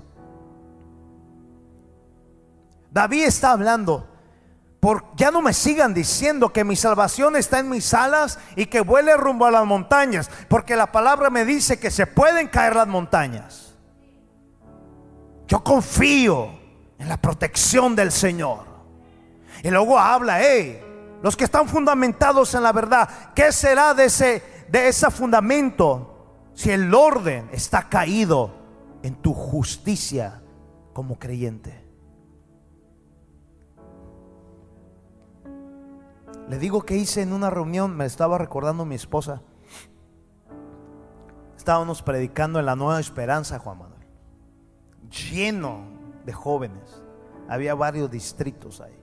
David 2.91 3.25
está 3.25 3.51
hablando. 3.51 4.07
Por, 4.79 5.05
ya 5.15 5.29
no 5.29 5.41
me 5.41 5.53
sigan 5.53 5.93
diciendo 5.93 6.53
que 6.53 6.63
mi 6.63 6.75
salvación 6.75 7.35
está 7.35 7.59
en 7.59 7.69
mis 7.69 7.93
alas 7.93 8.39
y 8.55 8.67
que 8.67 8.79
vuele 8.81 9.17
rumbo 9.17 9.45
a 9.45 9.51
las 9.51 9.65
montañas, 9.65 10.29
porque 10.47 10.75
la 10.75 10.91
palabra 10.91 11.29
me 11.29 11.43
dice 11.43 11.79
que 11.79 11.91
se 11.91 12.07
pueden 12.07 12.47
caer 12.47 12.75
las 12.75 12.87
montañas. 12.87 13.75
Yo 15.47 15.63
confío 15.63 16.49
en 16.97 17.09
la 17.09 17.17
protección 17.17 17.95
del 17.95 18.11
Señor. 18.11 18.65
Y 19.63 19.69
luego 19.69 19.99
habla, 19.99 20.39
hey, 20.41 20.81
los 21.21 21.35
que 21.35 21.43
están 21.43 21.67
fundamentados 21.67 22.53
en 22.53 22.63
la 22.63 22.71
verdad, 22.71 23.09
¿qué 23.35 23.51
será 23.51 23.93
de 23.93 24.05
ese 24.05 24.59
de 24.71 24.87
ese 24.87 25.09
fundamento 25.09 26.51
si 26.53 26.71
el 26.71 26.93
orden 26.93 27.49
está 27.51 27.89
caído 27.89 28.51
en 29.03 29.15
tu 29.15 29.33
justicia 29.33 30.41
como 30.93 31.17
creyente? 31.17 31.88
Le 36.49 36.57
digo 36.57 36.81
que 36.81 36.97
hice 36.97 37.21
en 37.21 37.31
una 37.31 37.51
reunión, 37.51 37.95
me 37.95 38.05
estaba 38.05 38.39
recordando 38.39 38.83
mi 38.83 38.95
esposa. 38.95 39.43
Estábamos 41.55 42.01
predicando 42.01 42.59
en 42.59 42.65
la 42.65 42.75
nueva 42.75 42.99
esperanza, 42.99 43.59
Juan 43.59 43.77
Manuel. 43.77 44.01
lleno 45.09 45.83
de 46.25 46.33
jóvenes. 46.33 47.03
Había 47.47 47.75
varios 47.75 48.09
distritos 48.09 48.81
ahí. 48.81 48.97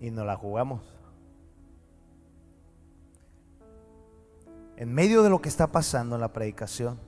Y 0.00 0.10
nos 0.10 0.26
la 0.26 0.36
jugamos. 0.36 0.82
En 4.76 4.92
medio 4.92 5.22
de 5.22 5.30
lo 5.30 5.40
que 5.40 5.48
está 5.48 5.68
pasando 5.68 6.16
en 6.16 6.22
la 6.22 6.32
predicación, 6.32 6.98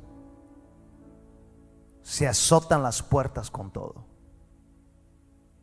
se 2.02 2.26
azotan 2.26 2.82
las 2.82 3.02
puertas 3.02 3.50
con 3.50 3.70
todo. 3.70 4.04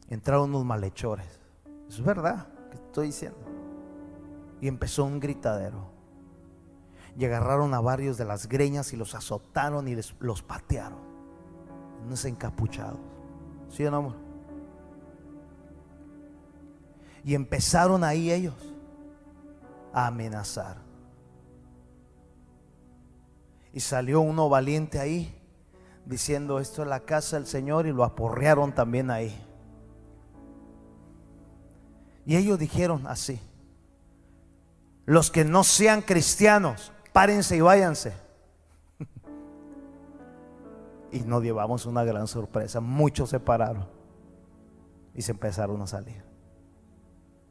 Entraron 0.08 0.50
unos 0.50 0.66
malhechores. 0.66 1.40
Es 1.88 2.02
verdad 2.02 2.48
que 2.72 2.78
estoy 2.78 3.08
diciendo. 3.08 3.40
Y 4.62 4.68
empezó 4.68 5.06
un 5.06 5.20
gritadero. 5.20 5.92
Y 7.18 7.26
agarraron 7.26 7.74
a 7.74 7.82
varios 7.82 8.18
de 8.18 8.26
las 8.26 8.48
greñas 8.48 8.94
y 8.94 8.98
los 8.98 9.14
azotaron 9.14 9.88
y 9.88 9.98
los 10.20 10.42
patearon. 10.42 11.00
Unos 12.06 12.24
encapuchados. 12.26 13.00
¿Sí 13.70 13.86
o 13.86 13.92
no, 13.92 13.98
amor? 13.98 14.16
Y 17.24 17.36
empezaron 17.36 18.04
ahí 18.04 18.32
ellos 18.32 18.74
a 19.94 20.08
amenazar. 20.08 20.78
Y 23.74 23.82
salió 23.82 24.22
uno 24.22 24.50
valiente 24.50 25.00
ahí 25.00 25.39
diciendo 26.10 26.60
esto 26.60 26.82
es 26.82 26.88
la 26.88 27.02
casa 27.02 27.38
del 27.38 27.46
Señor 27.46 27.86
y 27.86 27.94
lo 27.94 28.04
aporrearon 28.04 28.74
también 28.74 29.12
ahí. 29.12 29.40
Y 32.26 32.36
ellos 32.36 32.58
dijeron 32.58 33.06
así, 33.08 33.40
los 35.06 35.30
que 35.30 35.46
no 35.46 35.64
sean 35.64 36.02
cristianos, 36.02 36.92
párense 37.14 37.56
y 37.56 37.62
váyanse. 37.62 38.14
y 41.12 41.20
nos 41.22 41.44
llevamos 41.44 41.86
una 41.86 42.04
gran 42.04 42.28
sorpresa, 42.28 42.82
muchos 42.82 43.30
se 43.30 43.40
pararon 43.40 43.88
y 45.14 45.22
se 45.22 45.32
empezaron 45.32 45.80
a 45.82 45.88
salir. 45.88 46.24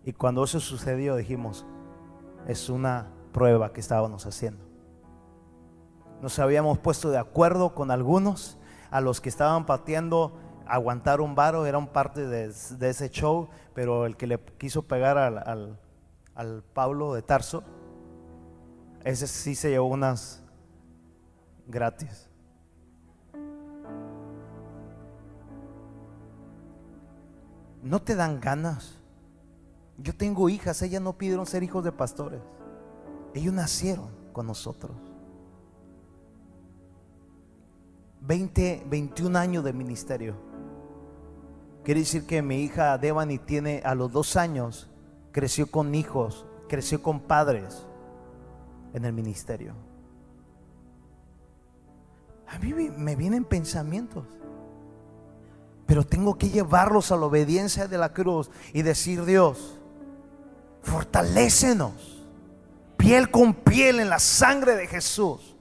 Y 0.04 0.12
cuando 0.12 0.42
eso 0.42 0.59
sucedió 0.59 1.14
dijimos, 1.14 1.64
es 2.48 2.68
una 2.68 3.06
prueba 3.32 3.72
que 3.72 3.80
estábamos 3.80 4.26
haciendo. 4.26 4.67
Nos 6.22 6.38
habíamos 6.38 6.78
puesto 6.78 7.10
de 7.10 7.18
acuerdo 7.18 7.74
con 7.74 7.90
algunos, 7.90 8.56
a 8.90 9.00
los 9.00 9.20
que 9.20 9.28
estaban 9.28 9.66
pateando 9.66 10.32
aguantar 10.66 11.20
un 11.20 11.34
varo, 11.34 11.66
eran 11.66 11.86
parte 11.88 12.26
de, 12.26 12.46
ese 12.46 13.10
show, 13.10 13.48
pero 13.74 14.06
el 14.06 14.16
que 14.16 14.26
le 14.26 14.38
quiso 14.58 14.82
pegar 14.82 15.16
al, 15.18 15.78
al 16.34 16.62
Pablo 16.74 17.14
de 17.14 17.22
Tarso, 17.22 17.62
ese 19.04 19.26
sí 19.26 19.54
se 19.54 19.70
llevó 19.70 19.86
unas 19.86 20.42
gratis. 21.66 22.28
No 27.82 28.02
te 28.02 28.16
dan 28.16 28.40
ganas 28.40 28.98
yo 29.98 30.14
tengo 30.14 30.48
hijas, 30.48 30.80
ellas 30.82 31.02
no 31.02 31.18
pidieron 31.18 31.44
ser 31.44 31.62
hijos 31.64 31.82
de 31.82 31.90
pastores. 31.90 32.40
Ellos 33.34 33.52
nacieron 33.52 34.10
con 34.32 34.46
nosotros. 34.46 34.92
20, 38.29 38.85
21 38.91 39.39
años 39.39 39.64
de 39.64 39.72
ministerio. 39.72 40.37
Quiere 41.83 42.01
decir 42.01 42.26
que 42.26 42.43
mi 42.43 42.61
hija 42.62 42.99
Devani 42.99 43.39
tiene 43.39 43.81
a 43.87 43.95
los 43.95 44.12
dos 44.12 44.37
años, 44.37 44.91
creció 45.33 45.70
con 45.70 45.95
hijos, 45.95 46.45
creció 46.68 47.03
con 47.03 47.20
padres 47.20 47.87
en 48.93 49.07
el 49.07 49.14
ministerio. 49.14 49.72
A 52.49 52.59
mí 52.59 52.74
me 52.74 53.16
vienen 53.16 53.47
pensamientos, 53.47 54.26
pero 55.87 56.05
tengo 56.05 56.37
que 56.37 56.51
llevarlos 56.51 57.11
a 57.11 57.16
la 57.16 57.24
obediencia 57.24 57.89
de 57.89 57.97
la 57.97 58.12
cruz 58.12 58.51
y 58.74 58.83
decir, 58.83 59.24
Dios, 59.24 59.81
Fortalécenos, 60.83 62.26
piel 62.99 63.31
con 63.31 63.55
piel 63.55 64.01
en 64.01 64.11
la 64.11 64.18
sangre 64.18 64.76
de 64.76 64.87
Jesús, 64.87 65.57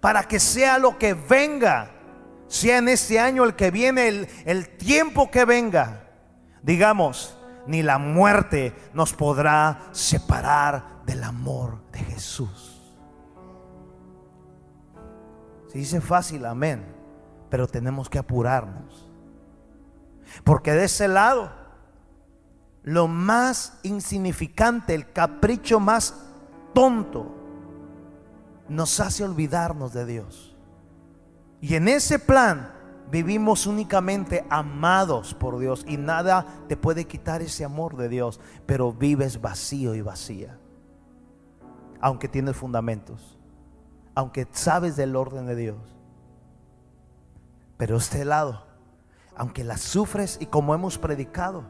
para 0.00 0.24
que 0.24 0.38
sea 0.38 0.78
lo 0.78 0.98
que 0.98 1.14
venga, 1.14 1.99
sea 2.50 2.78
en 2.78 2.88
este 2.88 3.20
año 3.20 3.44
el 3.44 3.54
que 3.54 3.70
viene, 3.70 4.08
el, 4.08 4.28
el 4.44 4.68
tiempo 4.76 5.30
que 5.30 5.44
venga, 5.44 6.08
digamos, 6.62 7.38
ni 7.68 7.80
la 7.80 7.98
muerte 7.98 8.74
nos 8.92 9.12
podrá 9.12 9.88
separar 9.92 11.04
del 11.06 11.22
amor 11.22 11.80
de 11.92 12.00
Jesús. 12.00 12.92
Se 15.68 15.78
dice 15.78 16.00
fácil, 16.00 16.44
amén, 16.44 16.84
pero 17.48 17.68
tenemos 17.68 18.10
que 18.10 18.18
apurarnos. 18.18 19.08
Porque 20.42 20.72
de 20.72 20.86
ese 20.86 21.06
lado 21.06 21.52
lo 22.82 23.06
más 23.06 23.78
insignificante, 23.84 24.92
el 24.92 25.12
capricho 25.12 25.78
más 25.78 26.16
tonto, 26.74 27.36
nos 28.68 28.98
hace 28.98 29.22
olvidarnos 29.22 29.92
de 29.92 30.06
Dios. 30.06 30.49
Y 31.60 31.74
en 31.74 31.88
ese 31.88 32.18
plan 32.18 32.72
vivimos 33.10 33.66
únicamente 33.66 34.44
amados 34.48 35.34
por 35.34 35.58
Dios 35.58 35.84
y 35.86 35.96
nada 35.96 36.46
te 36.68 36.76
puede 36.76 37.06
quitar 37.06 37.42
ese 37.42 37.64
amor 37.64 37.96
de 37.96 38.08
Dios, 38.08 38.40
pero 38.66 38.92
vives 38.92 39.40
vacío 39.40 39.94
y 39.94 40.00
vacía. 40.00 40.58
Aunque 42.00 42.28
tienes 42.28 42.56
fundamentos, 42.56 43.38
aunque 44.14 44.46
sabes 44.52 44.96
del 44.96 45.16
orden 45.16 45.46
de 45.46 45.56
Dios. 45.56 45.96
Pero 47.76 47.96
este 47.96 48.24
lado, 48.24 48.66
aunque 49.36 49.64
la 49.64 49.76
sufres 49.76 50.38
y 50.40 50.46
como 50.46 50.74
hemos 50.74 50.98
predicado, 50.98 51.64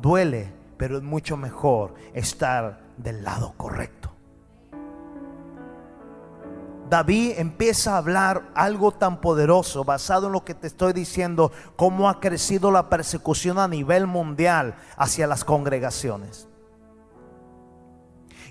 duele, 0.00 0.52
pero 0.76 0.96
es 0.96 1.02
mucho 1.02 1.36
mejor 1.36 1.94
estar 2.12 2.80
del 2.96 3.22
lado 3.22 3.54
correcto. 3.56 4.01
David 6.92 7.38
empieza 7.38 7.94
a 7.94 7.96
hablar 7.96 8.50
algo 8.54 8.92
tan 8.92 9.22
poderoso 9.22 9.82
basado 9.82 10.26
en 10.26 10.34
lo 10.34 10.44
que 10.44 10.52
te 10.52 10.66
estoy 10.66 10.92
diciendo, 10.92 11.50
cómo 11.74 12.06
ha 12.06 12.20
crecido 12.20 12.70
la 12.70 12.90
persecución 12.90 13.58
a 13.58 13.66
nivel 13.66 14.06
mundial 14.06 14.74
hacia 14.98 15.26
las 15.26 15.42
congregaciones. 15.42 16.50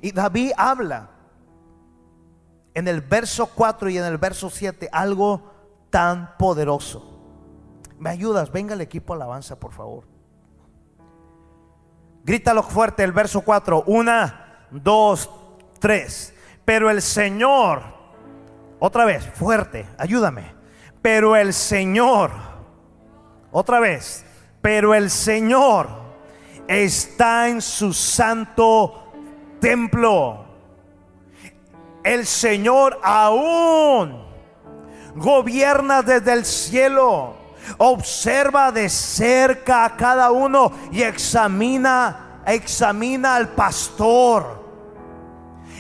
Y 0.02 0.12
David 0.12 0.54
habla 0.58 1.12
en 2.74 2.88
el 2.88 3.02
verso 3.02 3.46
4 3.46 3.92
y 3.92 4.00
en 4.00 4.06
el 4.06 4.18
verso 4.18 4.50
7 4.50 4.90
algo 4.92 5.44
tan 5.92 6.36
poderoso. 6.38 7.22
¿Me 8.00 8.10
ayudas? 8.10 8.52
Venga 8.52 8.74
el 8.74 8.82
equipo 8.82 9.14
alabanza, 9.14 9.60
por 9.60 9.72
favor. 9.72 10.06
Grítalo 12.24 12.64
fuerte 12.64 13.04
el 13.04 13.12
verso 13.12 13.42
4. 13.42 13.84
Una, 13.86 14.66
dos, 14.72 15.30
tres. 15.78 16.34
Pero 16.66 16.90
el 16.90 17.04
Señor, 17.04 18.01
otra 18.82 19.06
vez, 19.06 19.24
fuerte, 19.36 19.88
ayúdame. 19.98 20.54
Pero 21.02 21.36
el 21.36 21.54
Señor, 21.54 22.32
otra 23.52 23.80
vez, 23.80 24.26
pero 24.62 24.94
el 24.94 25.10
Señor 25.10 25.88
está 26.68 27.48
en 27.48 27.62
su 27.62 27.94
santo 27.94 29.14
templo. 29.60 30.46
El 32.04 32.26
Señor 32.26 33.00
aún 33.04 34.26
gobierna 35.16 36.02
desde 36.02 36.34
el 36.34 36.46
cielo 36.46 37.42
Observa 37.78 38.72
de 38.72 38.90
cerca 38.90 39.86
a 39.86 39.96
cada 39.96 40.32
uno 40.32 40.72
y 40.92 41.04
examina, 41.04 42.42
examina 42.46 43.36
al 43.36 43.50
pastor. 43.50 44.61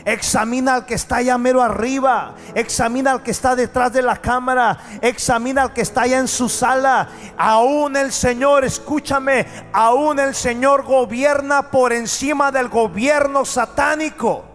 Examina 0.06 0.76
al 0.76 0.86
que 0.86 0.96
está 0.96 1.18
allá 1.18 1.38
mero 1.38 1.62
arriba. 1.62 2.36
Examina 2.56 3.12
al 3.12 3.24
que 3.24 3.32
está 3.32 3.56
detrás 3.56 3.94
de 3.94 4.02
la 4.02 4.18
cámara. 4.18 4.78
Examina 5.02 5.64
al 5.64 5.74
que 5.74 5.82
está 5.82 6.02
allá 6.02 6.20
en 6.20 6.28
su 6.28 6.50
sala. 6.50 7.10
Aún 7.38 7.96
el 7.96 8.12
Señor, 8.12 8.66
escúchame, 8.66 9.46
aún 9.74 10.20
el 10.20 10.34
Señor 10.34 10.84
gobierna 10.84 11.70
por 11.70 11.94
encima 11.94 12.52
del 12.52 12.70
gobierno 12.70 13.46
satánico. 13.46 14.46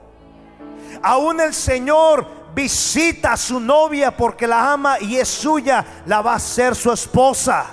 Aún 1.02 1.40
el 1.40 1.54
Señor 1.54 2.26
visita 2.54 3.34
a 3.34 3.36
su 3.36 3.60
novia 3.60 4.16
porque 4.16 4.46
la 4.46 4.72
ama 4.72 4.98
y 4.98 5.16
es 5.16 5.28
suya, 5.28 5.84
la 6.06 6.22
va 6.22 6.34
a 6.34 6.40
ser 6.40 6.74
su 6.74 6.90
esposa. 6.90 7.66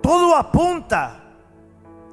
Todo 0.00 0.36
apunta 0.36 1.25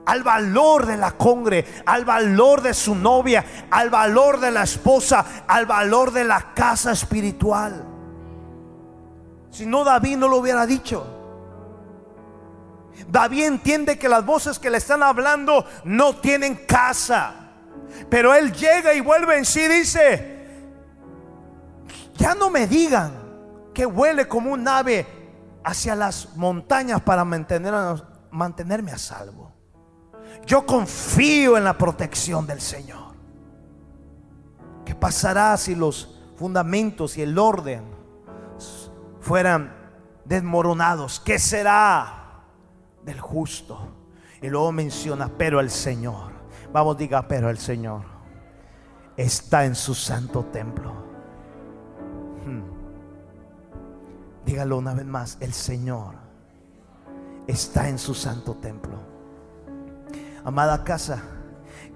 al 0.05 0.23
valor 0.23 0.85
de 0.85 0.97
la 0.97 1.11
congre, 1.11 1.65
al 1.85 2.05
valor 2.05 2.61
de 2.61 2.73
su 2.73 2.95
novia, 2.95 3.45
al 3.71 3.89
valor 3.89 4.39
de 4.39 4.51
la 4.51 4.63
esposa, 4.63 5.43
al 5.47 5.65
valor 5.65 6.11
de 6.11 6.23
la 6.23 6.53
casa 6.53 6.91
espiritual. 6.91 7.85
Si 9.49 9.65
no, 9.65 9.83
David 9.83 10.17
no 10.17 10.27
lo 10.27 10.37
hubiera 10.37 10.65
dicho. 10.65 11.05
David 13.07 13.45
entiende 13.45 13.97
que 13.97 14.09
las 14.09 14.25
voces 14.25 14.59
que 14.59 14.69
le 14.69 14.77
están 14.77 15.03
hablando 15.03 15.65
no 15.83 16.15
tienen 16.17 16.55
casa 16.67 17.43
Pero 18.09 18.33
él 18.33 18.53
llega 18.53 18.93
y 18.93 19.01
vuelve 19.01 19.37
en 19.37 19.45
sí 19.45 19.61
y 19.61 19.67
dice, 19.67 20.47
ya 22.15 22.35
no 22.35 22.49
me 22.49 22.67
digan 22.67 23.11
que 23.73 23.85
huele 23.85 24.27
como 24.27 24.51
un 24.51 24.67
ave 24.67 25.05
hacia 25.63 25.95
las 25.95 26.35
montañas 26.35 27.01
para 27.01 27.23
mantenerme 27.23 28.91
a 28.91 28.97
salvo. 28.97 29.53
Yo 30.45 30.65
confío 30.65 31.57
en 31.57 31.63
la 31.63 31.77
protección 31.77 32.45
del 32.45 32.59
Señor. 32.59 33.13
¿Qué 34.85 34.95
pasará 34.95 35.55
si 35.57 35.75
los 35.75 36.19
fundamentos 36.35 37.17
y 37.17 37.21
el 37.21 37.37
orden 37.37 37.83
fueran 39.21 39.73
desmoronados? 40.25 41.19
¿Qué 41.19 41.39
será 41.39 42.43
del 43.03 43.19
justo? 43.19 43.87
Y 44.41 44.49
luego 44.49 44.71
menciona, 44.71 45.29
pero 45.37 45.59
el 45.59 45.69
Señor. 45.69 46.33
Vamos, 46.73 46.97
diga, 46.97 47.27
pero 47.27 47.49
el 47.49 47.57
Señor 47.57 48.01
está 49.15 49.65
en 49.65 49.75
su 49.75 49.95
santo 49.95 50.45
templo. 50.45 50.91
Hmm. 52.45 52.63
Dígalo 54.45 54.77
una 54.77 54.93
vez 54.93 55.05
más, 55.05 55.37
el 55.39 55.53
Señor 55.53 56.15
está 57.47 57.87
en 57.87 57.97
su 57.97 58.13
santo 58.13 58.55
templo. 58.55 59.12
Amada 60.45 60.83
casa, 60.83 61.23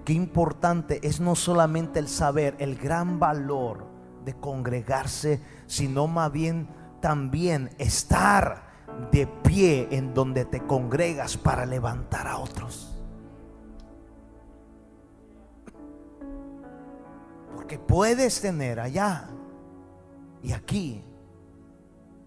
qué 0.05 0.13
importante 0.13 1.05
es 1.05 1.19
no 1.19 1.35
solamente 1.35 1.99
el 1.99 2.07
saber, 2.07 2.55
el 2.59 2.77
gran 2.77 3.19
valor 3.19 3.85
de 4.23 4.33
congregarse, 4.35 5.41
sino 5.65 6.07
más 6.07 6.31
bien 6.31 6.69
también 7.01 7.69
estar 7.77 8.67
de 9.11 9.27
pie 9.27 9.89
en 9.91 10.13
donde 10.13 10.45
te 10.45 10.65
congregas 10.65 11.37
para 11.37 11.65
levantar 11.65 12.27
a 12.27 12.37
otros. 12.37 12.97
Porque 17.55 17.77
puedes 17.77 18.39
tener 18.39 18.79
allá 18.79 19.29
y 20.41 20.53
aquí 20.53 21.03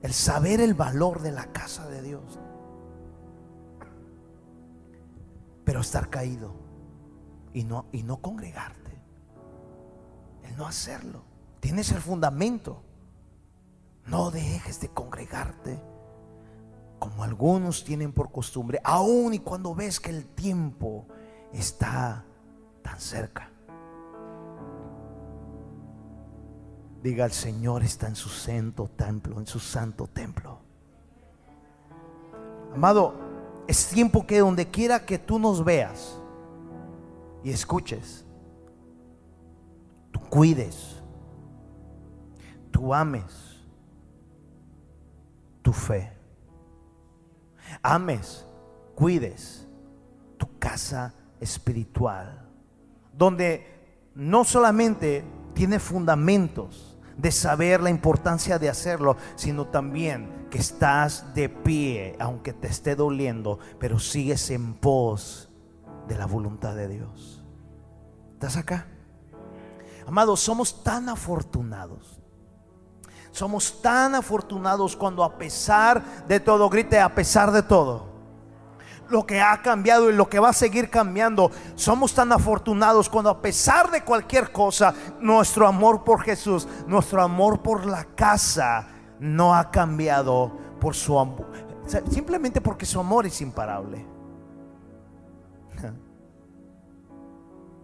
el 0.03 0.13
saber 0.13 0.61
el 0.61 0.75
valor 0.75 1.23
de 1.23 1.33
la 1.33 1.47
casa 1.47 1.89
de 1.89 2.03
Dios. 2.03 2.39
Pero 5.71 5.83
estar 5.83 6.11
caído 6.11 6.53
y 7.55 7.63
no, 7.63 7.87
y 7.93 8.03
no 8.03 8.17
congregarte. 8.17 8.91
El 10.43 10.57
no 10.57 10.67
hacerlo. 10.67 11.23
Tienes 11.61 11.93
el 11.93 12.01
fundamento. 12.01 12.83
No 14.05 14.33
dejes 14.33 14.81
de 14.81 14.89
congregarte 14.89 15.81
como 16.99 17.23
algunos 17.23 17.85
tienen 17.85 18.13
por 18.13 18.33
costumbre, 18.33 18.81
aun 18.83 19.33
y 19.33 19.39
cuando 19.39 19.73
ves 19.73 20.01
que 20.01 20.11
el 20.11 20.27
tiempo 20.27 21.07
está 21.53 22.25
tan 22.83 22.99
cerca. 22.99 23.49
Diga, 27.01 27.27
el 27.27 27.31
Señor 27.31 27.85
está 27.85 28.09
en 28.09 28.17
su 28.17 28.29
santo 28.29 28.91
templo, 28.97 29.39
en 29.39 29.47
su 29.47 29.61
santo 29.61 30.09
templo. 30.09 30.59
Amado, 32.75 33.30
es 33.71 33.87
tiempo 33.87 34.27
que 34.27 34.41
donde 34.41 34.67
quiera 34.67 35.07
que 35.07 35.17
tú 35.17 35.39
nos 35.39 35.65
veas 35.65 36.19
y 37.45 37.51
escuches, 37.51 38.25
tú 40.11 40.19
cuides, 40.29 41.01
tú 42.73 42.93
ames 42.93 43.63
tu 45.63 45.73
fe, 45.73 46.13
ames, 47.81 48.45
cuides 48.97 49.65
tu 50.37 50.49
casa 50.59 51.15
espiritual, 51.39 52.45
donde 53.17 53.65
no 54.17 54.43
solamente 54.43 55.23
tiene 55.55 55.79
fundamentos, 55.79 56.90
de 57.21 57.31
saber 57.31 57.83
la 57.83 57.91
importancia 57.91 58.59
de 58.59 58.69
hacerlo, 58.69 59.17
sino 59.37 59.67
también 59.67 60.47
que 60.51 60.59
estás 60.59 61.35
de 61.35 61.49
pie, 61.49 62.17
aunque 62.19 62.53
te 62.53 62.69
esté 62.69 62.97
doliendo, 62.97 63.59
pero 63.79 63.99
sigues 63.99 64.51
en 64.51 64.75
pos 64.75 65.51
de 66.09 66.17
la 66.17 66.27
voluntad 66.27 66.75
de 66.75 66.89
Dios. 66.89 67.45
¿Estás 68.33 68.57
acá? 68.57 68.87
Amados, 70.07 70.41
somos 70.41 70.83
tan 70.83 71.09
afortunados. 71.09 72.21
Somos 73.33 73.81
tan 73.81 74.15
afortunados 74.15 74.97
cuando 74.97 75.23
a 75.23 75.37
pesar 75.37 76.27
de 76.27 76.41
todo, 76.41 76.69
grite 76.69 76.99
a 76.99 77.15
pesar 77.15 77.53
de 77.53 77.63
todo 77.63 78.10
lo 79.11 79.27
que 79.27 79.41
ha 79.41 79.61
cambiado 79.63 80.11
y 80.11 80.15
lo 80.15 80.29
que 80.29 80.39
va 80.39 80.51
a 80.51 80.55
seguir 80.55 80.91
cambiando. 80.91 81.51
Somos 81.75 82.15
tan 82.15 82.33
afortunados 82.33 83.09
cuando 83.09 83.31
a 83.31 83.43
pesar 83.43 83.91
de 83.91 84.03
cualquier 84.03 84.53
cosa, 84.53 84.95
nuestro 85.21 85.67
amor 85.67 86.05
por 86.05 86.23
Jesús, 86.23 86.69
nuestro 86.87 87.23
amor 87.23 87.61
por 87.61 87.87
la 87.87 88.05
casa 88.05 88.89
no 89.19 89.55
ha 89.55 89.71
cambiado 89.71 90.53
por 90.81 90.95
su 90.95 91.19
amor. 91.19 91.47
Simplemente 92.11 92.61
porque 92.61 92.87
su 92.87 93.01
amor 93.01 93.27
es 93.27 93.41
imparable. 93.41 94.07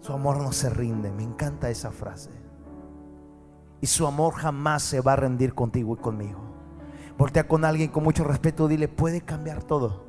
Su 0.01 0.13
amor 0.13 0.39
no 0.41 0.53
se 0.53 0.71
rinde. 0.71 1.11
Me 1.11 1.25
encanta 1.25 1.69
esa 1.69 1.91
frase. 1.91 2.31
Y 3.81 3.89
su 3.89 4.07
amor 4.07 4.35
jamás 4.35 4.85
se 4.85 5.01
va 5.01 5.15
a 5.15 5.17
rendir 5.17 5.53
contigo 5.53 5.97
y 5.97 6.01
conmigo. 6.01 6.39
Voltea 7.19 7.49
con 7.49 7.65
alguien 7.65 7.91
con 7.91 8.05
mucho 8.05 8.23
respeto, 8.23 8.69
dile, 8.69 8.87
puede 8.87 9.23
cambiar 9.23 9.65
todo 9.65 10.06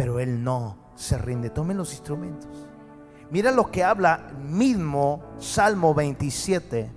pero 0.00 0.18
él 0.18 0.42
no 0.42 0.78
se 0.96 1.18
rinde. 1.18 1.50
Tomen 1.50 1.76
los 1.76 1.92
instrumentos. 1.92 2.48
Mira 3.30 3.50
lo 3.50 3.70
que 3.70 3.84
habla 3.84 4.30
mismo 4.42 5.34
Salmo 5.38 5.92
27. 5.92 6.90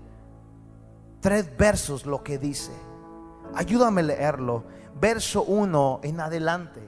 Tres 1.19 1.57
versos 1.57 2.05
lo 2.05 2.23
que 2.23 2.37
dice. 2.37 2.71
Ayúdame 3.55 3.99
a 3.99 4.05
leerlo. 4.05 4.63
Verso 5.01 5.43
1 5.43 5.99
en 6.03 6.21
adelante. 6.21 6.79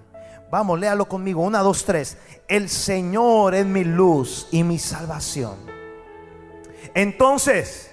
Vamos, 0.49 0.79
léalo 0.79 1.05
conmigo. 1.09 1.41
Una, 1.41 1.59
dos, 1.59 1.83
tres. 1.83 2.17
El 2.47 2.69
Señor 2.69 3.53
es 3.53 3.65
mi 3.65 3.83
luz 3.83 4.47
y 4.51 4.63
mi 4.63 4.79
salvación. 4.79 5.57
Entonces, 6.93 7.91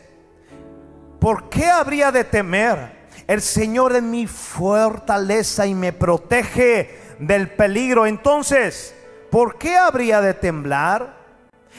¿por 1.19 1.49
qué 1.49 1.69
habría 1.69 2.13
de 2.13 2.23
temer? 2.23 3.03
El 3.27 3.41
Señor 3.43 3.97
es 3.97 4.03
mi 4.05 4.29
fortaleza 4.29 5.67
y 5.67 5.75
me 5.75 5.93
protege 5.93 7.02
del 7.23 7.49
peligro. 7.51 8.07
Entonces, 8.07 8.95
¿por 9.31 9.57
qué 9.57 9.77
habría 9.77 10.21
de 10.21 10.35
temblar? 10.35 11.23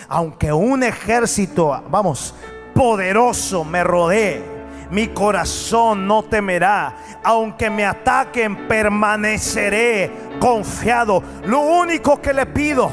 Aunque 0.07 0.51
un 0.51 0.83
ejército, 0.83 1.83
vamos, 1.89 2.33
poderoso 2.73 3.63
me 3.63 3.83
rodee, 3.83 4.41
mi 4.89 5.09
corazón 5.09 6.07
no 6.07 6.23
temerá. 6.23 6.95
Aunque 7.23 7.69
me 7.69 7.85
ataquen, 7.85 8.67
permaneceré 8.67 10.11
confiado. 10.39 11.21
Lo 11.45 11.59
único 11.59 12.21
que 12.21 12.33
le 12.33 12.45
pido 12.45 12.89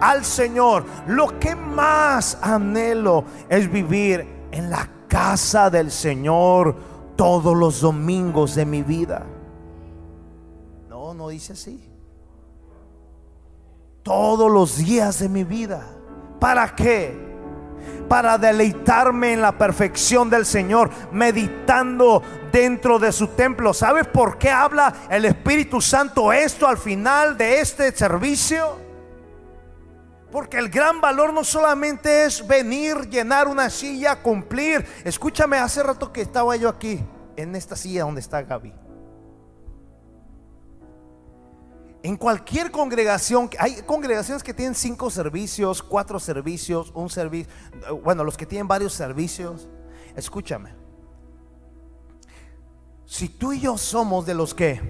al 0.00 0.24
Señor, 0.24 0.84
lo 1.06 1.38
que 1.38 1.54
más 1.54 2.38
anhelo 2.40 3.24
es 3.48 3.70
vivir 3.70 4.26
en 4.52 4.70
la 4.70 4.88
casa 5.08 5.68
del 5.70 5.90
Señor 5.90 6.76
todos 7.16 7.56
los 7.56 7.80
domingos 7.80 8.54
de 8.54 8.64
mi 8.64 8.82
vida 8.82 9.26
no 11.20 11.28
dice 11.28 11.52
así. 11.52 11.78
Todos 14.02 14.50
los 14.50 14.78
días 14.78 15.18
de 15.18 15.28
mi 15.28 15.44
vida. 15.44 15.86
¿Para 16.40 16.74
qué? 16.74 17.14
Para 18.08 18.38
deleitarme 18.38 19.34
en 19.34 19.42
la 19.42 19.58
perfección 19.58 20.30
del 20.30 20.46
Señor, 20.46 20.88
meditando 21.12 22.22
dentro 22.50 22.98
de 22.98 23.12
su 23.12 23.28
templo. 23.28 23.74
¿Sabes 23.74 24.06
por 24.06 24.38
qué 24.38 24.48
habla 24.50 24.94
el 25.10 25.26
Espíritu 25.26 25.82
Santo 25.82 26.32
esto 26.32 26.66
al 26.66 26.78
final 26.78 27.36
de 27.36 27.60
este 27.60 27.94
servicio? 27.94 28.78
Porque 30.32 30.56
el 30.56 30.70
gran 30.70 31.02
valor 31.02 31.34
no 31.34 31.44
solamente 31.44 32.24
es 32.24 32.46
venir, 32.46 33.10
llenar 33.10 33.46
una 33.46 33.68
silla, 33.68 34.22
cumplir. 34.22 34.86
Escúchame, 35.04 35.58
hace 35.58 35.82
rato 35.82 36.10
que 36.10 36.22
estaba 36.22 36.56
yo 36.56 36.70
aquí, 36.70 37.04
en 37.36 37.54
esta 37.54 37.76
silla 37.76 38.04
donde 38.04 38.22
está 38.22 38.40
Gaby. 38.40 38.89
En 42.02 42.16
cualquier 42.16 42.70
congregación, 42.70 43.50
hay 43.58 43.82
congregaciones 43.82 44.42
que 44.42 44.54
tienen 44.54 44.74
cinco 44.74 45.10
servicios, 45.10 45.82
cuatro 45.82 46.18
servicios, 46.18 46.90
un 46.94 47.10
servicio, 47.10 47.52
bueno, 48.02 48.24
los 48.24 48.38
que 48.38 48.46
tienen 48.46 48.66
varios 48.66 48.94
servicios. 48.94 49.68
Escúchame. 50.16 50.74
Si 53.04 53.28
tú 53.28 53.52
y 53.52 53.60
yo 53.60 53.76
somos 53.76 54.24
de 54.24 54.34
los 54.34 54.54
que, 54.54 54.80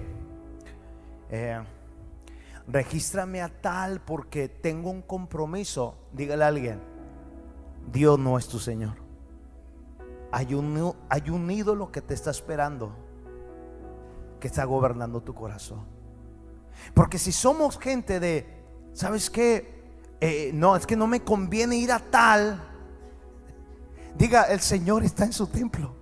eh, 1.29 1.61
regístrame 2.67 3.41
a 3.41 3.49
tal 3.49 3.99
porque 3.99 4.47
tengo 4.47 4.89
un 4.89 5.01
compromiso, 5.01 5.97
dígale 6.13 6.45
a 6.45 6.47
alguien, 6.47 6.79
Dios 7.91 8.17
no 8.19 8.37
es 8.37 8.47
tu 8.47 8.59
Señor. 8.59 8.95
Hay 10.31 10.53
un, 10.53 10.95
hay 11.09 11.29
un 11.29 11.51
ídolo 11.51 11.91
que 11.91 12.01
te 12.01 12.13
está 12.13 12.31
esperando, 12.31 12.93
que 14.39 14.47
está 14.47 14.63
gobernando 14.63 15.21
tu 15.21 15.33
corazón. 15.33 15.90
Porque 16.93 17.17
si 17.17 17.31
somos 17.31 17.79
gente 17.79 18.19
de, 18.19 18.45
¿sabes 18.93 19.29
qué? 19.29 19.81
eh, 20.21 20.51
no, 20.53 20.75
es 20.75 20.85
que 20.85 20.95
no 20.95 21.07
me 21.07 21.21
conviene 21.21 21.75
ir 21.75 21.91
a 21.91 21.99
tal. 21.99 22.61
Diga, 24.15 24.43
el 24.43 24.59
Señor 24.59 25.03
está 25.03 25.25
en 25.25 25.33
su 25.33 25.47
templo. 25.47 25.95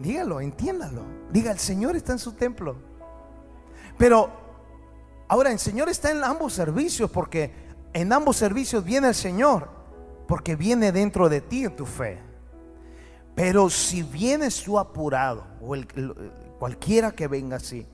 Dígalo, 0.00 0.40
entiéndalo. 0.40 1.02
Diga, 1.30 1.52
el 1.52 1.60
Señor 1.60 1.94
está 1.94 2.12
en 2.12 2.18
su 2.18 2.32
templo. 2.32 2.74
Pero 3.96 4.28
ahora 5.28 5.52
el 5.52 5.60
Señor 5.60 5.88
está 5.88 6.10
en 6.10 6.24
ambos 6.24 6.52
servicios 6.52 7.10
porque 7.10 7.52
en 7.92 8.12
ambos 8.12 8.36
servicios 8.36 8.84
viene 8.84 9.08
el 9.08 9.14
Señor. 9.14 9.70
Porque 10.26 10.56
viene 10.56 10.90
dentro 10.90 11.28
de 11.28 11.40
ti 11.40 11.64
en 11.64 11.76
tu 11.76 11.86
fe. 11.86 12.18
Pero 13.36 13.70
si 13.70 14.02
vienes 14.02 14.64
tú 14.64 14.78
apurado, 14.78 15.46
o 15.60 15.76
el, 15.76 15.86
cualquiera 16.58 17.12
que 17.12 17.28
venga 17.28 17.56
así, 17.56 17.86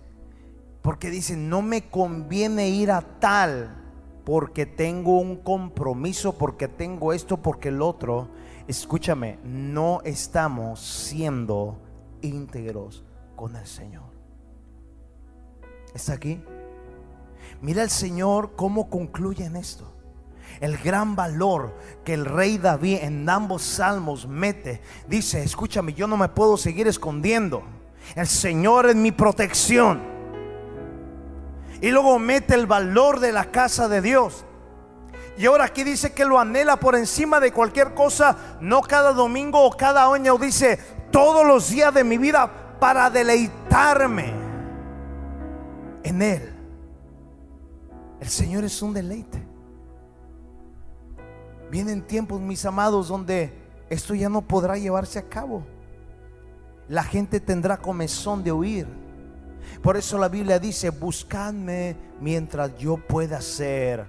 porque 0.82 1.10
dice, 1.10 1.36
no 1.36 1.62
me 1.62 1.88
conviene 1.88 2.68
ir 2.68 2.90
a 2.90 3.00
tal, 3.00 3.78
porque 4.24 4.66
tengo 4.66 5.18
un 5.18 5.36
compromiso, 5.36 6.36
porque 6.36 6.68
tengo 6.68 7.12
esto, 7.12 7.38
porque 7.38 7.68
el 7.68 7.82
otro. 7.82 8.28
Escúchame, 8.66 9.38
no 9.42 10.02
estamos 10.04 10.80
siendo 10.80 11.80
íntegros 12.20 13.04
con 13.34 13.56
el 13.56 13.66
Señor. 13.66 14.04
¿Está 15.94 16.12
aquí? 16.12 16.42
Mira 17.62 17.82
el 17.82 17.90
Señor 17.90 18.54
cómo 18.54 18.90
concluye 18.90 19.46
en 19.46 19.56
esto. 19.56 19.94
El 20.60 20.76
gran 20.76 21.16
valor 21.16 21.74
que 22.04 22.14
el 22.14 22.24
rey 22.24 22.58
David 22.58 22.98
en 23.02 23.28
ambos 23.28 23.62
salmos 23.62 24.26
mete. 24.26 24.82
Dice, 25.08 25.42
escúchame, 25.42 25.94
yo 25.94 26.06
no 26.06 26.16
me 26.16 26.28
puedo 26.28 26.56
seguir 26.56 26.86
escondiendo. 26.88 27.62
El 28.14 28.26
Señor 28.26 28.90
es 28.90 28.96
mi 28.96 29.12
protección. 29.12 30.17
Y 31.80 31.90
luego 31.90 32.18
mete 32.18 32.54
el 32.54 32.66
valor 32.66 33.20
de 33.20 33.32
la 33.32 33.50
casa 33.50 33.88
de 33.88 34.00
Dios. 34.00 34.44
Y 35.36 35.46
ahora 35.46 35.66
aquí 35.66 35.84
dice 35.84 36.12
que 36.12 36.24
lo 36.24 36.40
anhela 36.40 36.80
por 36.80 36.96
encima 36.96 37.38
de 37.38 37.52
cualquier 37.52 37.94
cosa, 37.94 38.36
no 38.60 38.80
cada 38.80 39.12
domingo 39.12 39.64
o 39.64 39.70
cada 39.70 40.12
año, 40.12 40.36
dice 40.36 40.78
todos 41.12 41.46
los 41.46 41.70
días 41.70 41.94
de 41.94 42.02
mi 42.02 42.18
vida 42.18 42.50
para 42.80 43.08
deleitarme 43.08 44.32
en 46.02 46.22
Él. 46.22 46.54
El 48.20 48.28
Señor 48.28 48.64
es 48.64 48.82
un 48.82 48.92
deleite. 48.92 49.40
Vienen 51.70 52.02
tiempos, 52.02 52.40
mis 52.40 52.64
amados, 52.64 53.06
donde 53.06 53.52
esto 53.90 54.14
ya 54.14 54.28
no 54.28 54.42
podrá 54.42 54.76
llevarse 54.76 55.20
a 55.20 55.28
cabo. 55.28 55.64
La 56.88 57.04
gente 57.04 57.38
tendrá 57.38 57.76
comezón 57.76 58.42
de 58.42 58.50
huir 58.50 58.88
por 59.82 59.96
eso 59.96 60.18
la 60.18 60.28
Biblia 60.28 60.58
dice, 60.58 60.90
buscadme 60.90 61.96
mientras 62.20 62.76
yo 62.78 62.96
pueda 62.96 63.40
ser 63.40 64.06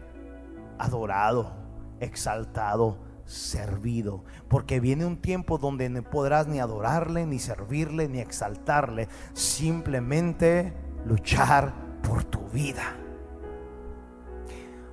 adorado, 0.77 1.51
exaltado, 1.99 2.97
servido. 3.25 4.23
Porque 4.47 4.79
viene 4.79 5.05
un 5.05 5.17
tiempo 5.17 5.57
donde 5.57 5.89
no 5.89 6.01
podrás 6.01 6.47
ni 6.47 6.59
adorarle, 6.59 7.25
ni 7.25 7.39
servirle, 7.39 8.07
ni 8.07 8.19
exaltarle. 8.19 9.07
Simplemente 9.33 10.73
luchar 11.05 11.73
por 12.01 12.23
tu 12.23 12.47
vida. 12.49 12.95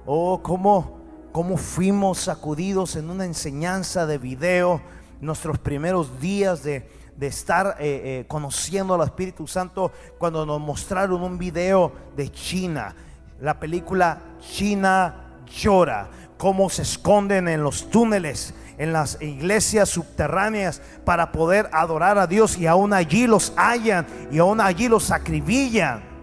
Oh, 0.04 0.42
cómo, 0.42 1.00
cómo 1.32 1.56
fuimos 1.56 2.18
sacudidos 2.18 2.96
en 2.96 3.10
una 3.10 3.24
enseñanza 3.24 4.06
de 4.06 4.18
video 4.18 4.80
nuestros 5.20 5.58
primeros 5.58 6.20
días 6.20 6.62
de 6.62 6.86
de 7.16 7.26
estar 7.26 7.76
eh, 7.78 8.02
eh, 8.04 8.24
conociendo 8.28 8.94
al 8.94 9.02
Espíritu 9.02 9.46
Santo 9.46 9.92
cuando 10.18 10.44
nos 10.44 10.60
mostraron 10.60 11.22
un 11.22 11.38
video 11.38 11.92
de 12.16 12.30
China, 12.30 12.94
la 13.40 13.58
película 13.58 14.18
China 14.40 15.42
llora, 15.46 16.08
cómo 16.38 16.68
se 16.68 16.82
esconden 16.82 17.48
en 17.48 17.62
los 17.62 17.90
túneles, 17.90 18.54
en 18.78 18.92
las 18.92 19.20
iglesias 19.22 19.88
subterráneas 19.88 20.82
para 21.04 21.32
poder 21.32 21.68
adorar 21.72 22.18
a 22.18 22.26
Dios 22.26 22.58
y 22.58 22.66
aún 22.66 22.92
allí 22.92 23.26
los 23.26 23.52
hallan 23.56 24.06
y 24.30 24.38
aún 24.38 24.60
allí 24.60 24.88
los 24.88 25.10
acribillan. 25.10 26.15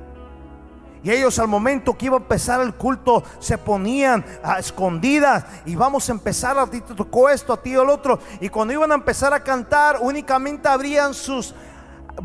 Y 1.04 1.12
ellos 1.12 1.38
al 1.38 1.50
momento 1.50 1.98
que 1.98 2.06
iba 2.06 2.16
a 2.16 2.22
empezar 2.22 2.62
el 2.62 2.74
culto 2.76 3.24
se 3.40 3.58
ponían 3.58 4.24
a 4.42 4.60
escondidas 4.60 5.44
y 5.66 5.76
vamos 5.76 6.08
a 6.08 6.14
empezar, 6.14 6.58
a 6.58 6.66
ti 6.66 6.80
te 6.80 6.96
tocó 6.96 7.30
esto, 7.30 7.52
a 7.52 7.62
ti 7.62 7.74
el 7.74 7.90
otro. 7.90 8.20
Y 8.40 8.48
cuando 8.48 8.74
iban 8.74 8.90
a 8.90 8.96
empezar 8.96 9.34
a 9.34 9.44
cantar 9.44 9.98
únicamente 10.00 10.70
abrían 10.70 11.14
sus 11.14 11.54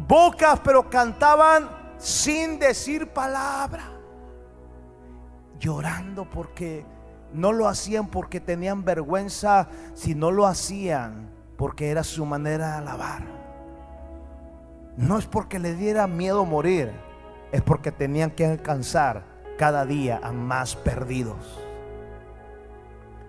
bocas, 0.06 0.60
pero 0.60 0.88
cantaban 0.88 1.68
sin 1.98 2.60
decir 2.60 3.08
palabra. 3.08 3.82
Llorando 5.58 6.30
porque 6.30 6.86
no 7.32 7.50
lo 7.50 7.66
hacían 7.66 8.06
porque 8.06 8.38
tenían 8.38 8.84
vergüenza, 8.84 9.68
sino 9.94 10.30
lo 10.30 10.46
hacían 10.46 11.30
porque 11.56 11.90
era 11.90 12.04
su 12.04 12.24
manera 12.24 12.68
de 12.68 12.76
alabar. 12.76 13.22
No 14.96 15.18
es 15.18 15.26
porque 15.26 15.58
le 15.58 15.74
diera 15.74 16.06
miedo 16.06 16.44
morir 16.44 17.07
es 17.52 17.62
porque 17.62 17.92
tenían 17.92 18.30
que 18.30 18.46
alcanzar 18.46 19.24
cada 19.56 19.84
día 19.84 20.20
a 20.22 20.32
más 20.32 20.76
perdidos. 20.76 21.68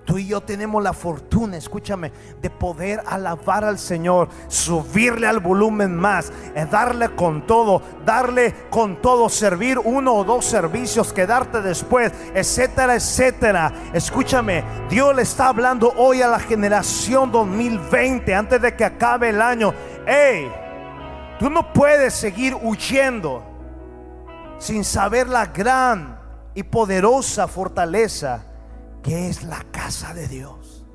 Tú 0.10 0.18
y 0.18 0.26
yo 0.26 0.42
tenemos 0.42 0.82
la 0.82 0.94
fortuna, 0.94 1.56
escúchame, 1.56 2.12
de 2.42 2.50
poder 2.50 3.04
alabar 3.06 3.64
al 3.64 3.78
Señor, 3.78 4.30
subirle 4.48 5.28
al 5.28 5.40
volumen 5.40 5.96
más, 5.96 6.32
darle 6.72 7.10
con 7.10 7.46
todo, 7.46 7.84
darle 8.08 8.56
con 8.72 9.04
todo, 9.04 9.30
servir 9.30 9.78
uno 9.78 10.16
o 10.16 10.24
dos 10.24 10.46
servicios, 10.46 11.14
quedarte 11.14 11.62
después, 11.62 12.12
etcétera, 12.34 12.96
etcétera. 12.96 13.72
Escúchame, 13.94 14.64
Dios 14.90 15.16
le 15.16 15.22
está 15.22 15.50
hablando 15.50 15.94
hoy 15.96 16.24
a 16.24 16.28
la 16.28 16.40
generación 16.40 17.32
2020, 17.32 18.34
antes 18.34 18.60
de 18.64 18.76
que 18.76 18.86
acabe 18.86 19.30
el 19.30 19.44
año. 19.44 19.76
Hey, 20.08 20.52
tú 21.38 21.52
no 21.52 21.72
puedes 21.72 22.16
seguir 22.16 22.56
huyendo 22.60 23.49
sin 24.60 24.84
saber 24.84 25.28
la 25.28 25.48
gran 25.48 26.20
y 26.54 26.64
poderosa 26.64 27.48
fortaleza 27.48 28.44
que 29.02 29.30
es 29.30 29.44
la 29.44 29.64
casa 29.72 30.14
de 30.14 30.28
Dios. 30.28 30.86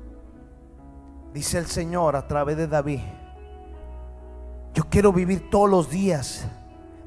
Dice 1.33 1.57
el 1.57 1.65
Señor 1.65 2.15
a 2.15 2.27
través 2.27 2.55
de 2.55 2.67
David, 2.67 3.01
yo 4.73 4.83
quiero 4.89 5.11
vivir 5.11 5.49
todos 5.49 5.69
los 5.69 5.89
días 5.89 6.45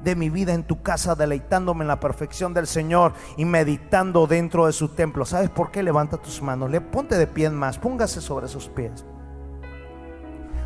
de 0.03 0.15
mi 0.15 0.29
vida 0.29 0.53
en 0.53 0.63
tu 0.63 0.81
casa, 0.81 1.15
deleitándome 1.15 1.83
en 1.83 1.87
la 1.87 1.99
perfección 1.99 2.53
del 2.53 2.67
Señor 2.67 3.13
y 3.37 3.45
meditando 3.45 4.27
dentro 4.27 4.65
de 4.65 4.73
su 4.73 4.89
templo. 4.89 5.25
¿Sabes 5.25 5.49
por 5.49 5.71
qué? 5.71 5.83
Levanta 5.83 6.17
tus 6.17 6.41
manos, 6.41 6.69
le 6.69 6.81
ponte 6.81 7.17
de 7.17 7.27
pie 7.27 7.49
más, 7.49 7.77
póngase 7.77 8.21
sobre 8.21 8.47
sus 8.47 8.67
pies. 8.67 9.05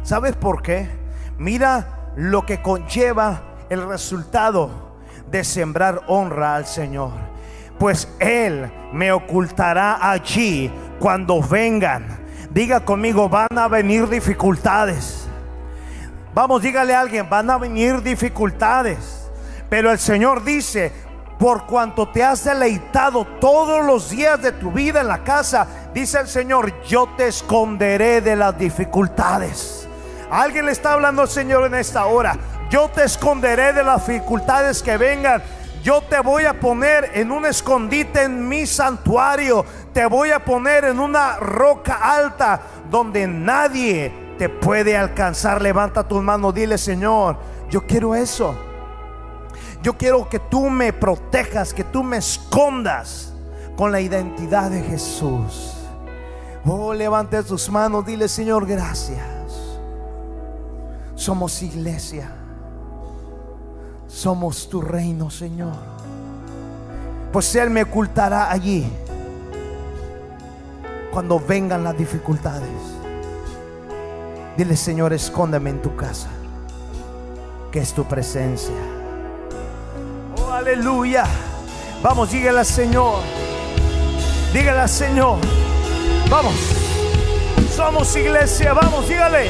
¿Sabes 0.04 0.36
por 0.36 0.62
qué? 0.62 0.90
Mira 1.38 2.12
lo 2.16 2.46
que 2.46 2.62
conlleva 2.62 3.44
el 3.70 3.88
resultado 3.88 4.93
de 5.34 5.44
sembrar 5.44 6.04
honra 6.06 6.56
al 6.56 6.68
Señor. 6.68 7.12
Pues 7.80 8.08
Él 8.20 8.72
me 8.94 9.12
ocultará 9.12 9.98
allí 10.12 10.72
cuando 11.00 11.42
vengan. 11.42 12.20
Diga 12.52 12.86
conmigo, 12.86 13.28
van 13.28 13.58
a 13.58 13.68
venir 13.68 14.08
dificultades. 14.08 15.28
Vamos, 16.36 16.62
dígale 16.62 16.94
a 16.94 17.02
alguien, 17.02 17.28
van 17.28 17.50
a 17.50 17.58
venir 17.58 18.04
dificultades. 18.04 19.28
Pero 19.72 19.92
el 19.92 19.98
Señor 19.98 20.44
dice, 20.44 20.92
por 21.40 21.66
cuanto 21.66 22.10
te 22.10 22.24
has 22.24 22.44
deleitado 22.44 23.26
todos 23.42 23.84
los 23.84 24.12
días 24.12 24.40
de 24.40 24.52
tu 24.52 24.72
vida 24.72 25.02
en 25.02 25.08
la 25.08 25.24
casa, 25.24 25.66
dice 25.96 26.20
el 26.20 26.28
Señor, 26.28 26.84
yo 26.84 27.10
te 27.18 27.28
esconderé 27.28 28.22
de 28.22 28.36
las 28.36 28.56
dificultades. 28.56 29.88
Alguien 30.30 30.68
le 30.68 30.74
está 30.74 30.94
hablando 30.94 31.24
al 31.24 31.28
Señor 31.28 31.66
en 31.66 31.74
esta 31.74 32.06
hora. 32.06 32.38
Yo 32.70 32.90
te 32.90 33.04
esconderé 33.04 33.74
de 33.74 33.84
las 33.84 34.08
dificultades 34.08 34.82
que 34.82 34.98
vengan. 34.98 35.44
Yo 35.84 36.02
te 36.02 36.20
voy 36.22 36.46
a 36.46 36.60
poner 36.60 37.12
en 37.14 37.32
un 37.32 37.46
escondite 37.46 38.24
en 38.24 38.48
mi 38.48 38.66
santuario. 38.66 39.66
Te 39.92 40.06
voy 40.06 40.32
a 40.32 40.44
poner 40.44 40.86
en 40.86 41.00
una 41.00 41.38
roca 41.38 41.96
alta 41.96 42.62
donde 42.90 43.28
nadie 43.28 44.36
te 44.38 44.48
puede 44.48 44.96
alcanzar. 44.96 45.62
Levanta 45.62 46.08
tus 46.08 46.24
manos, 46.24 46.54
dile 46.54 46.78
Señor, 46.78 47.38
yo 47.70 47.86
quiero 47.86 48.16
eso. 48.16 48.56
Yo 49.82 49.98
quiero 49.98 50.30
que 50.30 50.40
tú 50.40 50.70
me 50.70 50.94
protejas, 50.94 51.74
que 51.74 51.84
tú 51.84 52.02
me 52.02 52.18
escondas 52.18 53.34
con 53.76 53.92
la 53.92 54.00
identidad 54.00 54.72
de 54.72 54.82
Jesús. 54.84 55.74
Oh, 56.66 56.94
levante 56.94 57.44
tus 57.44 57.70
manos, 57.70 58.06
dile 58.06 58.30
Señor, 58.30 58.66
gracias. 58.66 59.20
Somos 61.16 61.62
iglesia 61.62 62.32
somos 64.14 64.70
tu 64.70 64.82
reino, 64.82 65.30
Señor. 65.30 65.74
Pues 67.32 67.56
Él 67.56 67.72
me 67.72 67.82
ocultará 67.82 68.52
allí 68.52 68.88
cuando 71.12 71.40
vengan 71.40 71.84
las 71.84 71.98
dificultades. 71.98 72.70
Dile, 74.56 74.78
Señor, 74.78 75.14
escóndeme 75.14 75.72
en 75.72 75.82
tu 75.82 75.96
casa, 75.96 76.30
que 77.72 77.80
es 77.80 77.92
tu 77.94 78.06
presencia. 78.06 78.76
Oh, 80.38 80.52
aleluya. 80.52 81.26
Vamos, 82.04 82.32
dígale 82.32 82.60
al 82.60 82.66
Señor. 82.66 83.16
Dígale 84.54 84.82
al 84.82 84.90
Señor. 84.90 85.40
Vamos. 86.30 86.54
Somos 87.76 88.16
iglesia. 88.16 88.74
Vamos, 88.74 89.08
dígale. 89.10 89.50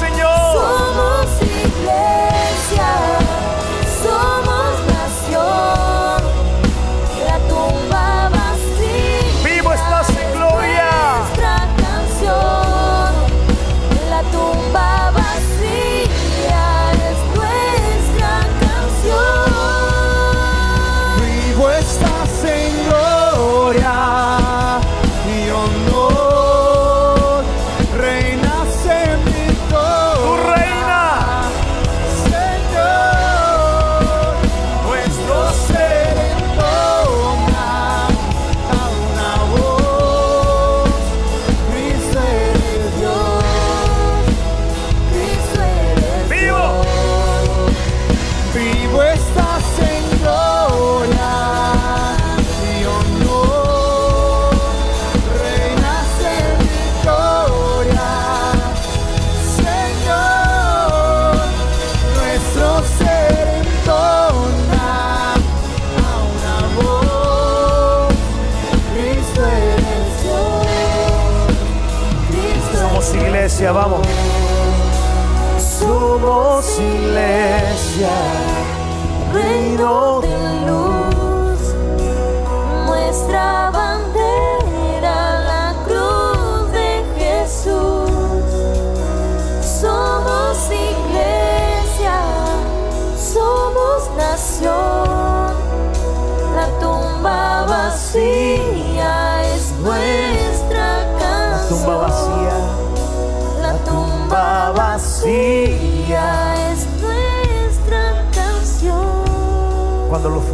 Vamos. 0.00 0.39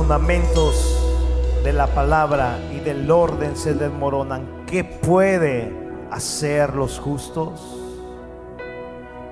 Fundamentos 0.06 0.96
de 1.64 1.72
la 1.72 1.88
palabra 1.88 2.60
y 2.72 2.78
del 2.78 3.10
orden 3.10 3.56
se 3.56 3.74
desmoronan, 3.74 4.64
¿qué 4.64 4.84
puede 4.84 5.76
hacer 6.12 6.76
los 6.76 7.00
justos? 7.00 7.76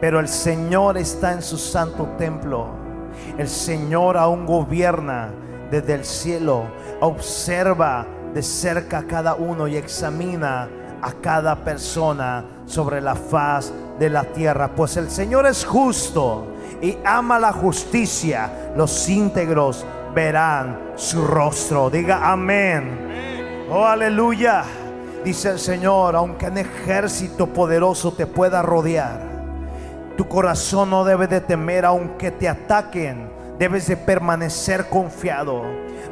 Pero 0.00 0.18
el 0.18 0.26
Señor 0.26 0.98
está 0.98 1.32
en 1.32 1.42
su 1.42 1.58
santo 1.58 2.08
templo. 2.18 2.66
El 3.38 3.48
Señor 3.48 4.16
aún 4.16 4.46
gobierna 4.46 5.30
desde 5.70 5.94
el 5.94 6.04
cielo. 6.04 6.64
Observa 7.00 8.04
de 8.34 8.42
cerca 8.42 8.98
a 8.98 9.06
cada 9.06 9.36
uno 9.36 9.68
y 9.68 9.76
examina 9.76 10.68
a 11.00 11.12
cada 11.12 11.54
persona 11.54 12.46
sobre 12.66 13.00
la 13.00 13.14
faz 13.14 13.72
de 14.00 14.10
la 14.10 14.24
tierra. 14.24 14.74
Pues 14.74 14.96
el 14.96 15.08
Señor 15.08 15.46
es 15.46 15.64
justo 15.64 16.48
y 16.82 16.98
ama 17.04 17.38
la 17.38 17.52
justicia. 17.52 18.72
Los 18.76 19.08
íntegros 19.08 19.86
verán 20.14 20.92
su 20.94 21.26
rostro. 21.26 21.90
Diga 21.90 22.30
amén. 22.30 23.66
Oh, 23.70 23.84
aleluya. 23.84 24.64
Dice 25.24 25.50
el 25.50 25.58
Señor, 25.58 26.14
aunque 26.16 26.46
un 26.46 26.58
ejército 26.58 27.46
poderoso 27.46 28.12
te 28.12 28.26
pueda 28.26 28.62
rodear, 28.62 29.20
tu 30.16 30.28
corazón 30.28 30.90
no 30.90 31.04
debe 31.04 31.26
de 31.26 31.40
temer 31.40 31.84
aunque 31.84 32.30
te 32.30 32.48
ataquen. 32.48 33.32
Debes 33.58 33.86
de 33.86 33.96
permanecer 33.96 34.88
confiado. 34.88 35.62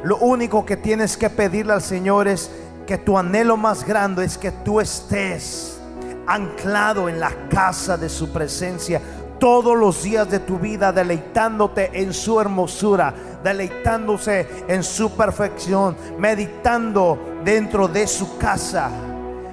Lo 0.03 0.17
único 0.17 0.65
que 0.65 0.77
tienes 0.77 1.17
que 1.17 1.29
pedirle 1.29 1.73
al 1.73 1.81
Señor 1.81 2.27
es 2.27 2.49
que 2.87 2.97
tu 2.97 3.17
anhelo 3.17 3.57
más 3.57 3.85
grande 3.85 4.25
es 4.25 4.37
que 4.37 4.51
tú 4.51 4.79
estés 4.79 5.79
anclado 6.25 7.09
en 7.09 7.19
la 7.19 7.31
casa 7.49 7.97
de 7.97 8.09
su 8.09 8.31
presencia 8.31 9.01
todos 9.39 9.77
los 9.77 10.03
días 10.03 10.29
de 10.29 10.39
tu 10.39 10.57
vida, 10.59 10.91
deleitándote 10.91 12.01
en 12.01 12.13
su 12.13 12.39
hermosura, 12.39 13.13
deleitándose 13.43 14.47
en 14.67 14.83
su 14.83 15.11
perfección, 15.11 15.95
meditando 16.17 17.17
dentro 17.43 17.87
de 17.87 18.07
su 18.07 18.37
casa. 18.37 18.89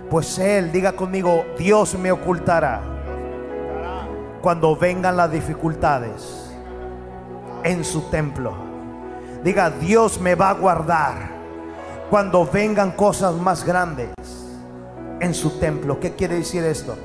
Pues 0.09 0.39
Él, 0.39 0.73
diga 0.73 0.93
conmigo, 0.93 1.45
Dios 1.59 1.95
me 1.95 2.13
ocultará 2.13 2.81
cuando 4.41 4.75
vengan 4.77 5.17
las 5.17 5.31
dificultades 5.31 6.51
en 7.63 7.85
su 7.85 8.03
templo. 8.11 8.55
Diga, 9.45 9.71
Dios 9.71 10.21
me 10.21 10.35
va 10.35 10.51
a 10.51 10.55
guardar 10.55 11.31
cuando 12.11 12.45
vengan 12.45 12.91
cosas 12.93 13.35
más 13.35 13.65
grandes 13.65 14.11
en 15.21 15.35
su 15.35 15.59
templo. 15.59 16.01
¿Qué 16.01 16.15
quiere 16.15 16.37
decir 16.37 16.65
esto? 16.65 16.97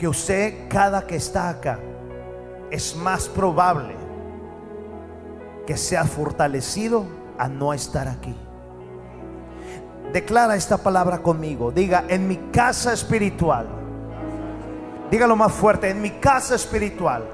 Que 0.00 0.08
usted 0.08 0.68
cada 0.68 1.06
que 1.06 1.14
está 1.14 1.48
acá 1.48 1.78
es 2.70 2.96
más 2.96 3.28
probable 3.28 3.94
que 5.66 5.76
sea 5.76 6.04
fortalecido 6.04 7.06
a 7.38 7.46
no 7.46 7.72
estar 7.72 8.08
aquí. 8.08 8.34
Declara 10.12 10.56
esta 10.56 10.78
palabra 10.78 11.18
conmigo. 11.18 11.70
Diga, 11.70 12.04
en 12.08 12.26
mi 12.26 12.36
casa 12.50 12.92
espiritual. 12.92 13.68
Dígalo 15.08 15.36
más 15.36 15.52
fuerte, 15.52 15.90
en 15.90 16.02
mi 16.02 16.10
casa 16.10 16.56
espiritual. 16.56 17.24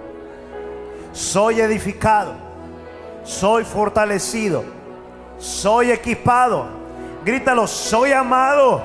Soy 1.12 1.60
edificado 1.60 2.47
soy 3.26 3.64
fortalecido, 3.64 4.64
soy 5.36 5.90
equipado. 5.90 6.64
Grítalo, 7.24 7.66
soy 7.66 8.12
amado, 8.12 8.80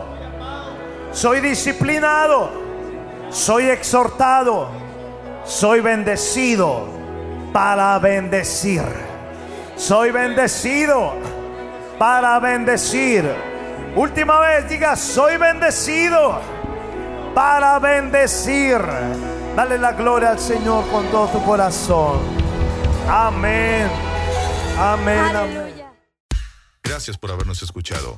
soy 1.12 1.40
disciplinado, 1.42 2.50
soy 3.32 3.70
exhortado, 3.70 4.70
soy 5.46 5.80
bendecido 5.82 6.88
para 7.54 7.98
bendecir. 8.00 8.84
Soy 9.76 10.12
bendecido 10.12 11.14
para 11.98 12.40
bendecir. 12.40 13.26
Última 13.96 14.40
vez 14.40 14.70
diga, 14.70 14.96
soy 14.96 15.38
bendecido 15.38 16.40
para 17.34 17.80
bendecir. 17.80 18.80
Dale 19.56 19.78
la 19.78 19.94
gloria 19.94 20.32
al 20.32 20.40
Señor 20.40 20.88
con 20.90 21.06
todo 21.08 21.28
tu 21.28 21.44
corazón. 21.44 22.20
Amén. 23.10 23.90
Amén, 24.78 25.36
amén. 25.36 25.84
Gracias 26.84 27.18
por 27.18 27.32
habernos 27.32 27.62
escuchado. 27.62 28.18